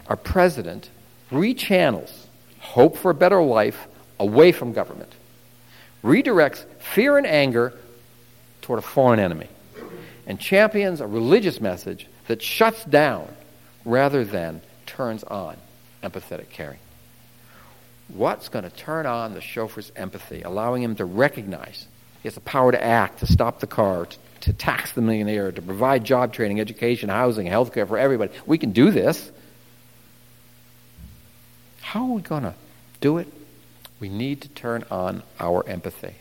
our 0.07 0.17
president 0.17 0.89
rechannels 1.33 2.13
hope 2.61 2.97
for 2.97 3.11
a 3.11 3.15
better 3.15 3.43
life 3.43 3.89
away 4.21 4.53
from 4.53 4.73
government, 4.73 5.13
redirects 6.05 6.65
fear 6.79 7.19
and 7.19 7.27
anger 7.27 7.73
toward 8.63 8.79
a 8.79 8.83
foreign 8.83 9.19
enemy, 9.19 9.49
and 10.31 10.39
champions 10.39 11.01
a 11.01 11.07
religious 11.09 11.61
message 11.61 12.07
that 12.29 12.41
shuts 12.41 12.85
down 12.85 13.27
rather 13.85 14.25
than 14.25 14.61
turns 14.87 15.25
on 15.25 15.57
empathetic 16.05 16.49
caring. 16.51 16.79
What's 18.07 18.49
going 18.49 18.63
to 18.63 18.71
turn 18.71 19.07
on 19.07 19.35
the 19.35 19.41
chauffeur's 19.41 19.91
empathy, 19.97 20.43
allowing 20.43 20.85
him 20.85 20.95
to 20.95 21.05
recognize 21.05 21.85
he 22.23 22.29
has 22.29 22.35
the 22.35 22.41
power 22.43 22.71
to 22.71 22.81
act, 22.81 23.19
to 23.19 23.27
stop 23.27 23.59
the 23.59 23.67
car, 23.67 24.07
to, 24.07 24.19
to 24.43 24.53
tax 24.53 24.93
the 24.93 25.01
millionaire, 25.01 25.51
to 25.51 25.61
provide 25.61 26.05
job 26.05 26.33
training, 26.33 26.61
education, 26.61 27.09
housing, 27.09 27.47
health 27.47 27.75
care 27.75 27.87
for 27.87 27.99
everybody? 27.99 28.31
We 28.47 28.57
can 28.57 28.71
do 28.71 28.93
this. 28.93 29.33
How 31.81 32.05
are 32.05 32.13
we 32.13 32.23
going 32.23 32.45
to 32.45 32.55
do 33.01 33.19
it? 33.19 33.27
We 33.99 34.09
need 34.09 34.43
to 34.43 34.49
turn 34.49 34.85
on 34.93 35.25
our 35.41 35.67
empathy. 35.67 36.15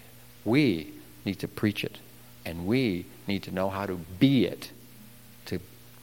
We 0.45 0.91
need 1.26 1.41
to 1.41 1.47
preach 1.47 1.84
it. 1.84 1.99
And 2.43 2.66
we 2.66 3.05
need 3.30 3.43
to 3.43 3.51
know 3.51 3.69
how 3.69 3.86
to 3.86 3.95
be 4.19 4.45
it, 4.45 4.71
to 5.45 5.59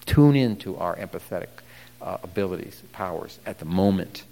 tune 0.07 0.37
into 0.37 0.77
our 0.79 0.97
empathetic 0.97 1.49
uh, 2.01 2.17
abilities, 2.23 2.83
powers 2.93 3.39
at 3.45 3.59
the 3.59 3.67
moment 3.67 4.25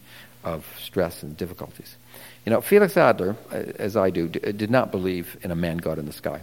of 0.45 0.66
stress 0.80 1.22
and 1.22 1.36
difficulties. 1.36 1.97
You 2.47 2.51
know, 2.51 2.61
Felix 2.61 2.97
Adler, 2.97 3.36
uh, 3.51 3.57
as 3.78 3.97
I 3.97 4.11
do, 4.11 4.28
did 4.28 4.70
not 4.70 4.90
believe 4.90 5.36
in 5.42 5.51
a 5.51 5.57
man 5.57 5.78
God 5.78 5.99
in 5.99 6.07
the 6.07 6.12
sky. 6.12 6.40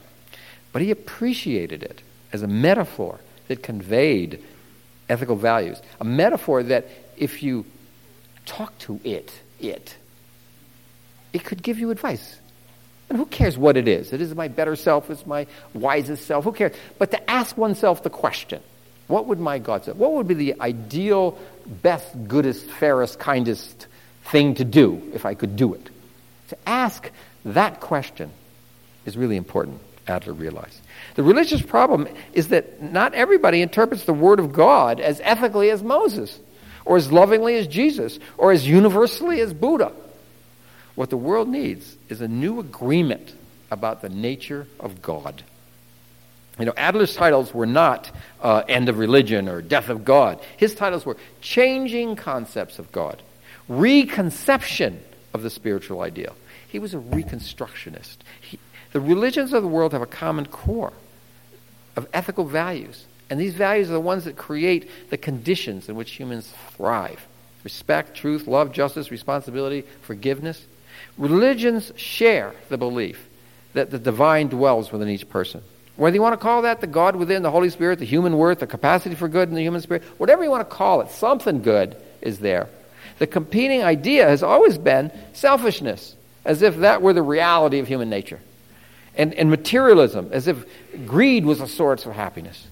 But 0.73 0.81
he 0.81 0.91
appreciated 0.91 1.83
it 1.83 2.01
as 2.31 2.43
a 2.43 2.47
metaphor 2.47 3.19
that 3.47 3.63
conveyed 3.63 4.43
ethical 5.09 5.35
values. 5.35 5.81
A 5.99 6.05
metaphor 6.05 6.63
that 6.63 6.87
if 7.17 7.43
you 7.43 7.65
talk 8.45 8.77
to 8.79 8.99
it, 9.03 9.31
it, 9.59 9.95
it 11.33 11.43
could 11.43 11.61
give 11.61 11.79
you 11.79 11.91
advice. 11.91 12.40
And 13.11 13.17
who 13.17 13.25
cares 13.25 13.57
what 13.57 13.75
it 13.75 13.89
is? 13.89 14.13
It 14.13 14.21
is 14.21 14.33
my 14.33 14.47
better 14.47 14.77
self, 14.77 15.09
it's 15.09 15.25
my 15.25 15.45
wisest 15.73 16.25
self, 16.25 16.45
who 16.45 16.53
cares? 16.53 16.73
But 16.97 17.11
to 17.11 17.29
ask 17.29 17.57
oneself 17.57 18.03
the 18.03 18.09
question, 18.09 18.61
what 19.07 19.25
would 19.25 19.37
my 19.37 19.59
God 19.59 19.83
say? 19.83 19.91
What 19.91 20.13
would 20.13 20.29
be 20.29 20.33
the 20.33 20.55
ideal, 20.61 21.37
best, 21.65 22.07
goodest, 22.29 22.65
fairest, 22.67 23.19
kindest 23.19 23.87
thing 24.27 24.55
to 24.55 24.63
do 24.63 25.11
if 25.13 25.25
I 25.25 25.33
could 25.33 25.57
do 25.57 25.73
it? 25.73 25.89
To 26.51 26.57
ask 26.65 27.11
that 27.43 27.81
question 27.81 28.31
is 29.05 29.17
really 29.17 29.35
important, 29.35 29.81
Adler 30.07 30.31
realized. 30.31 30.79
The 31.15 31.23
religious 31.23 31.61
problem 31.61 32.07
is 32.31 32.47
that 32.47 32.81
not 32.81 33.13
everybody 33.13 33.61
interprets 33.61 34.05
the 34.05 34.13
Word 34.13 34.39
of 34.39 34.53
God 34.53 35.01
as 35.01 35.19
ethically 35.21 35.69
as 35.69 35.83
Moses, 35.83 36.39
or 36.85 36.95
as 36.95 37.11
lovingly 37.11 37.55
as 37.55 37.67
Jesus, 37.67 38.19
or 38.37 38.53
as 38.53 38.65
universally 38.65 39.41
as 39.41 39.53
Buddha. 39.53 39.91
What 40.95 41.09
the 41.09 41.17
world 41.17 41.47
needs 41.47 41.95
is 42.09 42.21
a 42.21 42.27
new 42.27 42.59
agreement 42.59 43.33
about 43.69 44.01
the 44.01 44.09
nature 44.09 44.67
of 44.79 45.01
God. 45.01 45.43
You 46.59 46.65
know, 46.65 46.73
Adler's 46.75 47.15
titles 47.15 47.53
were 47.53 47.65
not 47.65 48.11
uh, 48.41 48.63
End 48.67 48.89
of 48.89 48.99
Religion 48.99 49.47
or 49.47 49.61
Death 49.61 49.89
of 49.89 50.03
God. 50.03 50.39
His 50.57 50.75
titles 50.75 51.05
were 51.05 51.17
Changing 51.39 52.15
Concepts 52.15 52.77
of 52.77 52.91
God, 52.91 53.21
Reconception 53.67 55.01
of 55.33 55.43
the 55.43 55.49
Spiritual 55.49 56.01
Ideal. 56.01 56.35
He 56.67 56.79
was 56.79 56.93
a 56.93 56.97
reconstructionist. 56.97 58.17
He, 58.41 58.59
the 58.91 58.99
religions 58.99 59.53
of 59.53 59.63
the 59.63 59.69
world 59.69 59.93
have 59.93 60.01
a 60.01 60.07
common 60.07 60.45
core 60.45 60.93
of 61.95 62.07
ethical 62.13 62.45
values. 62.45 63.05
And 63.29 63.39
these 63.39 63.53
values 63.53 63.89
are 63.89 63.93
the 63.93 63.99
ones 63.99 64.25
that 64.25 64.35
create 64.35 64.89
the 65.09 65.17
conditions 65.17 65.87
in 65.87 65.95
which 65.95 66.11
humans 66.11 66.53
thrive 66.71 67.25
respect, 67.63 68.17
truth, 68.17 68.47
love, 68.47 68.71
justice, 68.71 69.11
responsibility, 69.11 69.83
forgiveness. 70.01 70.65
Religions 71.21 71.91
share 71.97 72.51
the 72.69 72.79
belief 72.79 73.29
that 73.73 73.91
the 73.91 73.99
divine 73.99 74.47
dwells 74.47 74.91
within 74.91 75.07
each 75.07 75.29
person. 75.29 75.61
Whether 75.95 76.15
you 76.15 76.21
want 76.21 76.33
to 76.33 76.43
call 76.43 76.63
that 76.63 76.81
the 76.81 76.87
God 76.87 77.15
within, 77.15 77.43
the 77.43 77.51
Holy 77.51 77.69
Spirit, 77.69 77.99
the 77.99 78.05
human 78.05 78.39
worth, 78.39 78.57
the 78.57 78.65
capacity 78.65 79.13
for 79.13 79.27
good 79.27 79.47
in 79.47 79.53
the 79.53 79.61
human 79.61 79.81
spirit, 79.81 80.01
whatever 80.17 80.43
you 80.43 80.49
want 80.49 80.67
to 80.67 80.75
call 80.75 81.01
it, 81.01 81.11
something 81.11 81.61
good 81.61 81.95
is 82.21 82.39
there. 82.39 82.69
The 83.19 83.27
competing 83.27 83.83
idea 83.83 84.27
has 84.27 84.41
always 84.41 84.79
been 84.79 85.11
selfishness, 85.33 86.15
as 86.43 86.63
if 86.63 86.77
that 86.77 87.03
were 87.03 87.13
the 87.13 87.21
reality 87.21 87.77
of 87.77 87.87
human 87.87 88.09
nature. 88.09 88.39
And, 89.15 89.35
and 89.35 89.51
materialism, 89.51 90.29
as 90.31 90.47
if 90.47 90.65
greed 91.05 91.45
was 91.45 91.61
a 91.61 91.67
source 91.67 92.03
of 92.07 92.13
happiness. 92.13 92.67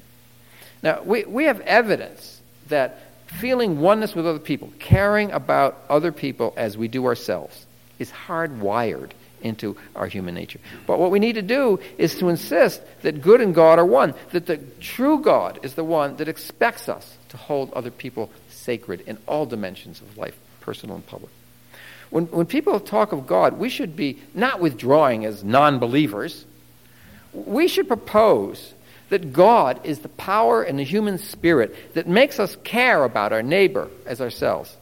Now, 0.82 1.04
we, 1.04 1.24
we 1.24 1.44
have 1.44 1.62
evidence 1.62 2.42
that 2.70 3.00
feeling 3.28 3.80
oneness 3.80 4.16
with 4.16 4.26
other 4.26 4.40
people, 4.40 4.74
caring 4.80 5.32
about 5.34 5.78
other 5.88 6.12
people 6.12 6.56
as 6.58 6.76
we 6.76 6.88
do 6.88 7.06
ourselves, 7.06 7.68
is 8.00 8.12
hardwired 8.12 9.12
into 9.42 9.78
our 9.96 10.08
human 10.08 10.36
nature. 10.36 10.60
But 10.86 11.00
what 11.00 11.12
we 11.12 11.20
need 11.20 11.34
to 11.34 11.42
do 11.42 11.80
is 11.98 12.16
to 12.16 12.30
insist 12.30 12.82
that 13.02 13.22
good 13.22 13.42
and 13.42 13.56
God 13.56 13.80
are 13.80 13.86
one, 13.86 14.14
that 14.32 14.46
the 14.46 14.58
true 14.80 15.20
God 15.20 15.60
is 15.64 15.76
the 15.76 15.84
one 15.84 16.18
that 16.18 16.28
expects 16.28 16.90
us 16.90 17.18
to 17.30 17.38
hold 17.38 17.72
other 17.74 17.92
people 17.92 18.30
sacred 18.50 19.02
in 19.02 19.18
all 19.28 19.46
dimensions 19.46 20.02
of 20.02 20.18
life, 20.18 20.38
personal 20.62 20.96
and 20.96 21.06
public. 21.06 21.32
When, 22.10 22.26
when 22.26 22.48
people 22.48 22.80
talk 22.80 23.12
of 23.12 23.28
God, 23.28 23.60
we 23.60 23.70
should 23.70 23.96
be 23.96 24.20
not 24.34 24.60
withdrawing 24.60 25.26
as 25.26 25.44
non 25.44 25.80
believers. 25.80 26.46
We 27.34 27.68
should 27.68 27.88
propose 27.88 28.74
that 29.10 29.34
God 29.34 29.80
is 29.84 30.00
the 30.00 30.10
power 30.10 30.64
in 30.64 30.78
the 30.78 30.84
human 30.84 31.18
spirit 31.18 31.94
that 31.94 32.08
makes 32.08 32.40
us 32.40 32.56
care 32.64 33.04
about 33.04 33.34
our 33.34 33.44
neighbor 33.44 33.90
as 34.06 34.22
ourselves. 34.22 34.76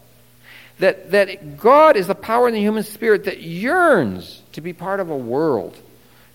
That, 0.79 1.11
that 1.11 1.57
God 1.57 1.97
is 1.97 2.07
the 2.07 2.15
power 2.15 2.47
in 2.47 2.53
the 2.53 2.59
human 2.59 2.83
spirit 2.83 3.25
that 3.25 3.41
yearns 3.41 4.43
to 4.53 4.61
be 4.61 4.73
part 4.73 4.99
of 4.99 5.09
a 5.09 5.17
world 5.17 5.75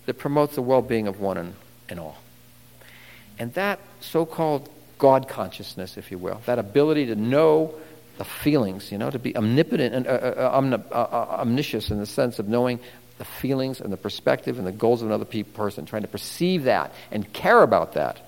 that 0.07 0.15
promotes 0.15 0.57
the 0.57 0.63
well 0.63 0.83
being 0.83 1.07
of 1.07 1.21
one 1.21 1.37
and, 1.37 1.55
and 1.89 2.01
all. 2.01 2.19
And 3.39 3.55
that 3.55 3.79
so 4.01 4.27
called 4.27 4.69
God 4.99 5.29
consciousness, 5.29 5.97
if 5.97 6.11
you 6.11 6.19
will, 6.19 6.41
that 6.47 6.59
ability 6.59 7.07
to 7.07 7.15
know 7.15 7.75
the 8.19 8.25
feelings, 8.25 8.93
you 8.93 8.99
know, 8.99 9.11
to 9.11 9.19
be 9.19 9.37
omnipotent 9.37 9.95
and 9.95 10.07
uh, 10.07 10.11
uh, 10.11 10.81
uh, 10.93 10.95
uh, 10.97 11.41
omniscient 11.41 11.91
in 11.91 11.99
the 11.99 12.07
sense 12.07 12.39
of 12.39 12.49
knowing 12.49 12.79
the 13.19 13.25
feelings 13.25 13.81
and 13.81 13.93
the 13.93 13.97
perspective 13.97 14.59
and 14.59 14.67
the 14.67 14.73
goals 14.73 15.03
of 15.03 15.09
another 15.09 15.25
pe- 15.25 15.43
person, 15.43 15.87
trying 15.87 16.03
to 16.03 16.09
perceive 16.09 16.65
that 16.65 16.93
and 17.11 17.33
care 17.33 17.63
about 17.63 17.95
that. 17.95 18.19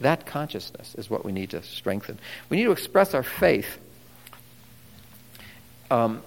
That 0.00 0.26
consciousness 0.26 0.94
is 0.96 1.08
what 1.08 1.24
we 1.24 1.32
need 1.32 1.50
to 1.50 1.62
strengthen. 1.62 2.18
We 2.50 2.58
need 2.58 2.64
to 2.64 2.72
express 2.72 3.14
our 3.14 3.22
faith 3.22 3.78
um, 5.90 6.22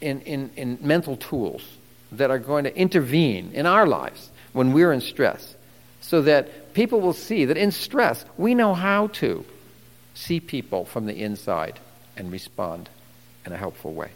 in, 0.00 0.20
in, 0.22 0.50
in 0.56 0.78
mental 0.80 1.16
tools 1.16 1.62
that 2.12 2.30
are 2.30 2.38
going 2.38 2.64
to 2.64 2.76
intervene 2.76 3.52
in 3.52 3.66
our 3.66 3.86
lives 3.86 4.30
when 4.52 4.72
we're 4.72 4.92
in 4.92 5.00
stress 5.00 5.54
so 6.00 6.22
that 6.22 6.74
people 6.74 7.00
will 7.00 7.12
see 7.12 7.46
that 7.46 7.56
in 7.56 7.72
stress 7.72 8.24
we 8.36 8.54
know 8.54 8.74
how 8.74 9.08
to 9.08 9.44
see 10.14 10.40
people 10.40 10.84
from 10.84 11.06
the 11.06 11.22
inside 11.22 11.78
and 12.16 12.30
respond 12.30 12.88
in 13.44 13.52
a 13.52 13.56
helpful 13.56 13.92
way. 13.92 14.10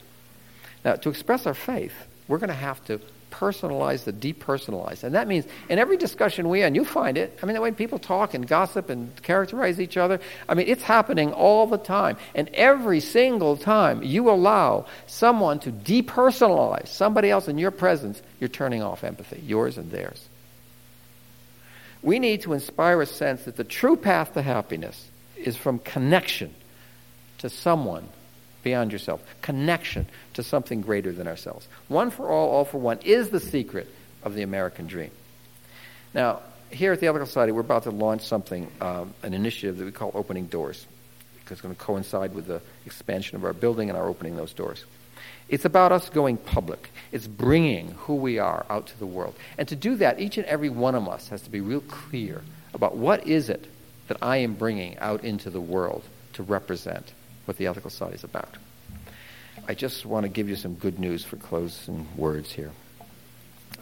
Now, 0.84 0.94
to 0.94 1.10
express 1.10 1.46
our 1.46 1.54
faith, 1.54 1.94
we're 2.28 2.38
going 2.38 2.48
to 2.48 2.54
have 2.54 2.84
to 2.86 3.00
personalize 3.30 4.04
the 4.04 4.12
depersonalized. 4.12 5.04
And 5.04 5.14
that 5.14 5.28
means 5.28 5.46
in 5.68 5.78
every 5.78 5.96
discussion 5.96 6.48
we 6.48 6.62
and 6.62 6.74
you 6.74 6.84
find 6.84 7.16
it, 7.16 7.38
I 7.42 7.46
mean, 7.46 7.54
the 7.54 7.60
way 7.60 7.72
people 7.72 7.98
talk 7.98 8.34
and 8.34 8.46
gossip 8.46 8.90
and 8.90 9.14
characterize 9.22 9.80
each 9.80 9.96
other, 9.96 10.20
I 10.48 10.54
mean, 10.54 10.66
it's 10.68 10.82
happening 10.82 11.32
all 11.32 11.66
the 11.66 11.78
time. 11.78 12.16
And 12.34 12.48
every 12.54 13.00
single 13.00 13.56
time 13.56 14.02
you 14.02 14.30
allow 14.30 14.86
someone 15.06 15.58
to 15.60 15.70
depersonalize 15.70 16.88
somebody 16.88 17.30
else 17.30 17.48
in 17.48 17.58
your 17.58 17.70
presence, 17.70 18.20
you're 18.40 18.48
turning 18.48 18.82
off 18.82 19.04
empathy, 19.04 19.42
yours 19.46 19.78
and 19.78 19.90
theirs. 19.90 20.28
We 22.02 22.18
need 22.18 22.42
to 22.42 22.52
inspire 22.52 23.02
a 23.02 23.06
sense 23.06 23.44
that 23.44 23.56
the 23.56 23.64
true 23.64 23.96
path 23.96 24.34
to 24.34 24.42
happiness 24.42 25.08
is 25.36 25.56
from 25.56 25.78
connection 25.80 26.54
to 27.38 27.48
someone 27.48 28.08
beyond 28.68 28.92
yourself, 28.92 29.22
connection 29.40 30.06
to 30.34 30.42
something 30.42 30.82
greater 30.82 31.10
than 31.10 31.26
ourselves. 31.26 31.66
One 31.88 32.10
for 32.10 32.28
all, 32.28 32.50
all 32.50 32.64
for 32.66 32.76
one 32.76 32.98
is 33.02 33.30
the 33.30 33.40
secret 33.40 33.88
of 34.22 34.34
the 34.34 34.42
American 34.42 34.86
dream. 34.86 35.10
Now, 36.12 36.40
here 36.70 36.92
at 36.92 37.00
the 37.00 37.06
Ethical 37.06 37.26
Society, 37.26 37.52
we're 37.52 37.62
about 37.62 37.84
to 37.84 37.90
launch 37.90 38.22
something, 38.22 38.70
um, 38.82 39.14
an 39.22 39.32
initiative 39.32 39.78
that 39.78 39.86
we 39.86 39.92
call 39.92 40.10
Opening 40.12 40.46
Doors, 40.48 40.86
because 41.36 41.52
it's 41.52 41.60
going 41.62 41.74
to 41.74 41.80
coincide 41.80 42.34
with 42.34 42.46
the 42.46 42.60
expansion 42.84 43.36
of 43.36 43.44
our 43.44 43.54
building 43.54 43.88
and 43.88 43.96
our 43.96 44.06
opening 44.06 44.36
those 44.36 44.52
doors. 44.52 44.84
It's 45.48 45.64
about 45.64 45.90
us 45.92 46.10
going 46.10 46.36
public. 46.36 46.90
It's 47.10 47.26
bringing 47.26 47.92
who 47.92 48.16
we 48.16 48.38
are 48.38 48.66
out 48.68 48.88
to 48.88 48.98
the 48.98 49.06
world. 49.06 49.34
And 49.56 49.66
to 49.68 49.76
do 49.76 49.96
that, 49.96 50.20
each 50.20 50.36
and 50.36 50.46
every 50.46 50.68
one 50.68 50.94
of 50.94 51.08
us 51.08 51.28
has 51.28 51.40
to 51.42 51.50
be 51.50 51.62
real 51.62 51.80
clear 51.80 52.42
about 52.74 52.98
what 52.98 53.26
is 53.26 53.48
it 53.48 53.66
that 54.08 54.18
I 54.20 54.36
am 54.38 54.52
bringing 54.54 54.98
out 54.98 55.24
into 55.24 55.48
the 55.48 55.60
world 55.60 56.02
to 56.34 56.42
represent 56.42 57.14
what 57.48 57.56
the 57.56 57.66
Ethical 57.66 57.88
Society 57.88 58.16
is 58.16 58.24
about. 58.24 58.58
I 59.66 59.74
just 59.74 60.04
want 60.04 60.24
to 60.24 60.28
give 60.28 60.50
you 60.50 60.54
some 60.54 60.74
good 60.74 60.98
news 60.98 61.24
for 61.24 61.36
closing 61.36 62.06
words 62.14 62.52
here. 62.52 62.70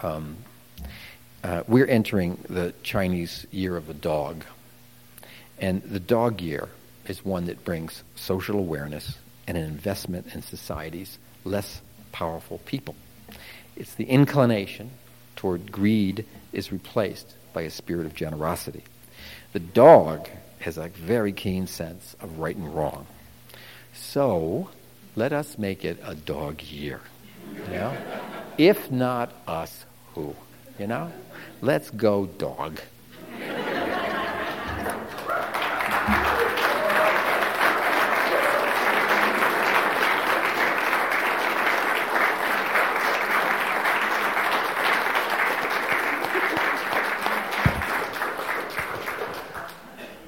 Um, 0.03 0.37
uh, 1.43 1.65
we're 1.67 1.87
entering 1.87 2.39
the 2.49 2.73
Chinese 2.85 3.45
Year 3.51 3.77
of 3.77 3.89
the 3.89 3.95
Dog. 3.95 4.45
And 5.59 5.83
the 5.83 5.99
dog 5.99 6.41
year 6.41 6.69
is 7.07 7.25
one 7.25 7.47
that 7.47 7.65
brings 7.65 8.05
social 8.15 8.57
awareness 8.57 9.19
and 9.49 9.59
an 9.59 9.65
investment 9.65 10.33
in 10.33 10.43
society's 10.43 11.19
less 11.45 11.81
powerful 12.13 12.59
people. 12.67 12.95
It's 13.75 13.95
the 13.95 14.05
inclination 14.05 14.91
toward 15.35 15.73
greed 15.73 16.25
is 16.53 16.71
replaced 16.71 17.35
by 17.53 17.63
a 17.63 17.71
spirit 17.71 18.07
of 18.07 18.15
generosity. 18.15 18.85
The 19.53 19.61
dog 19.61 20.29
has 20.61 20.79
a 20.79 20.89
very 20.89 21.33
keen 21.33 21.67
sense 21.67 22.15
of 22.21 22.39
right 22.39 22.57
and 22.57 22.73
wrong. 22.73 23.07
So 24.17 24.71
let 25.15 25.35
us 25.35 25.59
make 25.59 25.85
it 25.85 25.99
a 26.03 26.15
dog 26.15 26.63
year. 26.63 27.03
You 27.69 27.77
know? 27.77 27.97
if 28.57 28.91
not 28.91 29.31
us, 29.47 29.85
who? 30.15 30.35
You 30.79 30.87
know? 30.87 31.13
Let's 31.61 31.91
go 31.91 32.25
dog. 32.25 32.81